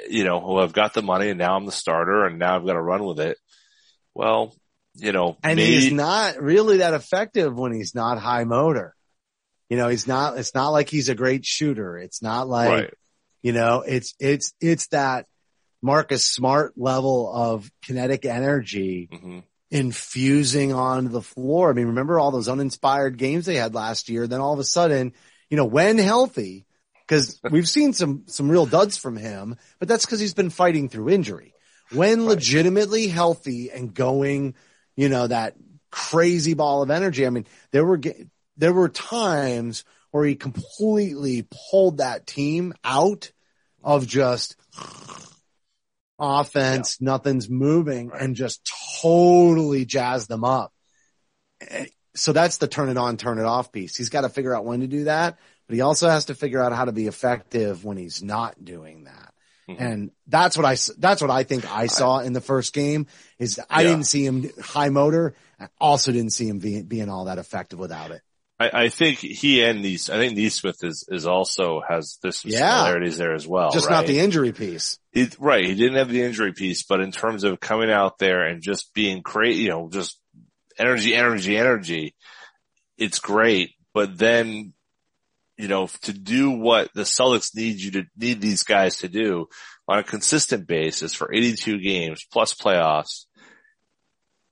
you 0.09 0.23
know, 0.23 0.39
who 0.39 0.59
have 0.59 0.73
got 0.73 0.93
the 0.93 1.01
money 1.01 1.29
and 1.29 1.39
now 1.39 1.55
I'm 1.55 1.65
the 1.65 1.71
starter 1.71 2.25
and 2.25 2.39
now 2.39 2.55
I've 2.55 2.65
got 2.65 2.73
to 2.73 2.81
run 2.81 3.03
with 3.03 3.19
it. 3.19 3.37
Well, 4.13 4.55
you 4.95 5.11
know, 5.11 5.37
And 5.43 5.57
maybe, 5.57 5.73
he's 5.73 5.91
not 5.91 6.41
really 6.41 6.77
that 6.77 6.93
effective 6.93 7.57
when 7.57 7.73
he's 7.73 7.93
not 7.93 8.17
high 8.17 8.45
motor. 8.45 8.95
You 9.69 9.77
know, 9.77 9.89
he's 9.89 10.07
not, 10.07 10.37
it's 10.37 10.53
not 10.53 10.69
like 10.69 10.89
he's 10.89 11.09
a 11.09 11.15
great 11.15 11.45
shooter. 11.45 11.97
It's 11.97 12.21
not 12.21 12.47
like, 12.47 12.69
right. 12.69 12.93
you 13.41 13.51
know, 13.51 13.81
it's, 13.81 14.13
it's, 14.19 14.53
it's 14.61 14.87
that 14.87 15.25
Marcus 15.81 16.25
Smart 16.27 16.73
level 16.77 17.31
of 17.33 17.69
kinetic 17.81 18.25
energy 18.25 19.09
hmm 19.11 19.39
infusing 19.71 20.73
onto 20.73 21.09
the 21.09 21.21
floor. 21.21 21.69
I 21.69 21.73
mean, 21.73 21.87
remember 21.87 22.19
all 22.19 22.31
those 22.31 22.47
uninspired 22.47 23.17
games 23.17 23.45
they 23.45 23.55
had 23.55 23.73
last 23.73 24.09
year? 24.09 24.27
Then 24.27 24.39
all 24.39 24.53
of 24.53 24.59
a 24.59 24.63
sudden, 24.63 25.13
you 25.49 25.57
know, 25.57 25.65
when 25.65 25.97
healthy, 25.97 26.65
cause 27.07 27.39
we've 27.49 27.69
seen 27.69 27.93
some, 27.93 28.23
some 28.27 28.49
real 28.49 28.65
duds 28.65 28.97
from 28.97 29.17
him, 29.17 29.57
but 29.79 29.87
that's 29.87 30.05
cause 30.05 30.19
he's 30.19 30.33
been 30.33 30.49
fighting 30.49 30.89
through 30.89 31.09
injury. 31.09 31.53
When 31.91 32.25
legitimately 32.25 33.07
healthy 33.07 33.69
and 33.71 33.93
going, 33.93 34.55
you 34.95 35.07
know, 35.07 35.27
that 35.27 35.55
crazy 35.91 36.55
ball 36.55 36.81
of 36.81 36.91
energy. 36.91 37.25
I 37.25 37.29
mean, 37.29 37.45
there 37.71 37.85
were, 37.85 38.01
there 38.57 38.73
were 38.73 38.89
times 38.89 39.85
where 40.11 40.25
he 40.25 40.35
completely 40.35 41.47
pulled 41.71 41.97
that 41.97 42.25
team 42.25 42.73
out 42.83 43.31
of 43.83 44.07
just 44.07 44.55
offense, 46.19 47.01
nothing's 47.01 47.49
moving 47.49 48.11
and 48.17 48.35
just 48.35 48.69
totally 49.01 49.85
jazzed 49.85 50.29
them 50.29 50.43
up. 50.43 50.73
Eh, 51.61 51.85
So 52.15 52.33
that's 52.33 52.57
the 52.57 52.67
turn 52.67 52.89
it 52.89 52.97
on, 52.97 53.17
turn 53.17 53.39
it 53.39 53.45
off 53.45 53.71
piece. 53.71 53.95
He's 53.95 54.09
got 54.09 54.21
to 54.21 54.29
figure 54.29 54.55
out 54.55 54.65
when 54.65 54.81
to 54.81 54.87
do 54.87 55.03
that, 55.05 55.37
but 55.67 55.75
he 55.75 55.81
also 55.81 56.09
has 56.09 56.25
to 56.25 56.35
figure 56.35 56.61
out 56.61 56.73
how 56.73 56.85
to 56.85 56.91
be 56.91 57.07
effective 57.07 57.83
when 57.83 57.97
he's 57.97 58.21
not 58.23 58.63
doing 58.63 59.05
that. 59.05 59.33
Mhm. 59.69 59.75
And 59.81 60.11
that's 60.27 60.55
what 60.57 60.65
I, 60.65 60.77
that's 60.97 61.21
what 61.21 61.31
I 61.31 61.43
think 61.43 61.69
I 61.71 61.87
saw 61.87 62.19
in 62.19 62.33
the 62.33 62.41
first 62.41 62.73
game 62.73 63.07
is 63.39 63.59
I 63.69 63.81
Yeah. 63.81 63.89
didn't 63.89 64.05
see 64.05 64.25
him 64.25 64.49
high 64.61 64.89
motor. 64.89 65.33
I 65.59 65.67
also 65.79 66.11
didn't 66.11 66.33
see 66.33 66.47
him 66.47 66.59
being, 66.59 66.83
being 66.83 67.09
all 67.09 67.25
that 67.25 67.39
effective 67.39 67.79
without 67.79 68.11
it. 68.11 68.21
I, 68.59 68.83
I 68.85 68.89
think 68.89 69.17
he 69.19 69.63
and 69.63 69.81
Nees, 69.81 70.09
I 70.09 70.17
think 70.17 70.37
Nesmith 70.37 70.81
is, 70.83 71.05
is 71.09 71.25
also 71.27 71.81
has 71.89 72.19
this 72.21 72.45
Yeah. 72.45 72.83
similarities 72.83 73.17
there 73.17 73.33
as 73.33 73.45
well. 73.47 73.71
Just 73.71 73.87
right? 73.87 73.95
not 73.95 74.05
the 74.07 74.19
injury 74.19 74.53
piece. 74.53 74.97
He, 75.11 75.27
right. 75.39 75.65
He 75.65 75.75
didn't 75.75 75.95
have 75.97 76.09
the 76.09 76.21
injury 76.21 76.53
piece, 76.53 76.83
but 76.83 77.01
in 77.01 77.11
terms 77.11 77.43
of 77.43 77.59
coming 77.59 77.91
out 77.91 78.17
there 78.19 78.45
and 78.45 78.61
just 78.61 78.93
being 78.93 79.21
great, 79.21 79.55
you 79.57 79.69
know, 79.69 79.89
just 79.91 80.19
energy, 80.77 81.15
energy, 81.15 81.57
energy, 81.57 82.15
it's 82.97 83.19
great. 83.19 83.71
But 83.93 84.17
then, 84.17 84.73
you 85.57 85.67
know, 85.67 85.87
to 86.01 86.13
do 86.13 86.51
what 86.51 86.89
the 86.93 87.03
Celtics 87.03 87.55
need 87.55 87.79
you 87.79 87.91
to 87.91 88.03
need 88.17 88.41
these 88.41 88.63
guys 88.63 88.97
to 88.97 89.07
do 89.07 89.47
on 89.87 89.99
a 89.99 90.03
consistent 90.03 90.67
basis 90.67 91.13
for 91.13 91.33
82 91.33 91.79
games 91.79 92.25
plus 92.31 92.53
playoffs, 92.53 93.25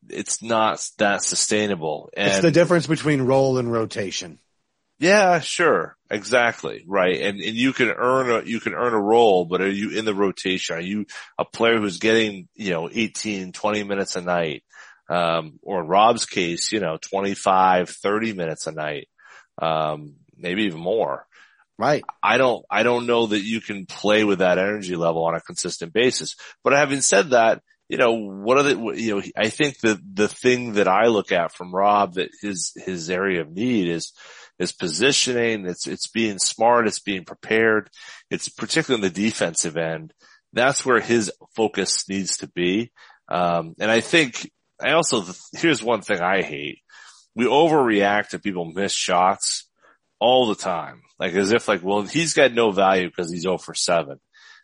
it's 0.09 0.41
not 0.43 0.85
that 0.97 1.23
sustainable. 1.23 2.09
And 2.15 2.27
It's 2.31 2.41
the 2.41 2.51
difference 2.51 2.87
between 2.87 3.21
role 3.21 3.57
and 3.57 3.71
rotation. 3.71 4.39
yeah, 4.99 5.39
sure. 5.39 5.95
Exactly. 6.09 6.83
Right. 6.87 7.21
And, 7.21 7.39
and 7.39 7.55
you 7.55 7.73
can 7.73 7.89
earn 7.89 8.29
a, 8.29 8.47
you 8.47 8.59
can 8.59 8.73
earn 8.73 8.93
a 8.93 9.01
role, 9.01 9.45
but 9.45 9.61
are 9.61 9.69
you 9.69 9.97
in 9.97 10.05
the 10.05 10.13
rotation? 10.13 10.75
Are 10.75 10.81
you 10.81 11.05
a 11.39 11.45
player 11.45 11.79
who's 11.79 11.97
getting, 11.97 12.47
you 12.53 12.71
know, 12.71 12.89
18, 12.91 13.51
20 13.51 13.83
minutes 13.83 14.15
a 14.15 14.21
night? 14.21 14.63
Um, 15.09 15.59
or 15.63 15.81
in 15.81 15.87
Rob's 15.87 16.25
case, 16.25 16.71
you 16.71 16.79
know, 16.79 16.97
25, 16.97 17.89
30 17.89 18.33
minutes 18.33 18.67
a 18.67 18.71
night. 18.71 19.07
Um, 19.61 20.15
maybe 20.37 20.63
even 20.63 20.79
more. 20.79 21.25
Right. 21.77 22.03
I 22.21 22.37
don't, 22.37 22.63
I 22.69 22.83
don't 22.83 23.07
know 23.07 23.25
that 23.27 23.41
you 23.41 23.59
can 23.59 23.87
play 23.87 24.23
with 24.23 24.39
that 24.39 24.59
energy 24.59 24.95
level 24.95 25.25
on 25.25 25.35
a 25.35 25.41
consistent 25.41 25.91
basis. 25.91 26.35
But 26.63 26.73
having 26.73 27.01
said 27.01 27.31
that, 27.31 27.61
you 27.89 27.97
know, 27.97 28.13
what 28.13 28.57
are 28.57 28.63
the, 28.63 28.91
you 28.95 29.15
know, 29.15 29.23
I 29.35 29.49
think 29.49 29.79
the, 29.79 29.99
the 30.13 30.27
thing 30.27 30.73
that 30.73 30.87
I 30.87 31.07
look 31.07 31.31
at 31.31 31.51
from 31.51 31.73
Rob 31.73 32.13
that 32.13 32.29
his, 32.41 32.73
his 32.75 33.09
area 33.09 33.41
of 33.41 33.51
need 33.51 33.89
is, 33.89 34.13
is 34.59 34.71
positioning. 34.71 35.65
It's, 35.65 35.87
it's 35.87 36.07
being 36.07 36.37
smart. 36.37 36.87
It's 36.87 36.99
being 36.99 37.25
prepared. 37.25 37.89
It's 38.29 38.49
particularly 38.49 39.03
on 39.05 39.11
the 39.11 39.21
defensive 39.21 39.75
end. 39.75 40.13
That's 40.53 40.85
where 40.85 41.01
his 41.01 41.31
focus 41.55 42.07
needs 42.07 42.37
to 42.37 42.47
be. 42.47 42.91
Um, 43.27 43.73
and 43.79 43.89
I 43.89 44.01
think 44.01 44.49
I 44.79 44.91
also, 44.91 45.23
here's 45.53 45.81
one 45.81 46.01
thing 46.01 46.21
I 46.21 46.43
hate. 46.43 46.79
We 47.35 47.45
overreact 47.45 48.29
to 48.29 48.39
people 48.39 48.65
miss 48.65 48.93
shots 48.93 49.62
all 50.23 50.47
the 50.47 50.55
time. 50.55 51.01
Like 51.19 51.33
as 51.33 51.51
if 51.51 51.67
like, 51.67 51.83
well, 51.83 52.01
he's 52.03 52.33
got 52.33 52.53
no 52.53 52.71
value 52.71 53.07
because 53.09 53.31
he's 53.31 53.41
0 53.43 53.57
for 53.57 53.73
7. 53.73 54.17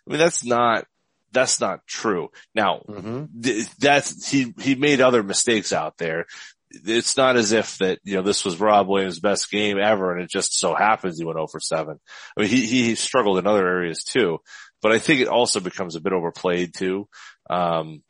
I 0.08 0.10
mean, 0.10 0.20
that's 0.20 0.44
not, 0.46 0.86
that's 1.32 1.60
not 1.62 1.86
true. 1.86 2.30
Now, 2.56 2.82
Mm-hmm. 2.90 3.42
th- 3.42 3.70
that's, 3.78 4.30
he, 4.30 4.54
he 4.60 4.76
made 4.76 5.02
other 5.02 5.22
mistakes 5.24 5.72
out 5.74 5.98
there. 5.98 6.26
It's 6.72 7.18
not 7.18 7.36
as 7.36 7.52
if 7.52 7.78
that, 7.80 8.00
you 8.04 8.16
know, 8.16 8.22
this 8.22 8.46
was 8.46 8.60
Rob 8.60 8.88
Williams' 8.88 9.20
best 9.20 9.50
game 9.52 9.78
ever 9.80 10.12
and 10.14 10.22
it 10.24 10.30
just 10.30 10.58
so 10.58 10.74
happens 10.76 11.18
he 11.18 11.26
went 11.26 11.38
0 11.38 11.48
for 11.48 11.60
7. 11.60 12.00
I 12.38 12.42
mean, 12.42 12.50
he, 12.50 12.66
he 12.66 12.96
struggled 12.96 13.38
in 13.40 13.48
other 13.48 13.68
areas 13.68 14.04
too, 14.04 14.40
but 14.82 14.92
I 14.92 15.00
think 15.00 15.22
it 15.22 15.28
also 15.28 15.60
becomes 15.60 15.96
a 15.96 16.02
bit 16.02 16.14
overplayed 16.14 16.74
too. 16.74 17.08
Um, 17.50 18.02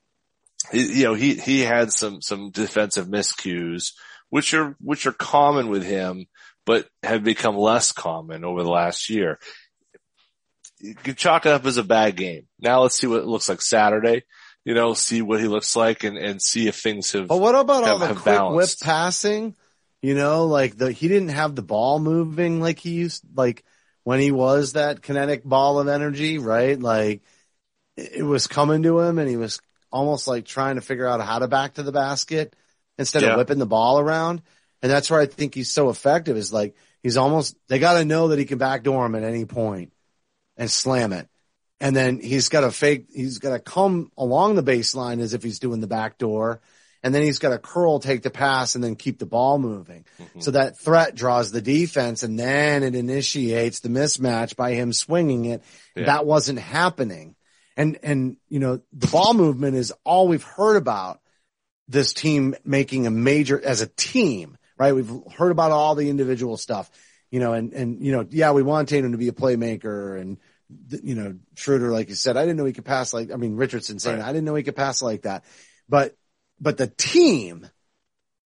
he- 0.71 0.99
you 0.99 1.03
know, 1.05 1.13
he, 1.13 1.35
he 1.35 1.61
had 1.61 1.91
some, 1.91 2.21
some 2.21 2.51
defensive 2.51 3.07
miscues, 3.07 3.93
which 4.29 4.53
are, 4.53 4.75
which 4.79 5.05
are 5.05 5.11
common 5.11 5.69
with 5.69 5.83
him, 5.83 6.25
but 6.65 6.87
have 7.03 7.23
become 7.23 7.57
less 7.57 7.91
common 7.91 8.43
over 8.43 8.63
the 8.63 8.69
last 8.69 9.09
year. 9.09 9.39
You 10.79 10.95
can 10.95 11.15
chalk 11.15 11.45
it 11.45 11.51
up 11.51 11.65
as 11.65 11.77
a 11.77 11.83
bad 11.83 12.15
game. 12.15 12.47
Now 12.59 12.81
let's 12.81 12.95
see 12.95 13.07
what 13.07 13.21
it 13.21 13.25
looks 13.27 13.49
like 13.49 13.61
Saturday. 13.61 14.23
You 14.65 14.73
know, 14.73 14.93
see 14.93 15.21
what 15.21 15.39
he 15.39 15.47
looks 15.47 15.75
like 15.75 16.03
and, 16.03 16.17
and 16.17 16.41
see 16.41 16.67
if 16.67 16.75
things 16.75 17.11
have. 17.13 17.27
But 17.27 17.39
what 17.39 17.55
about 17.55 17.83
all 17.83 17.97
have- 17.99 18.09
the 18.09 18.21
quick 18.21 18.35
balanced. 18.35 18.81
whip 18.81 18.85
passing? 18.85 19.55
You 20.01 20.15
know, 20.15 20.45
like 20.45 20.77
the, 20.77 20.91
he 20.91 21.09
didn't 21.09 21.29
have 21.29 21.55
the 21.55 21.61
ball 21.61 21.99
moving 21.99 22.61
like 22.61 22.79
he 22.79 22.91
used, 22.91 23.23
like 23.35 23.65
when 24.03 24.21
he 24.21 24.31
was 24.31 24.73
that 24.73 25.01
kinetic 25.01 25.43
ball 25.43 25.79
of 25.79 25.89
energy, 25.89 26.37
right? 26.37 26.79
Like 26.79 27.21
it 27.97 28.23
was 28.23 28.47
coming 28.47 28.83
to 28.83 28.99
him 28.99 29.19
and 29.19 29.27
he 29.27 29.35
was 29.35 29.59
almost 29.91 30.27
like 30.27 30.45
trying 30.45 30.75
to 30.75 30.81
figure 30.81 31.07
out 31.07 31.19
how 31.19 31.39
to 31.39 31.47
back 31.47 31.73
to 31.73 31.83
the 31.83 31.91
basket 31.91 32.55
instead 32.99 33.23
Yeah. 33.23 33.29
of 33.29 33.37
whipping 33.37 33.57
the 33.57 33.65
ball 33.65 33.99
around. 33.99 34.43
And 34.83 34.91
that's 34.91 35.09
where 35.09 35.19
I 35.19 35.25
think 35.25 35.55
he's 35.55 35.71
so 35.71 35.89
effective 35.89 36.37
is 36.37 36.53
like 36.53 36.75
he's 37.01 37.17
almost, 37.17 37.55
they 37.67 37.79
got 37.79 37.93
to 37.93 38.05
know 38.05 38.27
that 38.27 38.39
he 38.39 38.45
can 38.45 38.59
backdoor 38.59 39.05
him 39.05 39.15
at 39.15 39.23
any 39.23 39.45
point 39.45 39.91
and 40.57 40.69
slam 40.69 41.13
it. 41.13 41.27
And 41.81 41.95
then 41.95 42.19
he's 42.19 42.49
got 42.49 42.61
to 42.61 42.71
fake, 42.71 43.07
he's 43.13 43.39
got 43.39 43.51
to 43.51 43.59
come 43.59 44.11
along 44.17 44.55
the 44.55 44.63
baseline 44.63 45.19
as 45.21 45.33
if 45.33 45.41
he's 45.41 45.59
doing 45.59 45.79
the 45.79 45.87
back 45.87 46.17
door. 46.17 46.61
And 47.01 47.15
then 47.15 47.23
he's 47.23 47.39
got 47.39 47.49
to 47.49 47.57
curl, 47.57 47.99
take 47.99 48.23
the 48.23 48.29
pass 48.29 48.75
and 48.75 48.83
then 48.83 48.97
keep 48.97 49.19
the 49.19 49.25
ball 49.25 49.57
moving. 49.57 50.05
Mm-hmm. 50.21 50.41
So 50.41 50.51
that 50.51 50.77
threat 50.77 51.15
draws 51.15 51.49
the 51.51 51.61
defense 51.61 52.23
and 52.23 52.37
then 52.37 52.83
it 52.83 52.93
initiates 52.95 53.79
the 53.79 53.87
mismatch 53.87 54.57
by 54.57 54.73
him 54.73 54.91
swinging 54.91 55.45
it. 55.45 55.63
Yeah. 55.95 56.07
That 56.07 56.25
wasn't 56.25 56.59
happening. 56.59 57.35
And, 57.77 57.97
and, 58.03 58.35
you 58.49 58.59
know, 58.59 58.81
the 58.91 59.07
ball 59.07 59.33
movement 59.33 59.77
is 59.77 59.93
all 60.03 60.27
we've 60.27 60.43
heard 60.43 60.75
about 60.75 61.21
this 61.89 62.13
team 62.13 62.55
making 62.63 63.07
a 63.07 63.11
major 63.11 63.59
as 63.61 63.81
a 63.81 63.87
team, 63.87 64.57
right? 64.77 64.93
We've 64.93 65.11
heard 65.35 65.51
about 65.51 65.71
all 65.71 65.95
the 65.95 66.09
individual 66.09 66.55
stuff, 66.55 66.89
you 67.31 67.39
know, 67.39 67.53
and, 67.53 67.73
and, 67.73 68.05
you 68.05 68.11
know, 68.11 68.25
yeah, 68.29 68.51
we 68.51 68.61
want 68.61 68.89
Tatum 68.89 69.11
to 69.11 69.17
be 69.17 69.27
a 69.27 69.33
playmaker 69.33 70.21
and, 70.21 70.37
you 71.03 71.15
know, 71.15 71.35
Schroeder, 71.55 71.91
like 71.91 72.09
you 72.09 72.15
said, 72.15 72.37
I 72.37 72.41
didn't 72.41 72.57
know 72.57 72.65
he 72.65 72.73
could 72.73 72.85
pass 72.85 73.11
like, 73.11 73.31
I 73.31 73.37
mean, 73.37 73.55
Richardson 73.55 73.97
saying, 73.97 74.19
Right. 74.19 74.29
I 74.29 74.31
didn't 74.31 74.45
know 74.45 74.53
he 74.53 74.61
could 74.61 74.75
pass 74.75 75.01
like 75.01 75.23
that, 75.23 75.43
but, 75.89 76.15
but 76.61 76.77
the 76.77 76.87
team, 76.87 77.67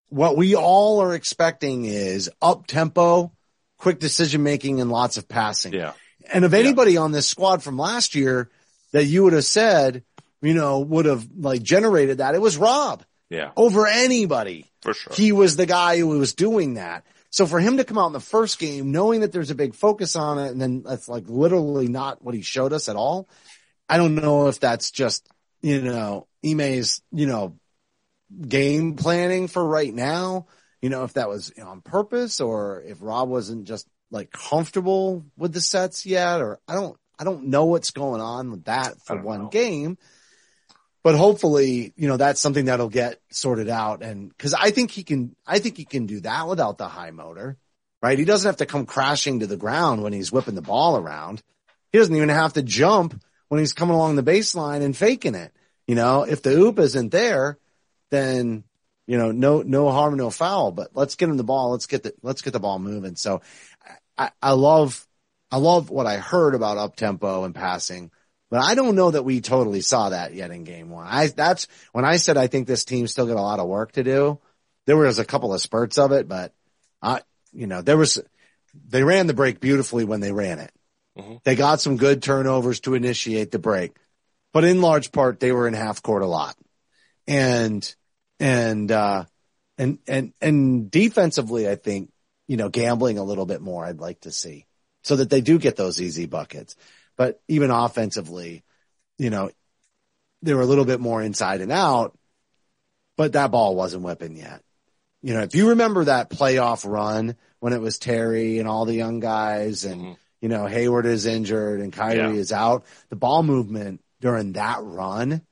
what 0.08 0.36
we 0.36 0.56
all 0.56 1.00
are 1.00 1.14
expecting 1.14 1.84
is 1.84 2.28
up 2.42 2.66
tempo, 2.66 3.32
quick 3.76 4.00
decision 4.00 4.42
making 4.42 4.80
and 4.80 4.90
lots 4.90 5.16
of 5.16 5.28
passing. 5.28 5.72
yeah. 5.74 5.92
and 6.32 6.44
of 6.44 6.54
anybody 6.54 6.96
on 6.96 7.12
this 7.12 7.28
squad 7.28 7.62
from 7.62 7.78
last 7.78 8.16
year 8.16 8.50
that 8.90 9.04
you 9.04 9.22
would 9.22 9.32
have 9.32 9.44
said, 9.44 10.02
you 10.42 10.54
know, 10.54 10.80
would 10.80 11.04
have 11.04 11.28
like 11.38 11.62
generated 11.62 12.18
that, 12.18 12.34
it 12.34 12.40
was 12.40 12.56
Rob 12.56 13.04
Yeah, 13.30 13.50
over 13.56 13.86
anybody. 13.86 14.66
for 14.82 14.94
sure. 14.94 15.12
He 15.14 15.32
was 15.32 15.56
the 15.56 15.66
guy 15.66 15.98
who 15.98 16.08
was 16.08 16.34
doing 16.34 16.74
that. 16.74 17.04
So 17.30 17.46
for 17.46 17.60
him 17.60 17.76
to 17.76 17.84
come 17.84 17.98
out 17.98 18.06
in 18.06 18.12
the 18.14 18.20
first 18.20 18.58
game, 18.58 18.90
knowing 18.90 19.20
that 19.20 19.32
there's 19.32 19.50
a 19.50 19.54
big 19.54 19.74
focus 19.74 20.16
on 20.16 20.38
it, 20.38 20.50
and 20.50 20.60
then 20.60 20.82
that's 20.82 21.08
like 21.08 21.24
literally 21.28 21.88
not 21.88 22.24
what 22.24 22.34
he 22.34 22.42
showed 22.42 22.72
us 22.72 22.88
at 22.88 22.96
all. 22.96 23.28
I 23.88 23.98
don't 23.98 24.14
know 24.14 24.48
if 24.48 24.60
that's 24.60 24.90
just, 24.90 25.28
you 25.60 25.82
know, 25.82 26.26
Ime's, 26.42 27.02
you 27.12 27.26
know, 27.26 27.58
game 28.46 28.96
planning 28.96 29.48
for 29.48 29.64
right 29.64 29.92
now. 29.92 30.46
You 30.80 30.90
know, 30.90 31.04
if 31.04 31.14
that 31.14 31.28
was 31.28 31.52
on 31.62 31.80
purpose 31.80 32.40
or 32.40 32.82
if 32.86 32.98
Rob 33.00 33.28
wasn't 33.28 33.66
just 33.66 33.86
like 34.10 34.30
comfortable 34.30 35.24
with 35.36 35.52
the 35.52 35.60
sets 35.60 36.06
yet, 36.06 36.40
or 36.40 36.60
I 36.66 36.74
don't, 36.74 36.96
I 37.18 37.24
don't 37.24 37.48
know 37.48 37.64
what's 37.66 37.90
going 37.90 38.20
on 38.20 38.50
with 38.50 38.64
that 38.64 39.02
for 39.02 39.20
one 39.20 39.44
know. 39.44 39.48
game. 39.48 39.98
But 41.04 41.14
hopefully, 41.14 41.92
you 41.96 42.08
know, 42.08 42.16
that's 42.16 42.40
something 42.40 42.66
that'll 42.66 42.88
get 42.88 43.20
sorted 43.30 43.68
out. 43.68 44.02
And 44.02 44.36
cause 44.36 44.52
I 44.52 44.70
think 44.70 44.90
he 44.90 45.04
can, 45.04 45.36
I 45.46 45.58
think 45.58 45.76
he 45.76 45.84
can 45.84 46.06
do 46.06 46.20
that 46.20 46.48
without 46.48 46.76
the 46.76 46.88
high 46.88 47.12
motor, 47.12 47.56
right? 48.02 48.18
He 48.18 48.24
doesn't 48.24 48.48
have 48.48 48.56
to 48.56 48.66
come 48.66 48.84
crashing 48.84 49.40
to 49.40 49.46
the 49.46 49.56
ground 49.56 50.02
when 50.02 50.12
he's 50.12 50.32
whipping 50.32 50.56
the 50.56 50.62
ball 50.62 50.96
around. 50.96 51.42
He 51.92 51.98
doesn't 51.98 52.14
even 52.14 52.28
have 52.28 52.54
to 52.54 52.62
jump 52.62 53.22
when 53.48 53.60
he's 53.60 53.72
coming 53.72 53.94
along 53.94 54.16
the 54.16 54.22
baseline 54.22 54.82
and 54.82 54.96
faking 54.96 55.34
it. 55.34 55.52
You 55.86 55.94
know, 55.94 56.24
if 56.24 56.42
the 56.42 56.50
oop 56.50 56.78
isn't 56.78 57.10
there, 57.10 57.58
then, 58.10 58.64
you 59.06 59.16
know, 59.16 59.32
no, 59.32 59.62
no 59.62 59.90
harm, 59.90 60.16
no 60.16 60.30
foul, 60.30 60.72
but 60.72 60.90
let's 60.94 61.14
get 61.14 61.30
him 61.30 61.36
the 61.36 61.44
ball. 61.44 61.70
Let's 61.70 61.86
get 61.86 62.02
the, 62.02 62.12
let's 62.22 62.42
get 62.42 62.52
the 62.52 62.60
ball 62.60 62.78
moving. 62.78 63.16
So 63.16 63.40
I, 64.18 64.30
I 64.42 64.52
love, 64.52 65.06
I 65.50 65.56
love 65.56 65.88
what 65.88 66.06
I 66.06 66.18
heard 66.18 66.54
about 66.54 66.76
up 66.76 66.96
tempo 66.96 67.44
and 67.44 67.54
passing, 67.54 68.10
but 68.50 68.62
I 68.62 68.74
don't 68.74 68.94
know 68.94 69.10
that 69.10 69.24
we 69.24 69.40
totally 69.40 69.80
saw 69.80 70.10
that 70.10 70.34
yet 70.34 70.50
in 70.50 70.64
game 70.64 70.90
one. 70.90 71.06
I, 71.06 71.26
that's 71.28 71.66
when 71.92 72.04
I 72.04 72.16
said 72.16 72.36
I 72.36 72.46
think 72.46 72.66
this 72.66 72.84
team 72.84 73.06
still 73.06 73.26
got 73.26 73.36
a 73.36 73.42
lot 73.42 73.60
of 73.60 73.68
work 73.68 73.92
to 73.92 74.02
do. 74.02 74.40
There 74.86 74.96
was 74.96 75.18
a 75.18 75.24
couple 75.24 75.52
of 75.52 75.60
spurts 75.60 75.98
of 75.98 76.12
it, 76.12 76.28
but 76.28 76.54
I, 77.02 77.20
you 77.52 77.66
know, 77.66 77.82
there 77.82 77.98
was, 77.98 78.18
they 78.88 79.02
ran 79.04 79.26
the 79.26 79.34
break 79.34 79.60
beautifully 79.60 80.04
when 80.04 80.20
they 80.20 80.32
ran 80.32 80.60
it. 80.60 80.72
Mhm. 81.18 81.42
They 81.44 81.56
got 81.56 81.80
some 81.80 81.96
good 81.96 82.22
turnovers 82.22 82.80
to 82.80 82.94
initiate 82.94 83.50
the 83.50 83.58
break, 83.58 83.96
but 84.52 84.64
in 84.64 84.80
large 84.80 85.12
part 85.12 85.40
they 85.40 85.52
were 85.52 85.68
in 85.68 85.74
half 85.74 86.02
court 86.02 86.22
a 86.22 86.26
lot. 86.26 86.56
And, 87.26 87.94
and, 88.40 88.90
uh, 88.90 89.24
and, 89.76 89.98
and, 90.08 90.32
and 90.40 90.90
defensively, 90.90 91.68
I 91.68 91.74
think, 91.74 92.10
you 92.46 92.56
know, 92.56 92.70
gambling 92.70 93.18
a 93.18 93.24
little 93.24 93.46
bit 93.46 93.60
more 93.60 93.84
I'd 93.84 94.00
like 94.00 94.20
to 94.20 94.32
see 94.32 94.64
so 95.02 95.16
that 95.16 95.28
they 95.30 95.40
do 95.40 95.58
get 95.58 95.76
those 95.76 96.00
easy 96.00 96.26
buckets. 96.26 96.76
But 97.18 97.42
even 97.48 97.70
offensively, 97.70 98.62
you 99.18 99.28
know, 99.28 99.50
they 100.40 100.54
were 100.54 100.62
a 100.62 100.66
little 100.66 100.84
bit 100.86 101.00
more 101.00 101.20
inside 101.20 101.60
and 101.60 101.72
out, 101.72 102.16
but 103.16 103.32
that 103.32 103.50
ball 103.50 103.74
wasn't 103.74 104.04
whipping 104.04 104.36
yet. 104.36 104.62
You 105.20 105.34
know, 105.34 105.40
if 105.42 105.54
you 105.56 105.70
remember 105.70 106.04
that 106.04 106.30
playoff 106.30 106.88
run 106.88 107.36
when 107.58 107.72
it 107.72 107.80
was 107.80 107.98
Terry 107.98 108.60
and 108.60 108.68
all 108.68 108.84
the 108.84 108.94
young 108.94 109.18
guys 109.18 109.84
and, 109.84 110.00
Mhm. 110.00 110.16
you 110.40 110.48
know, 110.48 110.66
Hayward 110.66 111.06
is 111.06 111.26
injured 111.26 111.80
and 111.80 111.92
Kyrie 111.92 112.18
Yeah. 112.34 112.40
is 112.40 112.52
out, 112.52 112.84
the 113.08 113.16
ball 113.16 113.42
movement 113.42 114.00
during 114.20 114.52
that 114.52 114.78
run 114.80 115.42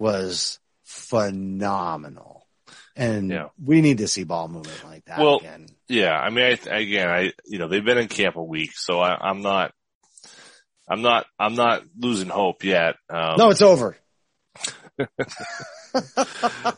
was 0.00 0.58
phenomenal. 0.82 2.48
And 2.96 3.30
Yeah. 3.30 3.48
we 3.62 3.80
need 3.80 3.98
to 3.98 4.08
see 4.08 4.24
ball 4.24 4.48
movement 4.48 4.82
like 4.84 5.04
that 5.04 5.20
Well, 5.20 5.38
again. 5.38 5.68
Yeah, 5.86 6.18
I 6.18 6.30
mean, 6.30 6.44
I, 6.44 6.78
again, 6.78 7.08
I, 7.08 7.32
you 7.44 7.58
know, 7.58 7.68
they've 7.68 7.84
been 7.84 7.98
in 7.98 8.08
camp 8.08 8.34
a 8.34 8.42
week, 8.42 8.72
so 8.74 8.98
I, 8.98 9.14
I'm 9.14 9.42
not, 9.42 9.72
I'm 10.88 11.02
not, 11.02 11.26
I'm 11.38 11.54
not 11.54 11.82
losing 11.98 12.28
hope 12.28 12.64
yet. 12.64 12.96
Um, 13.10 13.34
No, 13.38 13.50
it's 13.50 13.62
over. 13.62 13.96
and 14.98 15.08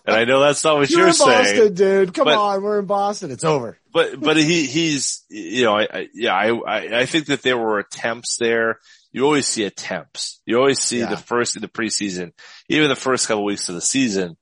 I 0.06 0.24
know 0.24 0.40
that's 0.40 0.64
not 0.64 0.76
what 0.76 0.90
You're 0.90 1.00
you're, 1.00 1.08
in 1.08 1.14
Boston, 1.18 1.44
saying, 1.56 1.74
dude. 1.74 2.14
Come 2.14 2.24
but- 2.24 2.36
on, 2.38 2.62
we're 2.62 2.78
in 2.80 2.86
Boston. 2.86 3.30
It's 3.30 3.44
over. 3.44 3.78
but, 3.92 4.20
but 4.20 4.36
he, 4.36 4.66
he's, 4.66 5.24
you 5.28 5.64
know, 5.64 5.74
I, 5.76 5.82
I 5.92 6.08
yeah, 6.14 6.34
I, 6.34 6.48
I, 6.50 7.00
I 7.00 7.06
think 7.06 7.26
that 7.26 7.42
there 7.42 7.56
were 7.58 7.78
attempts 7.78 8.36
there. 8.38 8.78
You 9.12 9.24
always 9.24 9.46
see 9.46 9.64
attempts. 9.64 10.40
You 10.46 10.58
always 10.58 10.80
see 10.80 10.98
Yeah. 11.00 11.06
the 11.10 11.16
first 11.16 11.56
in 11.56 11.62
the 11.62 11.68
preseason, 11.68 12.32
even 12.68 12.88
the 12.88 12.96
first 12.96 13.26
couple 13.28 13.42
of 13.42 13.46
weeks 13.46 13.68
of 13.68 13.74
the 13.74 13.80
season, 13.80 14.36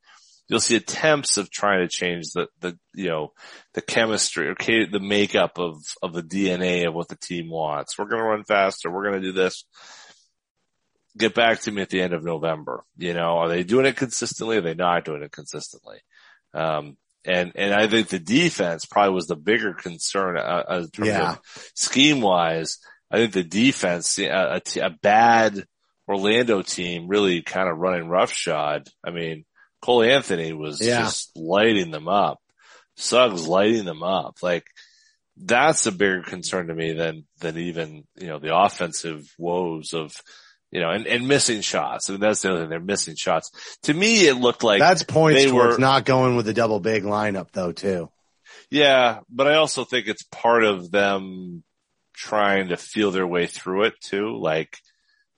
you'll 0.49 0.61
see 0.61 0.77
attempts 0.77 1.37
of 1.37 1.51
trying 1.51 1.81
to 1.81 1.89
change 1.89 2.31
the, 2.35 2.49
the, 2.61 2.79
you 2.95 3.09
know, 3.09 3.33
the 3.77 3.83
chemistry, 3.83 4.49
okay, 4.51 4.87
the 4.87 4.99
makeup 4.99 5.59
of, 5.59 5.77
of 6.03 6.13
the 6.15 6.23
DNA 6.23 6.89
of 6.89 6.95
what 6.95 7.09
the 7.09 7.17
team 7.17 7.51
wants. 7.51 7.97
We're 7.99 8.07
going 8.09 8.23
to 8.23 8.29
run 8.29 8.43
faster. 8.43 8.91
We're 8.91 9.05
going 9.09 9.21
to 9.23 9.29
do 9.29 9.33
this. 9.33 9.65
Get 11.17 11.35
back 11.35 11.61
to 11.61 11.71
me 11.73 11.83
at 11.83 11.91
the 11.91 12.01
end 12.01 12.15
of 12.15 12.25
November. 12.25 12.85
You 12.97 13.13
know, 13.15 13.37
are 13.39 13.49
they 13.49 13.65
doing 13.65 13.85
it 13.87 13.97
consistently? 13.97 14.57
Are 14.57 14.63
they 14.63 14.75
not 14.75 15.05
doing 15.05 15.23
it 15.23 15.31
consistently? 15.31 15.99
Um, 16.55 16.97
and, 17.25 17.53
and 17.55 17.75
I 17.75 17.87
think 17.87 18.09
the 18.09 18.19
defense 18.19 18.87
probably 18.87 19.15
was 19.15 19.27
the 19.27 19.37
bigger 19.37 19.75
concern, 19.75 20.39
uh, 20.39 20.41
uh, 20.71 20.77
in 20.85 20.89
terms 20.91 21.09
Yeah. 21.09 21.33
of 21.33 21.41
scheme 21.75 22.23
wise. 22.23 22.79
I 23.11 23.19
think 23.19 23.33
the 23.35 23.45
defense, 23.45 24.19
a, 24.19 24.27
a, 24.57 24.61
t- 24.61 24.81
a 24.81 24.91
bad 24.91 25.65
Orlando 26.09 26.63
team 26.63 27.09
really 27.09 27.43
kind 27.43 27.69
of 27.69 27.77
running 27.77 28.09
roughshod. 28.09 28.89
I 29.05 29.11
mean, 29.11 29.45
Cole 29.83 30.03
Anthony 30.03 30.55
was 30.55 30.81
Yeah. 30.81 31.01
just 31.01 31.37
lighting 31.37 31.91
them 31.91 32.09
up. 32.09 32.39
Suggs 32.97 33.47
lighting 33.47 33.85
them 33.85 34.03
up. 34.03 34.39
Like 34.43 34.67
that's 35.37 35.87
a 35.87 35.93
bigger 35.93 36.23
concern 36.23 36.69
to 36.69 36.75
me 36.75 36.93
than, 36.93 37.27
than 37.41 37.59
even, 37.59 38.05
you 38.17 38.27
know, 38.29 38.39
the 38.39 38.57
offensive 38.57 39.27
woes 39.39 39.93
of, 39.93 40.13
you 40.71 40.81
know, 40.81 40.91
and, 40.91 41.07
and 41.07 41.29
missing 41.29 41.61
shots. 41.61 42.09
I 42.09 42.15
mean, 42.15 42.21
that's 42.21 42.43
the 42.43 42.51
other 42.51 42.61
thing. 42.63 42.71
They're 42.71 42.81
missing 42.81 43.17
shots. 43.17 43.51
To 43.85 43.95
me, 43.95 44.27
it 44.27 44.35
looked 44.37 44.65
like 44.65 44.81
That's 44.81 45.03
points 45.03 45.43
they 45.43 45.51
towards 45.51 45.77
were- 45.77 45.81
not 45.81 46.05
going 46.05 46.37
with 46.37 46.47
the 46.47 46.55
double 46.55 46.81
big 46.81 47.05
lineup 47.05 47.49
though, 47.53 47.73
too. 47.73 48.11
Yeah, 48.71 49.21
but 49.31 49.47
I 49.47 49.57
also 49.57 49.85
think 49.85 50.07
it's 50.09 50.25
part 50.25 50.65
of 50.65 50.91
them 50.91 51.63
trying 52.15 52.69
to 52.69 52.77
feel 52.77 53.11
their 53.11 53.27
way 53.27 53.47
through 53.47 53.85
it 53.85 53.95
too. 54.01 54.39
Like, 54.41 54.79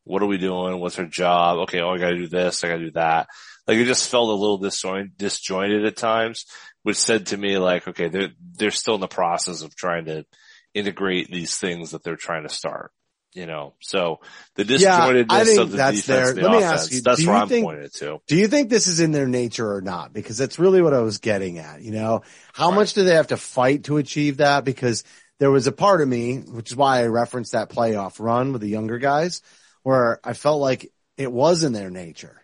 what 0.04 0.22
are 0.22 0.26
we 0.26 0.38
doing? 0.38 0.78
What's 0.78 0.98
our 0.98 1.04
job? 1.06 1.58
Okay, 1.64 1.80
oh, 1.80 1.90
I 1.90 1.98
gotta 1.98 2.16
do 2.16 2.28
this. 2.28 2.62
I 2.64 2.68
gotta 2.68 2.84
do 2.84 2.90
that. 2.92 3.26
Like 3.66 3.76
it 3.78 3.84
just 3.84 4.08
felt 4.08 4.30
a 4.30 4.32
little 4.32 4.58
disjoint, 4.58 5.18
disjointed 5.18 5.84
at 5.84 5.96
times, 5.96 6.46
which 6.88 6.96
said 6.96 7.26
to 7.26 7.36
me 7.36 7.58
like, 7.58 7.86
okay, 7.86 8.08
they're, 8.08 8.30
they're 8.56 8.70
still 8.70 8.94
in 8.94 9.02
the 9.02 9.06
process 9.06 9.60
of 9.60 9.76
trying 9.76 10.06
to 10.06 10.24
integrate 10.72 11.30
these 11.30 11.54
things 11.58 11.90
that 11.90 12.02
they're 12.02 12.16
trying 12.16 12.44
to 12.44 12.48
start. 12.48 12.92
You 13.34 13.44
know, 13.44 13.74
so 13.82 14.20
the 14.54 14.64
Yeah, 14.64 15.00
disjointedness 15.06 15.44
think 15.44 15.60
of 15.60 15.70
the 15.72 15.76
that's 15.76 15.96
defense, 15.98 16.32
the 16.32 16.40
let 16.40 16.50
me 16.50 16.56
offense, 16.56 16.72
ask 16.84 16.92
you, 16.92 17.00
that's 17.02 17.26
where 17.26 17.36
you 17.36 17.42
I'm 17.42 17.48
think- 17.50 17.66
pointing 17.66 17.90
to. 17.96 18.18
Do 18.26 18.36
you 18.36 18.48
think 18.48 18.70
this 18.70 18.86
is 18.86 19.00
in 19.00 19.12
their 19.12 19.28
nature 19.28 19.70
or 19.70 19.82
not? 19.82 20.14
Because 20.14 20.38
that's 20.38 20.58
really 20.58 20.80
what 20.80 20.94
I 20.94 21.00
was 21.00 21.18
getting 21.18 21.58
at. 21.58 21.82
You 21.82 21.90
know, 21.90 22.22
how 22.54 22.70
Right. 22.70 22.76
much 22.76 22.94
do 22.94 23.04
they 23.04 23.16
have 23.16 23.26
to 23.26 23.36
fight 23.36 23.84
to 23.84 23.98
achieve 23.98 24.38
that? 24.38 24.64
Because 24.64 25.04
there 25.40 25.50
was 25.50 25.66
a 25.66 25.72
part 25.72 26.00
of 26.00 26.08
me, 26.08 26.38
which 26.38 26.70
is 26.70 26.76
why 26.76 27.00
I 27.02 27.08
referenced 27.08 27.52
that 27.52 27.68
playoff 27.68 28.18
run 28.18 28.52
with 28.52 28.62
the 28.62 28.68
younger 28.70 28.96
guys, 28.98 29.42
where 29.82 30.20
I 30.24 30.32
felt 30.32 30.62
like 30.62 30.90
it 31.18 31.30
was 31.30 31.64
in 31.64 31.74
their 31.74 31.90
nature. 31.90 32.42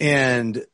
And 0.00 0.64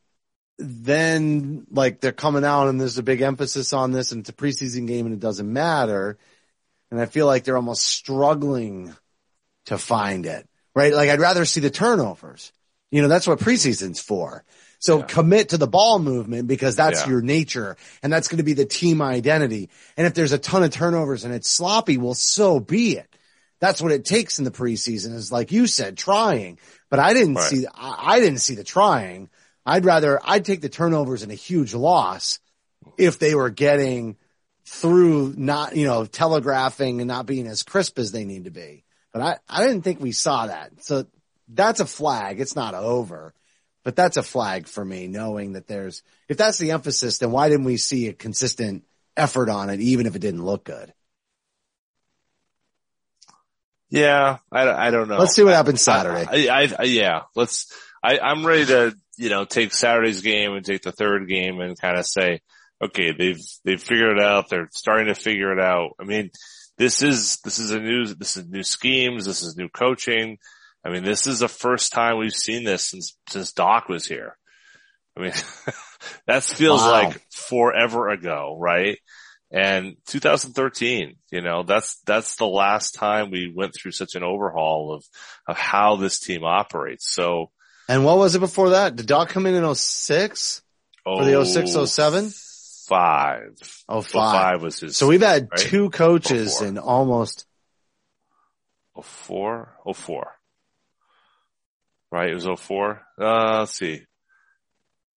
then 0.58 1.66
like 1.70 2.00
they're 2.00 2.12
coming 2.12 2.44
out 2.44 2.68
and 2.68 2.80
there's 2.80 2.98
a 2.98 3.02
big 3.02 3.20
emphasis 3.20 3.72
on 3.72 3.92
this 3.92 4.12
and 4.12 4.20
it's 4.20 4.30
a 4.30 4.34
preseason 4.34 4.86
game 4.86 5.06
and 5.06 5.14
it 5.14 5.20
doesn't 5.20 5.52
matter. 5.52 6.18
And 6.90 7.00
I 7.00 7.06
feel 7.06 7.26
like 7.26 7.44
they're 7.44 7.56
almost 7.56 7.84
struggling 7.84 8.94
to 9.66 9.78
find 9.78 10.26
it, 10.26 10.48
right? 10.74 10.92
Like 10.92 11.10
I'd 11.10 11.20
rather 11.20 11.44
see 11.44 11.60
the 11.60 11.70
turnovers. 11.70 12.52
You 12.90 13.02
know, 13.02 13.08
that's 13.08 13.26
what 13.26 13.40
preseason's 13.40 14.00
for. 14.00 14.44
So 14.78 14.98
Yeah. 14.98 15.06
commit 15.06 15.48
to 15.48 15.58
the 15.58 15.66
ball 15.66 15.98
movement 15.98 16.46
because 16.46 16.76
that's 16.76 17.00
Yeah. 17.00 17.08
your 17.08 17.22
nature 17.22 17.76
and 18.02 18.12
that's 18.12 18.28
going 18.28 18.38
to 18.38 18.44
be 18.44 18.52
the 18.52 18.66
team 18.66 19.02
identity. 19.02 19.70
And 19.96 20.06
if 20.06 20.14
there's 20.14 20.32
a 20.32 20.38
ton 20.38 20.62
of 20.62 20.70
turnovers 20.70 21.24
and 21.24 21.34
it's 21.34 21.48
sloppy, 21.48 21.96
well, 21.96 22.14
so 22.14 22.60
be 22.60 22.96
it. 22.98 23.08
That's 23.60 23.80
what 23.80 23.92
it 23.92 24.04
takes 24.04 24.38
in 24.38 24.44
the 24.44 24.50
preseason 24.50 25.14
is 25.14 25.32
like 25.32 25.50
you 25.50 25.66
said, 25.66 25.96
trying, 25.96 26.58
but 26.90 26.98
I 27.00 27.14
didn't 27.14 27.34
Right. 27.34 27.50
see, 27.50 27.66
I, 27.74 28.16
I 28.16 28.20
didn't 28.20 28.40
see 28.40 28.54
the 28.54 28.64
trying. 28.64 29.30
I'd 29.66 29.84
rather, 29.84 30.20
I'd 30.22 30.44
take 30.44 30.60
the 30.60 30.68
turnovers 30.68 31.22
and 31.22 31.32
a 31.32 31.36
huge 31.36 31.74
loss 31.74 32.38
if 32.98 33.18
they 33.18 33.34
were 33.34 33.50
getting 33.50 34.16
through 34.66 35.34
not, 35.36 35.76
you 35.76 35.86
know, 35.86 36.04
telegraphing 36.04 37.00
and 37.00 37.08
not 37.08 37.26
being 37.26 37.46
as 37.46 37.62
crisp 37.62 37.98
as 37.98 38.12
they 38.12 38.24
need 38.24 38.44
to 38.44 38.50
be. 38.50 38.84
But 39.12 39.22
I, 39.22 39.38
I 39.48 39.66
didn't 39.66 39.82
think 39.82 40.00
we 40.00 40.12
saw 40.12 40.46
that. 40.46 40.84
So 40.84 41.06
that's 41.48 41.80
a 41.80 41.86
flag. 41.86 42.40
It's 42.40 42.56
not 42.56 42.74
over, 42.74 43.32
but 43.84 43.96
that's 43.96 44.16
a 44.16 44.22
flag 44.22 44.66
for 44.66 44.84
me 44.84 45.06
knowing 45.06 45.52
that 45.52 45.66
there's, 45.66 46.02
if 46.28 46.36
that's 46.36 46.58
the 46.58 46.72
emphasis, 46.72 47.18
then 47.18 47.30
why 47.30 47.48
didn't 47.48 47.64
we 47.64 47.76
see 47.76 48.08
a 48.08 48.12
consistent 48.12 48.84
effort 49.16 49.48
on 49.48 49.70
it, 49.70 49.80
even 49.80 50.06
if 50.06 50.16
it 50.16 50.20
didn't 50.20 50.44
look 50.44 50.64
good? 50.64 50.92
Yeah, 53.88 54.38
I, 54.50 54.88
I 54.88 54.90
don't 54.90 55.08
know. 55.08 55.18
Let's 55.18 55.36
see 55.36 55.44
what 55.44 55.54
happens 55.54 55.80
Saturday. 55.80 56.48
I, 56.48 56.62
I, 56.62 56.72
I 56.80 56.82
yeah, 56.84 57.22
let's, 57.36 57.72
I, 58.02 58.18
I'm 58.18 58.44
ready 58.44 58.66
to, 58.66 58.96
you 59.16 59.28
know, 59.30 59.44
take 59.44 59.72
Saturday's 59.72 60.22
game 60.22 60.52
and 60.52 60.64
take 60.64 60.82
the 60.82 60.92
third 60.92 61.28
game 61.28 61.60
and 61.60 61.78
kind 61.80 61.98
of 61.98 62.06
say, 62.06 62.40
okay, 62.82 63.12
they've, 63.12 63.40
they've 63.64 63.82
figured 63.82 64.18
it 64.18 64.22
out. 64.22 64.48
They're 64.48 64.68
starting 64.72 65.06
to 65.06 65.14
figure 65.14 65.52
it 65.52 65.60
out. 65.60 65.90
I 66.00 66.04
mean, 66.04 66.30
this 66.76 67.02
is, 67.02 67.38
this 67.44 67.58
is 67.58 67.70
a 67.70 67.80
new, 67.80 68.06
this 68.14 68.36
is 68.36 68.46
new 68.48 68.62
schemes. 68.62 69.24
This 69.26 69.42
is 69.42 69.56
new 69.56 69.68
coaching. 69.68 70.38
I 70.84 70.90
mean, 70.90 71.04
this 71.04 71.26
is 71.26 71.38
the 71.38 71.48
first 71.48 71.92
time 71.92 72.18
we've 72.18 72.32
seen 72.32 72.64
this 72.64 72.88
since, 72.88 73.16
since 73.28 73.52
Doc 73.52 73.88
was 73.88 74.06
here. 74.06 74.36
I 75.16 75.20
mean, 75.20 75.32
that 76.26 76.42
feels 76.42 76.82
Wow. 76.82 76.90
like 76.90 77.20
forever 77.30 78.10
ago, 78.10 78.56
right? 78.58 78.98
And 79.50 79.96
2013, 80.08 81.14
you 81.30 81.40
know, 81.40 81.62
that's, 81.62 82.00
that's 82.06 82.36
the 82.36 82.46
last 82.46 82.94
time 82.94 83.30
we 83.30 83.52
went 83.54 83.72
through 83.74 83.92
such 83.92 84.16
an 84.16 84.24
overhaul 84.24 84.94
of, 84.94 85.04
of 85.46 85.56
how 85.56 85.94
this 85.96 86.18
team 86.18 86.42
operates. 86.42 87.08
So, 87.08 87.50
And 87.88 88.04
what 88.04 88.18
was 88.18 88.34
it 88.34 88.38
before 88.40 88.70
that? 88.70 88.96
Did 88.96 89.06
Doc 89.06 89.28
come 89.28 89.46
in 89.46 89.54
in 89.54 89.74
06? 89.74 90.62
For 91.04 91.24
the 91.24 91.44
06, 91.44 91.72
07? 91.92 92.30
Five. 92.86 93.50
Oh, 93.88 93.96
Oh, 93.98 94.02
five. 94.02 94.32
five 94.52 94.62
was 94.62 94.80
his. 94.80 94.96
So 94.96 95.06
we've 95.06 95.20
had 95.22 95.48
right? 95.50 95.60
two 95.60 95.90
coaches 95.90 96.58
04. 96.58 96.66
in 96.68 96.78
almost, 96.78 97.46
Oh 98.96 99.02
four? 99.02 99.74
Oh 99.84 99.92
four. 99.92 100.30
Right, 102.12 102.30
it 102.30 102.34
was 102.34 102.46
oh 102.46 102.56
four? 102.56 103.02
Uh, 103.20 103.60
let's 103.60 103.72
see. 103.76 104.02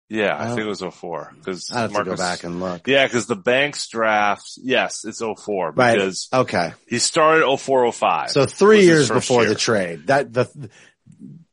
Yeah, 0.08 0.36
I 0.36 0.46
Oh. 0.46 0.56
think 0.56 0.62
it 0.62 0.70
was 0.70 0.82
oh 0.84 0.92
four. 0.92 1.34
Cause 1.44 1.72
I 1.74 1.82
have 1.82 1.92
Marcus, 1.92 2.12
to 2.14 2.16
go 2.16 2.24
back 2.24 2.44
and 2.44 2.60
look. 2.62 2.88
yeah, 2.88 3.08
cause 3.08 3.26
the 3.26 3.36
Banks 3.36 3.88
draft, 3.90 4.52
yes, 4.58 5.04
it's 5.04 5.22
oh 5.22 5.36
four 5.36 5.72
Right. 5.72 5.96
because 5.96 6.30
Okay. 6.32 6.74
he 6.88 7.00
started 7.00 7.44
oh 7.44 7.58
four, 7.58 7.86
oh 7.86 7.92
five. 7.92 8.30
So 8.32 8.46
three 8.46 8.84
years 8.86 9.10
before 9.10 9.42
year. 9.42 9.50
the 9.50 9.56
trade. 9.56 10.08
That, 10.08 10.32
the, 10.32 10.70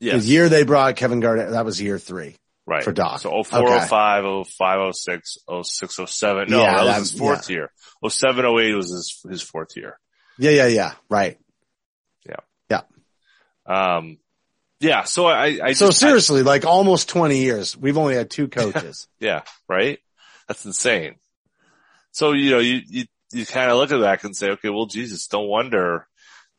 the 0.03 0.19
year 0.19 0.49
they 0.49 0.65
brought 0.65 0.97
Kevin 0.97 1.21
Garnett, 1.21 1.51
that 1.51 1.65
was 1.65 1.81
year 1.81 1.99
three. 1.99 2.37
right. 2.67 2.83
for 2.85 2.93
Doc. 2.93 3.21
So 3.21 3.31
oh 3.31 3.43
four, 3.45 3.61
Okay. 3.69 3.85
oh 3.85 3.87
five, 3.87 4.25
oh 4.25 4.45
five, 4.45 4.79
oh 4.81 4.93
six, 4.93 5.37
oh 5.49 5.63
six, 5.63 5.99
oh 5.99 6.05
seven. 6.07 6.49
No, 6.51 6.61
Yeah, 6.63 6.75
that 6.77 6.85
was 6.85 6.87
that- 6.95 6.99
his 7.01 7.13
fourth 7.19 7.51
year. 7.51 7.71
Oh 8.03 8.09
seven, 8.09 8.45
oh 8.45 8.59
eight 8.59 8.75
was 8.75 8.91
his, 8.91 9.21
his 9.31 9.43
fourth 9.43 9.77
year. 9.77 9.99
Yeah, 10.39 10.51
yeah, 10.51 10.67
yeah. 10.67 10.93
Right. 11.09 11.39
Yeah. 12.27 12.37
Yeah. 12.71 13.97
Um, 13.97 14.19
yeah, 14.81 15.05
so 15.05 15.27
I, 15.27 15.59
I 15.63 15.73
So 15.75 15.87
just, 15.87 16.03
I- 16.03 16.07
seriously, 16.09 16.43
like 16.43 16.65
almost 16.65 17.09
20 17.09 17.39
years, 17.39 17.77
we've 17.77 17.99
only 17.99 18.15
had 18.17 18.31
two 18.31 18.49
coaches. 18.49 19.07
Yeah, 19.21 19.43
right? 19.69 19.99
That's 20.49 20.65
insane. 20.65 21.15
So, 22.11 22.33
you 22.33 22.51
know, 22.51 22.59
you, 22.59 22.81
you, 22.89 23.05
you 23.33 23.47
kind 23.47 23.71
of 23.71 23.77
look 23.79 23.93
at 23.93 23.99
that 24.01 24.25
and 24.25 24.37
say, 24.37 24.51
okay, 24.51 24.69
well, 24.69 24.87
Jesus, 24.87 25.29
don't 25.29 25.49
wonder 25.49 26.07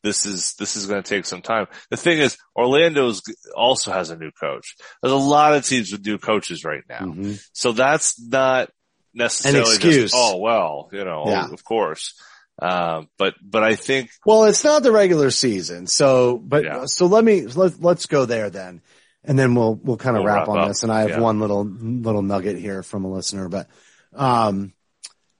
this 0.04 0.26
is, 0.26 0.54
this 0.60 0.76
is 0.76 0.86
going 0.86 1.01
to 1.01 1.10
take 1.10 1.26
some 1.26 1.41
time. 1.41 1.68
The 1.89 1.97
thing 1.97 2.20
is, 2.20 2.38
Orlando's 2.56 3.22
also 3.56 3.91
has 3.91 4.10
a 4.10 4.18
new 4.18 4.32
coach. 4.32 4.76
There's 5.01 5.14
a 5.14 5.18
lot 5.18 5.54
of 5.56 5.66
teams 5.66 5.91
with 5.91 6.06
new 6.06 6.18
coaches 6.18 6.64
right 6.64 6.84
now. 6.89 6.99
Mhm. 6.99 7.41
So 7.54 7.72
that's 7.72 8.22
not 8.22 8.70
necessarily 9.14 9.78
just, 9.78 9.86
excuse. 9.86 10.12
oh, 10.16 10.38
well, 10.38 10.89
you 10.91 11.06
know, 11.06 11.24
Yeah. 11.28 11.47
of 11.51 11.64
course. 11.64 12.14
Um, 12.62 13.08
but, 13.18 13.34
but 13.41 13.64
I 13.64 13.76
think, 13.76 14.10
Well, 14.26 14.43
it's 14.45 14.64
not 14.64 14.84
the 14.84 14.91
regular 14.91 15.32
season. 15.32 15.88
So, 15.88 16.38
but 16.38 16.64
Yeah. 16.64 16.86
so 16.86 17.08
let 17.08 17.24
me, 17.24 17.47
let, 17.47 17.82
let's 17.82 18.06
go 18.06 18.26
there 18.26 18.49
then. 18.49 18.82
And 19.24 19.39
then 19.39 19.56
we'll, 19.56 19.76
we'll 19.76 19.97
kind 19.97 20.18
of 20.18 20.24
We'll 20.24 20.34
wrap, 20.34 20.47
wrap 20.47 20.49
on 20.49 20.60
up. 20.60 20.68
this. 20.68 20.84
And 20.84 20.91
I 20.91 21.01
have 21.01 21.10
Yeah. 21.12 21.20
one 21.20 21.39
little, 21.39 21.64
little 21.66 22.22
nugget 22.22 22.58
here 22.60 22.84
from 22.84 23.06
a 23.06 23.12
listener, 23.12 23.47
but, 23.49 23.70
um, 24.14 24.74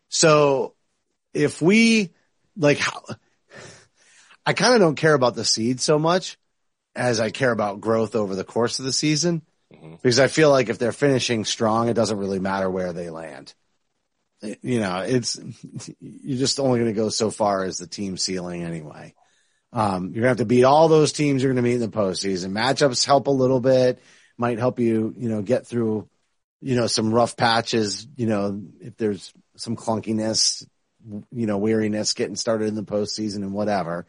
so 0.10 0.74
if 1.34 1.62
we 1.62 2.14
like, 2.56 2.78
how, 2.78 3.04
I 4.46 4.54
kind 4.54 4.74
of 4.74 4.80
don't 4.80 4.96
care 4.96 5.14
about 5.14 5.36
the 5.36 5.46
seed 5.46 5.80
so 5.80 5.98
much 5.98 6.38
as 6.96 7.20
I 7.20 7.32
care 7.32 7.52
about 7.52 7.82
growth 7.82 8.16
over 8.16 8.36
the 8.36 8.44
course 8.44 8.80
of 8.80 8.86
the 8.86 8.94
season 8.94 9.42
Mhm. 9.74 10.02
because 10.02 10.20
I 10.20 10.28
feel 10.28 10.50
like 10.50 10.70
if 10.70 10.78
they're 10.78 10.92
finishing 10.92 11.46
strong, 11.46 11.90
it 11.90 11.94
doesn't 11.94 12.18
really 12.18 12.40
matter 12.40 12.70
where 12.70 12.94
they 12.94 13.10
land. 13.10 13.54
You 14.62 14.82
know, 14.82 15.00
it's, 15.00 15.40
you're 16.02 16.38
just 16.38 16.60
only 16.60 16.80
going 16.80 16.94
to 16.94 17.02
go 17.02 17.10
so 17.10 17.32
far 17.32 17.64
as 17.64 17.78
the 17.78 17.88
team 17.88 18.18
ceiling 18.18 18.64
anyway. 18.64 19.14
Um, 19.72 20.12
you're 20.14 20.22
gonna 20.22 20.28
have 20.28 20.38
to 20.38 20.46
beat 20.46 20.66
all 20.66 20.88
those 20.88 21.14
teams 21.14 21.42
you're 21.42 21.52
gonna 21.52 21.64
meet 21.64 21.74
in 21.74 21.80
the 21.80 21.88
postseason. 21.88 22.52
Matchups 22.52 23.06
help 23.06 23.26
a 23.26 23.32
little 23.32 23.60
bit, 23.60 24.00
might 24.38 24.60
help 24.60 24.80
you, 24.80 25.16
you 25.18 25.30
know, 25.30 25.42
get 25.42 25.66
through, 25.66 26.08
you 26.62 26.76
know, 26.76 26.86
some 26.86 27.12
rough 27.12 27.36
patches, 27.36 28.08
you 28.16 28.28
know, 28.28 28.62
if 28.80 28.96
there's 28.98 29.34
some 29.58 29.76
clunkiness, 29.76 30.64
you 31.32 31.48
know, 31.48 31.58
weariness 31.58 32.14
getting 32.14 32.36
started 32.36 32.68
in 32.68 32.76
the 32.76 32.84
postseason 32.84 33.38
and 33.38 33.52
whatever. 33.54 34.06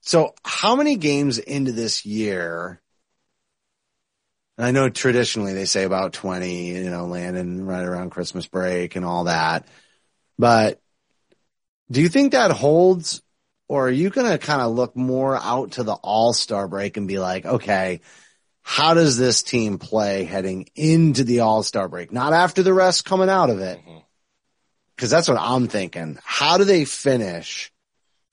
So 0.00 0.34
how 0.44 0.76
many 0.76 0.96
games 0.96 1.38
into 1.38 1.72
this 1.72 2.06
year? 2.06 2.80
And 4.56 4.66
I 4.66 4.70
know 4.70 4.88
traditionally 4.88 5.54
they 5.54 5.66
say 5.66 5.84
about 5.84 6.12
20, 6.12 6.68
you 6.68 6.90
know, 6.90 7.06
landing 7.06 7.64
right 7.64 7.84
around 7.84 8.10
Christmas 8.10 8.46
break 8.46 8.96
and 8.96 9.04
all 9.04 9.24
that, 9.24 9.68
but 10.38 10.80
do 11.90 12.00
you 12.00 12.08
think 12.08 12.32
that 12.32 12.50
holds 12.50 13.22
or 13.68 13.88
are 13.88 13.92
you 13.92 14.10
going 14.10 14.30
to 14.30 14.38
kind 14.38 14.62
of 14.62 14.72
look 14.72 14.96
more 14.96 15.36
out 15.36 15.72
to 15.72 15.82
the 15.82 15.94
all-star 15.94 16.68
break 16.68 16.96
and 16.96 17.06
be 17.06 17.18
like, 17.18 17.44
okay, 17.44 18.00
how 18.62 18.94
does 18.94 19.16
this 19.18 19.42
team 19.42 19.78
play 19.78 20.24
heading 20.24 20.68
into 20.74 21.24
the 21.24 21.40
all-star 21.40 21.88
break? 21.88 22.12
Not 22.12 22.32
after 22.32 22.62
the 22.62 22.72
rest 22.72 23.04
coming 23.04 23.28
out 23.28 23.50
of 23.50 23.60
it. 23.60 23.78
Mhm. 23.78 24.02
Cause 24.96 25.10
that's 25.10 25.28
what 25.28 25.38
I'm 25.38 25.68
thinking. 25.68 26.18
How 26.24 26.58
do 26.58 26.64
they 26.64 26.84
finish 26.84 27.70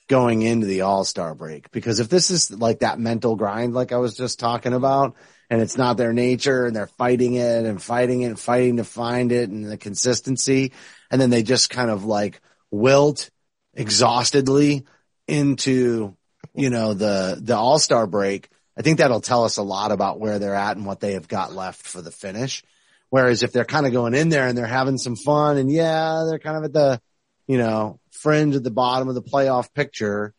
going 0.08 0.42
into 0.42 0.68
the 0.68 0.82
all-star 0.82 1.36
break? 1.36 1.72
Because 1.72 2.00
if 2.00 2.10
this 2.10 2.32
is 2.32 2.52
like 2.52 2.80
that 2.80 3.00
mental 3.00 3.36
grind, 3.36 3.74
like 3.74 3.92
I 3.92 3.98
was 3.98 4.16
just 4.16 4.40
talking 4.40 4.74
about, 4.74 5.16
and 5.50 5.62
it's 5.62 5.78
not 5.78 5.98
their 5.98 6.14
nature 6.14 6.66
and 6.66 6.76
they're 6.76 6.88
fighting 6.88 7.36
it 7.36 7.66
and 7.66 7.82
fighting 7.82 8.22
it 8.22 8.28
and 8.28 8.40
fighting 8.40 8.78
to 8.78 8.84
find 8.84 9.32
it 9.32 9.50
and 9.50 9.66
the 9.66 9.78
consistency. 9.78 10.74
And 11.12 11.22
then 11.22 11.30
they 11.30 11.44
just 11.44 11.70
kind 11.70 11.92
of 11.92 12.04
like 12.04 12.42
wilt 12.72 13.30
exhaustedly 13.76 14.86
into, 15.28 16.16
you 16.54 16.70
know, 16.70 16.94
the, 16.94 17.40
the 17.42 17.56
all-star 17.56 18.08
break. 18.08 18.50
I 18.78 18.82
think 18.82 18.98
that'll 18.98 19.22
tell 19.22 19.44
us 19.44 19.58
a 19.58 19.64
lot 19.64 19.92
about 19.92 20.20
where 20.20 20.40
they're 20.40 20.56
at 20.56 20.78
and 20.78 20.86
what 20.86 21.00
they 21.00 21.14
have 21.14 21.28
got 21.28 21.54
left 21.54 21.86
for 21.86 22.02
the 22.02 22.12
finish. 22.12 22.64
Whereas 23.10 23.44
if 23.44 23.52
they're 23.52 23.66
kind 23.66 23.86
of 23.86 23.94
going 23.94 24.16
in 24.16 24.30
there 24.30 24.48
and 24.48 24.58
they're 24.58 24.66
having 24.66 24.98
some 24.98 25.16
fun 25.16 25.58
and 25.58 25.72
yeah, 25.72 26.26
they're 26.28 26.40
kind 26.40 26.58
of 26.58 26.64
at 26.64 26.74
the, 26.74 27.02
you 27.48 27.58
know, 27.58 28.00
fringe 28.26 28.56
at 28.56 28.64
the 28.64 28.72
bottom 28.72 29.08
of 29.08 29.14
the 29.14 29.22
playoff 29.22 29.72
picture, 29.72 30.34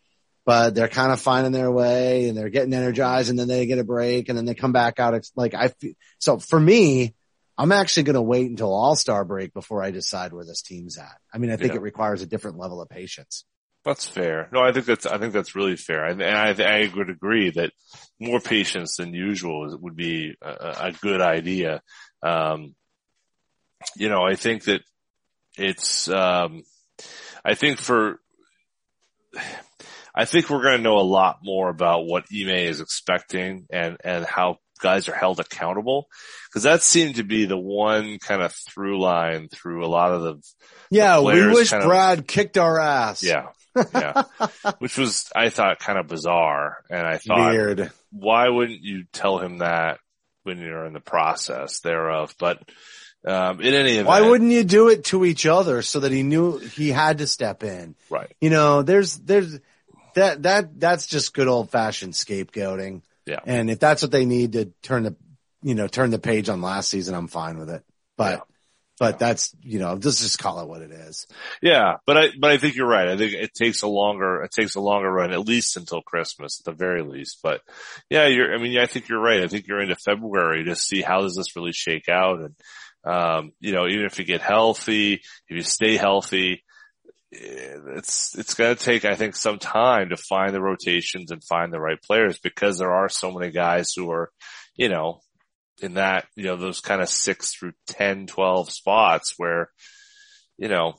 but 0.44 0.74
they're 0.74 0.88
kind 0.88 1.12
of 1.12 1.20
finding 1.20 1.52
their 1.52 1.70
way 1.70 2.28
and 2.28 2.36
they're 2.36 2.48
getting 2.48 2.74
energized 2.74 3.30
and 3.30 3.38
then 3.38 3.46
they 3.46 3.64
get 3.66 3.78
a 3.78 3.84
break 3.84 4.28
and 4.28 4.36
then 4.36 4.44
they 4.44 4.54
come 4.54 4.72
back 4.72 4.98
out. 4.98 5.14
It's 5.14 5.30
like 5.36 5.54
I 5.54 5.68
feel, 5.68 5.92
so 6.18 6.38
for 6.40 6.58
me, 6.58 7.14
I'm 7.56 7.70
actually 7.70 8.02
going 8.02 8.14
to 8.14 8.22
wait 8.22 8.50
until 8.50 8.74
all 8.74 8.96
star 8.96 9.24
break 9.24 9.54
before 9.54 9.84
I 9.84 9.92
decide 9.92 10.32
where 10.32 10.44
this 10.44 10.62
team's 10.62 10.98
at. 10.98 11.16
I 11.32 11.38
mean, 11.38 11.52
I 11.52 11.56
think 11.56 11.74
Yeah. 11.74 11.78
it 11.78 11.82
requires 11.82 12.22
a 12.22 12.26
different 12.26 12.58
level 12.58 12.82
of 12.82 12.88
patience. 12.88 13.44
That's 13.84 14.08
fair. 14.08 14.48
No, 14.52 14.62
I 14.62 14.72
think 14.72 14.86
that's, 14.86 15.06
I 15.06 15.18
think 15.18 15.32
that's 15.32 15.54
really 15.54 15.76
fair. 15.76 16.04
And 16.06 16.20
I, 16.20 16.50
I 16.50 16.92
would 16.96 17.08
agree 17.08 17.50
that 17.50 17.70
more 18.18 18.40
patience 18.40 18.96
than 18.96 19.14
usual 19.14 19.78
would 19.80 19.94
be 19.94 20.34
a, 20.42 20.88
a 20.88 20.92
good 21.00 21.20
idea. 21.20 21.82
Um, 22.20 22.74
you 23.96 24.08
know, 24.08 24.22
I 24.24 24.34
think 24.34 24.64
that 24.64 24.82
it's, 25.56 26.08
um, 26.08 26.64
I 27.46 27.54
think 27.54 27.78
for, 27.78 28.18
I 30.14 30.24
think 30.24 30.48
we're 30.48 30.62
going 30.62 30.78
to 30.78 30.82
know 30.82 30.98
a 30.98 31.00
lot 31.00 31.38
more 31.42 31.68
about 31.68 32.06
what 32.06 32.24
Ime 32.32 32.48
is 32.48 32.80
expecting 32.80 33.66
and, 33.70 33.96
and 34.02 34.24
how 34.24 34.56
guys 34.80 35.08
are 35.08 35.14
held 35.14 35.40
accountable. 35.40 36.08
Cause 36.52 36.62
that 36.64 36.82
seemed 36.82 37.16
to 37.16 37.22
be 37.22 37.44
the 37.44 37.56
one 37.58 38.18
kind 38.18 38.42
of 38.42 38.52
through 38.52 39.00
line 39.00 39.48
through 39.48 39.84
a 39.84 39.88
lot 39.88 40.12
of 40.12 40.22
the, 40.22 40.42
Yeah. 40.90 41.20
We 41.20 41.46
wish 41.48 41.70
kind 41.70 41.82
of- 41.82 41.88
Brad 41.88 42.26
kicked 42.26 42.56
our 42.58 42.78
ass. 42.80 43.22
yeah, 43.22 43.48
yeah, 43.94 44.22
which 44.78 44.96
was, 44.96 45.30
I 45.36 45.50
thought 45.50 45.78
kind 45.78 45.98
of 45.98 46.08
bizarre. 46.08 46.78
And 46.90 47.06
I 47.06 47.18
thought, 47.18 47.50
Weird. 47.52 47.92
why 48.10 48.48
wouldn't 48.48 48.82
you 48.82 49.04
tell 49.12 49.38
him 49.38 49.58
that 49.58 49.98
when 50.44 50.58
you're 50.58 50.86
in 50.86 50.94
the 50.94 51.00
process 51.00 51.80
thereof? 51.80 52.34
But, 52.38 52.58
um, 53.24 53.60
in 53.60 53.74
any 53.74 53.92
event, 53.92 54.08
Why 54.08 54.20
wouldn't 54.20 54.52
you 54.52 54.64
do 54.64 54.88
it 54.88 55.04
to 55.06 55.24
each 55.24 55.46
other 55.46 55.82
so 55.82 56.00
that 56.00 56.12
he 56.12 56.22
knew 56.22 56.58
he 56.58 56.90
had 56.90 57.18
to 57.18 57.26
step 57.26 57.62
in? 57.62 57.94
right? 58.10 58.32
You 58.40 58.50
know, 58.50 58.82
there's, 58.82 59.16
there's 59.16 59.58
that, 60.14 60.42
that, 60.44 60.78
that's 60.78 61.06
just 61.06 61.34
good 61.34 61.48
old 61.48 61.70
fashioned 61.70 62.14
scapegoating. 62.14 63.02
Yeah. 63.26 63.40
And 63.44 63.70
if 63.70 63.80
that's 63.80 64.02
what 64.02 64.12
they 64.12 64.24
need 64.24 64.52
to 64.52 64.66
turn 64.82 65.02
the, 65.02 65.16
you 65.62 65.74
know, 65.74 65.88
turn 65.88 66.10
the 66.10 66.18
page 66.18 66.48
on 66.48 66.60
last 66.62 66.88
season, 66.88 67.14
I'm 67.14 67.26
fine 67.26 67.58
with 67.58 67.70
it. 67.70 67.82
But, 68.16 68.32
Yeah. 68.34 68.40
but 69.00 69.18
that's, 69.18 69.54
you 69.60 69.80
know, 69.80 69.94
let's 69.94 70.22
just 70.22 70.38
call 70.38 70.60
it 70.60 70.68
what 70.68 70.82
it 70.82 70.92
is. 70.92 71.26
Yeah, 71.60 71.96
but 72.06 72.16
I, 72.16 72.28
but 72.38 72.52
I 72.52 72.58
think 72.58 72.76
you're 72.76 72.86
right. 72.86 73.08
I 73.08 73.16
think 73.16 73.32
it 73.32 73.52
takes 73.52 73.82
a 73.82 73.88
longer, 73.88 74.42
it 74.42 74.52
takes 74.52 74.76
a 74.76 74.80
longer 74.80 75.10
run, 75.10 75.32
at 75.32 75.40
least 75.46 75.76
until 75.76 76.00
Christmas, 76.00 76.60
at 76.60 76.64
the 76.64 76.72
very 76.72 77.02
least. 77.02 77.40
But 77.42 77.62
yeah, 78.08 78.26
you're, 78.28 78.54
I 78.54 78.58
mean, 78.58 78.70
yeah, 78.72 78.82
I 78.82 78.86
think 78.86 79.08
you're 79.08 79.20
right. 79.20 79.42
I 79.42 79.48
think 79.48 79.66
you're 79.66 79.82
into 79.82 79.96
February 79.96 80.64
to 80.64 80.76
see 80.76 81.02
how 81.02 81.22
does 81.22 81.34
this 81.34 81.56
really 81.56 81.72
shake 81.72 82.08
out. 82.08 82.38
And, 82.38 82.54
um, 83.06 83.52
you 83.60 83.72
know, 83.72 83.86
even 83.86 84.04
if 84.04 84.18
you 84.18 84.24
get 84.24 84.40
healthy, 84.40 85.14
if 85.14 85.22
you 85.48 85.62
stay 85.62 85.96
healthy, 85.96 86.64
it's, 87.30 88.36
it's 88.36 88.54
going 88.54 88.74
to 88.74 88.84
take, 88.84 89.04
I 89.04 89.14
think, 89.14 89.36
some 89.36 89.58
time 89.58 90.08
to 90.08 90.16
find 90.16 90.52
the 90.52 90.60
rotations 90.60 91.30
and 91.30 91.42
find 91.44 91.72
the 91.72 91.80
right 91.80 92.00
players 92.00 92.38
because 92.38 92.78
there 92.78 92.92
are 92.92 93.08
so 93.08 93.30
many 93.30 93.52
guys 93.52 93.92
who 93.94 94.10
are, 94.10 94.30
you 94.74 94.88
know, 94.88 95.20
in 95.80 95.94
that, 95.94 96.26
you 96.34 96.44
know, 96.44 96.56
those 96.56 96.80
kind 96.80 97.00
of 97.00 97.08
six 97.08 97.54
through 97.54 97.72
10, 97.88 98.26
12 98.26 98.72
spots 98.72 99.34
where, 99.36 99.70
you 100.58 100.68
know, 100.68 100.94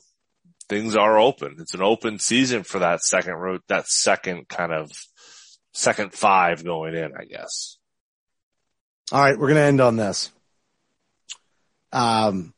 things 0.68 0.96
are 0.96 1.18
open. 1.18 1.56
It's 1.58 1.74
an 1.74 1.82
open 1.82 2.18
season 2.18 2.62
for 2.62 2.78
that 2.78 3.02
second 3.02 3.34
route, 3.34 3.64
that 3.68 3.88
second 3.88 4.48
kind 4.48 4.72
of 4.72 4.90
second 5.72 6.12
five 6.12 6.64
going 6.64 6.94
in, 6.94 7.12
I 7.18 7.24
guess. 7.24 7.76
All 9.12 9.20
right. 9.20 9.38
We're 9.38 9.48
going 9.48 9.56
to 9.56 9.62
end 9.62 9.80
on 9.80 9.96
this. 9.96 10.30
Um, 11.92 12.52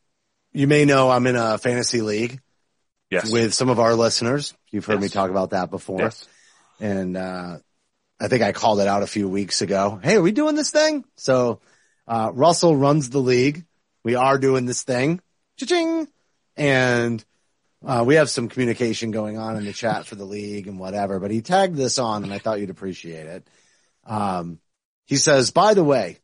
you 0.53 0.67
may 0.67 0.85
know 0.85 1.11
I'm 1.11 1.27
in 1.27 1.37
a 1.37 1.59
fantasy 1.59 2.01
league 2.01 2.41
Yes. 3.11 3.31
with 3.33 3.55
some 3.55 3.69
of 3.69 3.79
our 3.81 3.95
listeners. 3.95 4.55
You've 4.71 4.85
heard 4.87 5.01
me 5.01 5.09
talk 5.09 5.31
about 5.31 5.51
that 5.51 5.71
before. 5.71 6.01
yes. 6.01 6.27
And, 6.81 7.17
uh, 7.17 7.59
I 8.21 8.29
think 8.29 8.43
I 8.43 8.53
called 8.53 8.81
it 8.81 8.87
out 8.87 9.03
a 9.03 9.07
few 9.07 9.29
weeks 9.29 9.63
ago. 9.63 9.99
Hey, 10.03 10.17
are 10.17 10.23
we 10.23 10.33
doing 10.33 10.55
this 10.55 10.71
thing? 10.71 11.05
So, 11.17 11.61
uh, 12.07 12.31
Russell 12.35 12.77
runs 12.77 13.11
the 13.11 13.19
league. 13.19 13.65
We 14.05 14.15
are 14.15 14.39
doing 14.39 14.67
this 14.67 14.83
thing. 14.83 15.21
Cha-ching! 15.57 16.09
And, 16.57 17.25
uh, 17.85 18.05
we 18.07 18.17
have 18.17 18.29
some 18.31 18.49
communication 18.49 19.11
going 19.11 19.39
on 19.39 19.57
in 19.57 19.65
the 19.65 19.73
chat 19.73 20.07
for 20.07 20.15
the 20.17 20.25
league 20.25 20.67
and 20.69 20.79
whatever, 20.79 21.19
but 21.19 21.31
he 21.31 21.41
tagged 21.41 21.77
this 21.77 21.99
on 21.99 22.25
and 22.25 22.33
I 22.33 22.39
thought 22.39 22.61
you'd 22.61 22.71
appreciate 22.71 23.27
it. 23.27 23.49
Um, 24.05 24.59
he 25.07 25.17
says, 25.17 25.51
by 25.51 25.75
the 25.75 25.85
way, 25.85 26.19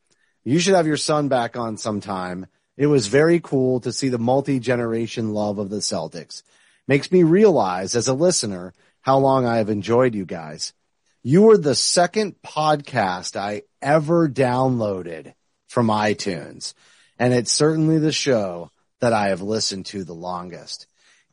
you 0.44 0.58
should 0.58 0.74
have 0.74 0.86
your 0.86 0.96
son 0.98 1.28
back 1.28 1.56
on 1.56 1.76
sometime. 1.78 2.46
It 2.76 2.86
was 2.86 3.06
very 3.06 3.40
cool 3.40 3.80
to 3.80 3.92
see 3.92 4.08
the 4.08 4.18
multi-generation 4.18 5.32
love 5.32 5.58
of 5.58 5.70
the 5.70 5.76
Celtics. 5.76 6.42
Makes 6.86 7.10
me 7.10 7.22
realize 7.22 7.96
as 7.96 8.08
a 8.08 8.14
listener 8.14 8.74
how 9.00 9.18
long 9.18 9.46
I 9.46 9.58
have 9.58 9.70
enjoyed 9.70 10.14
you 10.14 10.24
guys. 10.24 10.72
You 11.22 11.42
were 11.42 11.58
the 11.58 11.74
second 11.74 12.36
podcast 12.44 13.36
I 13.36 13.62
ever 13.82 14.28
downloaded 14.28 15.34
from 15.68 15.88
iTunes. 15.88 16.74
And 17.18 17.32
it's 17.32 17.50
certainly 17.50 17.98
the 17.98 18.12
show 18.12 18.70
that 19.00 19.12
I 19.12 19.28
have 19.28 19.42
listened 19.42 19.86
to 19.86 20.04
the 20.04 20.14
longest. 20.14 20.86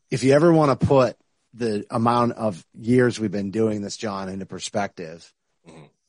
If 0.09 0.23
you 0.23 0.33
ever 0.33 0.51
want 0.51 0.79
to 0.79 0.85
put 0.85 1.17
the 1.53 1.85
amount 1.89 2.33
of 2.33 2.65
years 2.73 3.19
we've 3.19 3.31
been 3.31 3.51
doing 3.51 3.81
this, 3.81 3.97
John, 3.97 4.29
into 4.29 4.45
perspective, 4.45 5.31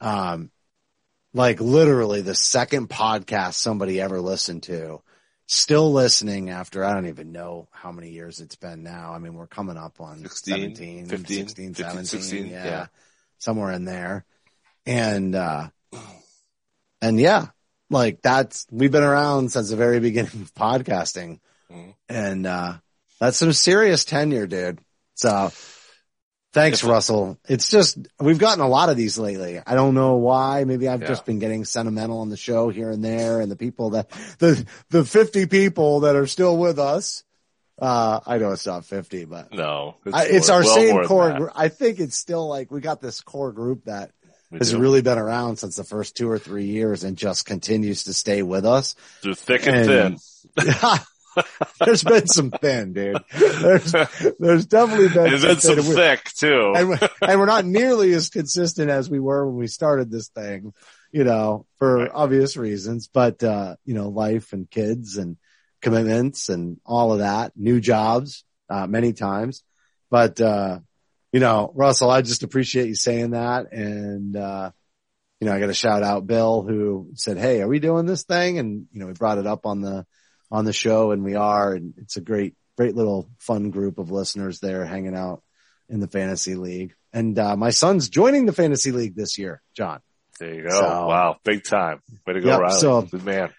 um, 0.01 0.51
like 1.33 1.61
literally 1.61 2.21
the 2.21 2.35
second 2.35 2.89
podcast 2.89 3.55
somebody 3.55 4.01
ever 4.01 4.21
listened 4.21 4.63
to, 4.65 5.03
still 5.47 5.93
listening 5.93 6.51
after 6.51 6.85
I 6.85 6.95
don't 6.95 7.09
even 7.09 7.33
know 7.33 7.69
how 7.71 7.93
many 7.93 8.11
years 8.11 8.41
it's 8.41 8.57
been 8.57 8.83
now. 8.83 9.13
I 9.13 9.19
mean, 9.19 9.35
we're 9.35 9.47
coming 9.47 9.77
up 9.77 10.01
on 10.01 10.19
16, 10.21 10.75
17, 10.77 11.07
15, 11.07 11.37
16, 11.49 11.75
15, 11.75 11.85
17, 11.85 12.05
16, 12.05 12.47
yeah, 12.47 12.65
yeah. 12.65 12.87
somewhere 13.39 13.73
in 13.73 13.85
there. 13.85 14.25
And, 14.87 15.35
uh, 15.35 15.69
and 17.01 17.21
yeah, 17.21 17.47
like 17.91 18.23
that's, 18.23 18.67
we've 18.71 18.91
been 18.93 19.03
around 19.03 19.53
since 19.53 19.71
the 19.71 19.77
very 19.77 20.01
beginning 20.09 20.43
of 20.43 20.55
podcasting 20.55 21.41
Mhm. 21.71 21.95
and, 22.09 22.47
uh, 22.47 22.75
that's 23.21 23.39
some 23.39 23.53
serious 23.53 24.05
tenure, 24.05 24.47
dude. 24.47 24.81
So 25.15 25.51
thanks, 26.55 26.83
Russell. 26.83 27.39
It's 27.47 27.69
just, 27.69 27.99
we've 28.19 28.39
gotten 28.39 28.63
a 28.65 28.69
lot 28.69 28.89
of 28.89 28.97
these 28.97 29.19
lately. 29.19 29.61
I 29.67 29.75
don't 29.75 29.95
know 29.95 30.15
why. 30.17 30.65
Maybe 30.65 30.89
I've 30.89 31.03
Yeah. 31.03 31.09
just 31.09 31.27
been 31.27 31.39
getting 31.39 31.65
sentimental 31.67 32.21
on 32.21 32.31
the 32.31 32.37
show 32.39 32.71
here 32.71 32.91
and 32.91 33.05
there 33.05 33.41
and 33.41 33.51
the 33.53 33.57
people 33.57 33.91
that, 33.91 34.09
the, 34.39 34.65
the 34.91 35.05
50 35.05 35.47
people 35.47 36.01
that 36.01 36.17
are 36.17 36.27
still 36.27 36.57
with 36.57 36.79
us. 36.79 37.23
Uh, 37.79 38.21
I 38.25 38.39
know 38.39 38.53
it's 38.53 38.67
not 38.67 38.85
50, 38.85 39.25
but 39.25 39.53
No, 39.53 39.97
I, 40.13 40.27
it's 40.27 40.49
more- 40.49 40.59
our 40.59 40.63
well 40.65 40.75
same 40.77 41.05
core. 41.05 41.33
gr- 41.33 41.49
I 41.57 41.69
think 41.69 41.99
it's 41.99 42.17
still 42.17 42.49
like 42.49 42.71
we 42.71 42.81
got 42.81 43.01
this 43.03 43.21
core 43.21 43.51
group 43.53 43.85
that 43.87 44.13
We 44.53 44.59
has 44.59 44.71
do. 44.71 44.79
really 44.79 45.03
been 45.03 45.19
around 45.19 45.57
since 45.57 45.75
the 45.75 45.83
first 45.83 46.17
two 46.17 46.31
or 46.31 46.39
three 46.39 46.67
years 46.67 47.03
and 47.03 47.17
just 47.17 47.47
continues 47.47 48.05
to 48.05 48.15
stay 48.15 48.43
with 48.43 48.65
us. 48.65 48.95
through 49.23 49.35
thick 49.35 49.67
and, 49.67 49.91
and- 49.91 50.21
thin. 50.21 50.67
there's 51.85 52.05
been 52.05 52.27
some 52.27 52.51
thin, 52.51 52.93
dude. 52.93 53.19
There's, 53.39 53.93
there's 54.39 54.67
definitely 54.67 55.09
been, 55.09 55.25
There's 55.31 55.43
been 55.45 55.61
some 55.61 55.77
thin. 55.77 55.89
We- 55.89 55.95
thick 55.95 56.25
too. 56.35 56.73
and, 56.77 57.11
and 57.23 57.41
we're 57.41 57.47
not 57.47 57.65
nearly 57.65 58.13
as 58.13 58.31
consistent 58.31 58.91
as 58.91 59.09
we 59.11 59.21
were 59.21 59.47
when 59.47 59.57
we 59.57 59.67
started 59.67 60.11
this 60.11 60.29
thing, 60.29 60.73
you 61.13 61.25
know, 61.25 61.67
for 61.79 61.99
Right. 61.99 62.11
obvious 62.13 62.57
reasons, 62.57 63.09
but, 63.09 63.43
uh, 63.43 63.77
you 63.85 63.95
know, 63.95 64.09
life 64.09 64.53
and 64.53 64.69
kids 64.71 65.17
and 65.17 65.37
commitments 65.83 66.49
and 66.49 66.79
all 66.85 67.13
of 67.13 67.19
that, 67.19 67.53
new 67.57 67.81
jobs, 67.81 68.45
uh, 68.71 68.87
many 68.87 69.13
times. 69.13 69.63
But, 70.11 70.41
uh, 70.41 70.79
you 71.33 71.41
know, 71.41 71.73
Russell, 71.75 72.11
I 72.11 72.23
just 72.23 72.43
appreciate 72.45 72.89
you 72.89 72.95
saying 72.95 73.31
that. 73.31 73.73
And, 73.73 74.37
uh, 74.37 74.71
you 75.41 75.47
know, 75.49 75.55
I 75.55 75.59
got 75.61 75.67
to 75.67 75.75
shout 75.75 76.03
out 76.05 76.27
Bill 76.27 76.63
who 76.63 77.11
said, 77.15 77.37
Hey, 77.39 77.61
are 77.61 77.69
we 77.69 77.81
doing 77.81 78.07
this 78.07 78.23
thing? 78.23 78.59
And, 78.59 78.87
you 78.93 79.01
know, 79.01 79.07
we 79.09 79.13
brought 79.13 79.39
it 79.39 79.47
up 79.47 79.67
on 79.67 79.81
the, 79.81 80.07
on 80.51 80.65
the 80.65 80.73
show 80.73 81.11
and 81.11 81.25
we 81.25 81.35
are, 81.35 81.75
and 81.75 81.95
it's 81.99 82.17
a 82.17 82.21
great, 82.21 82.55
great 82.77 82.95
little 82.95 83.29
fun 83.39 83.71
group 83.71 83.99
of 83.99 84.11
listeners 84.11 84.61
there 84.61 84.85
hanging 84.85 85.17
out 85.17 85.43
in 85.89 86.01
the 86.01 86.09
fantasy 86.09 86.55
league. 86.55 86.95
And, 87.13 87.39
uh, 87.39 87.57
my 87.57 87.71
son's 87.71 88.09
joining 88.09 88.47
the 88.47 88.53
fantasy 88.53 88.91
league 88.93 89.15
this 89.15 89.39
year, 89.39 89.63
John. 89.77 90.01
there 90.41 90.53
you 90.55 90.63
go. 90.63 90.71
So- 90.71 91.07
wow, 91.07 91.37
big 91.45 91.63
time. 91.65 92.03
Way 92.27 92.35
to 92.35 92.41
go, 92.41 92.49
Yep, 92.49 92.61
Riley. 92.61 92.81
so- 92.81 93.03
Good 93.03 93.25
man. 93.25 93.51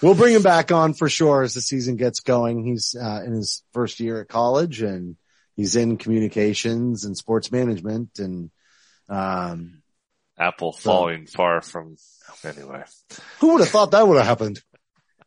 We'll 0.00 0.14
bring 0.14 0.34
him 0.34 0.42
back 0.42 0.70
on 0.70 0.94
for 0.94 1.08
sure 1.08 1.42
as 1.42 1.54
the 1.54 1.60
season 1.60 1.96
gets 1.96 2.20
going. 2.20 2.64
He's, 2.64 2.94
uh, 2.94 3.22
in 3.26 3.32
his 3.32 3.64
first 3.72 3.98
year 3.98 4.20
at 4.20 4.28
college 4.28 4.82
and 4.82 5.16
he's 5.56 5.74
in 5.74 5.96
communications 5.96 7.04
and 7.04 7.16
sports 7.16 7.50
management 7.50 8.20
and, 8.20 8.50
um, 9.08 9.82
Apple 10.38 10.72
falling 10.72 11.26
far 11.26 11.60
from. 11.60 11.96
Anyway, 12.44 12.84
who 13.40 13.52
would 13.54 13.60
have 13.60 13.68
thought 13.70 13.90
that 13.90 14.06
would 14.06 14.16
have 14.16 14.26
happened? 14.26 14.62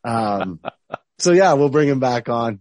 Um, 0.06 0.60
so 1.24 1.32
yeah, 1.32 1.54
we'll 1.54 1.70
bring 1.70 1.88
him 1.88 2.00
back 2.00 2.28
on, 2.28 2.60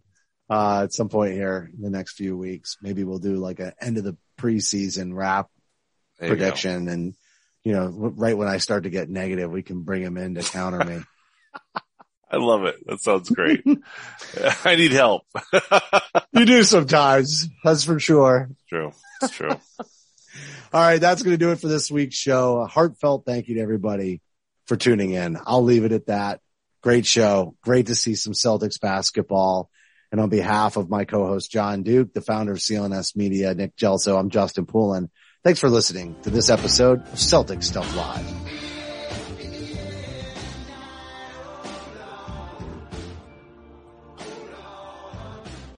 uh, 0.49 0.83
at 0.85 0.93
some 0.93 1.09
point 1.09 1.35
here 1.35 1.71
in 1.75 1.83
the 1.83 1.91
next 1.91 2.15
few 2.15 2.37
weeks. 2.37 2.77
Maybe 2.81 3.05
we'll 3.05 3.19
do 3.19 3.37
like 3.37 3.59
an 3.59 3.73
end 3.81 3.99
of 3.99 4.05
the 4.05 4.17
preseason 4.39 5.15
wrap 5.15 5.49
there 6.19 6.29
you 6.29 6.37
prediction 6.37 6.89
and, 6.89 7.15
you 7.65 7.73
know, 7.73 7.87
w- 7.91 8.15
right 8.17 8.37
when 8.37 8.49
I 8.49 8.59
start 8.59 8.85
to 8.85 8.91
get 8.91 9.11
negative, 9.11 9.51
we 9.51 9.63
can 9.63 9.83
bring 9.83 10.03
him 10.03 10.17
in 10.17 10.37
to 10.37 10.43
counter 10.43 10.85
me. 10.85 11.03
I 12.31 12.37
love 12.37 12.65
it. 12.65 12.77
That 12.87 13.01
sounds 13.01 13.29
great. 13.29 13.63
I 14.65 14.77
need 14.77 14.93
help. 14.93 15.25
you 16.33 16.47
do 16.47 16.63
sometimes. 16.63 17.49
That's 17.63 17.85
for 17.85 17.99
sure. 17.99 18.51
true. 18.69 18.93
It's 19.21 19.33
true. 19.33 19.51
All 19.51 20.81
right. 20.81 21.01
That's 21.01 21.23
going 21.23 21.35
to 21.35 21.45
do 21.45 21.53
it 21.53 21.61
for 21.61 21.69
this 21.69 21.91
week's 21.91 22.17
show. 22.17 22.59
A 22.63 22.67
heartfelt 22.67 23.25
thank 23.27 23.49
you 23.49 23.57
to 23.57 23.61
everybody 23.61 24.23
for 24.67 24.77
tuning 24.77 25.11
in. 25.11 25.37
I'll 25.45 25.63
leave 25.63 25.85
it 25.85 25.93
at 25.93 26.07
that. 26.07 26.41
Great 26.83 27.07
show. 27.07 27.57
Great 27.63 27.87
to 27.87 27.95
see 27.95 28.15
some 28.15 28.33
Celtics 28.33 28.81
basketball. 28.81 29.71
And 30.11 30.21
on 30.21 30.29
behalf 30.29 30.77
of 30.77 30.91
my 30.91 31.05
co-host, 31.05 31.51
John 31.51 31.85
Duke, 31.85 32.13
the 32.13 32.21
founder 32.21 32.53
of 32.53 32.59
CLNS 32.59 33.17
Media, 33.17 33.55
Nick 33.55 33.77
Gelso, 33.77 34.19
I'm 34.19 34.31
Justin 34.31 34.67
Poulin. 34.67 35.09
Thanks 35.45 35.61
for 35.61 35.71
listening 35.71 36.17
to 36.23 36.31
this 36.31 36.51
episode 36.51 37.01
of 37.01 37.15
Celtics 37.15 37.65
Stuff 37.65 37.97
Live. 37.97 38.62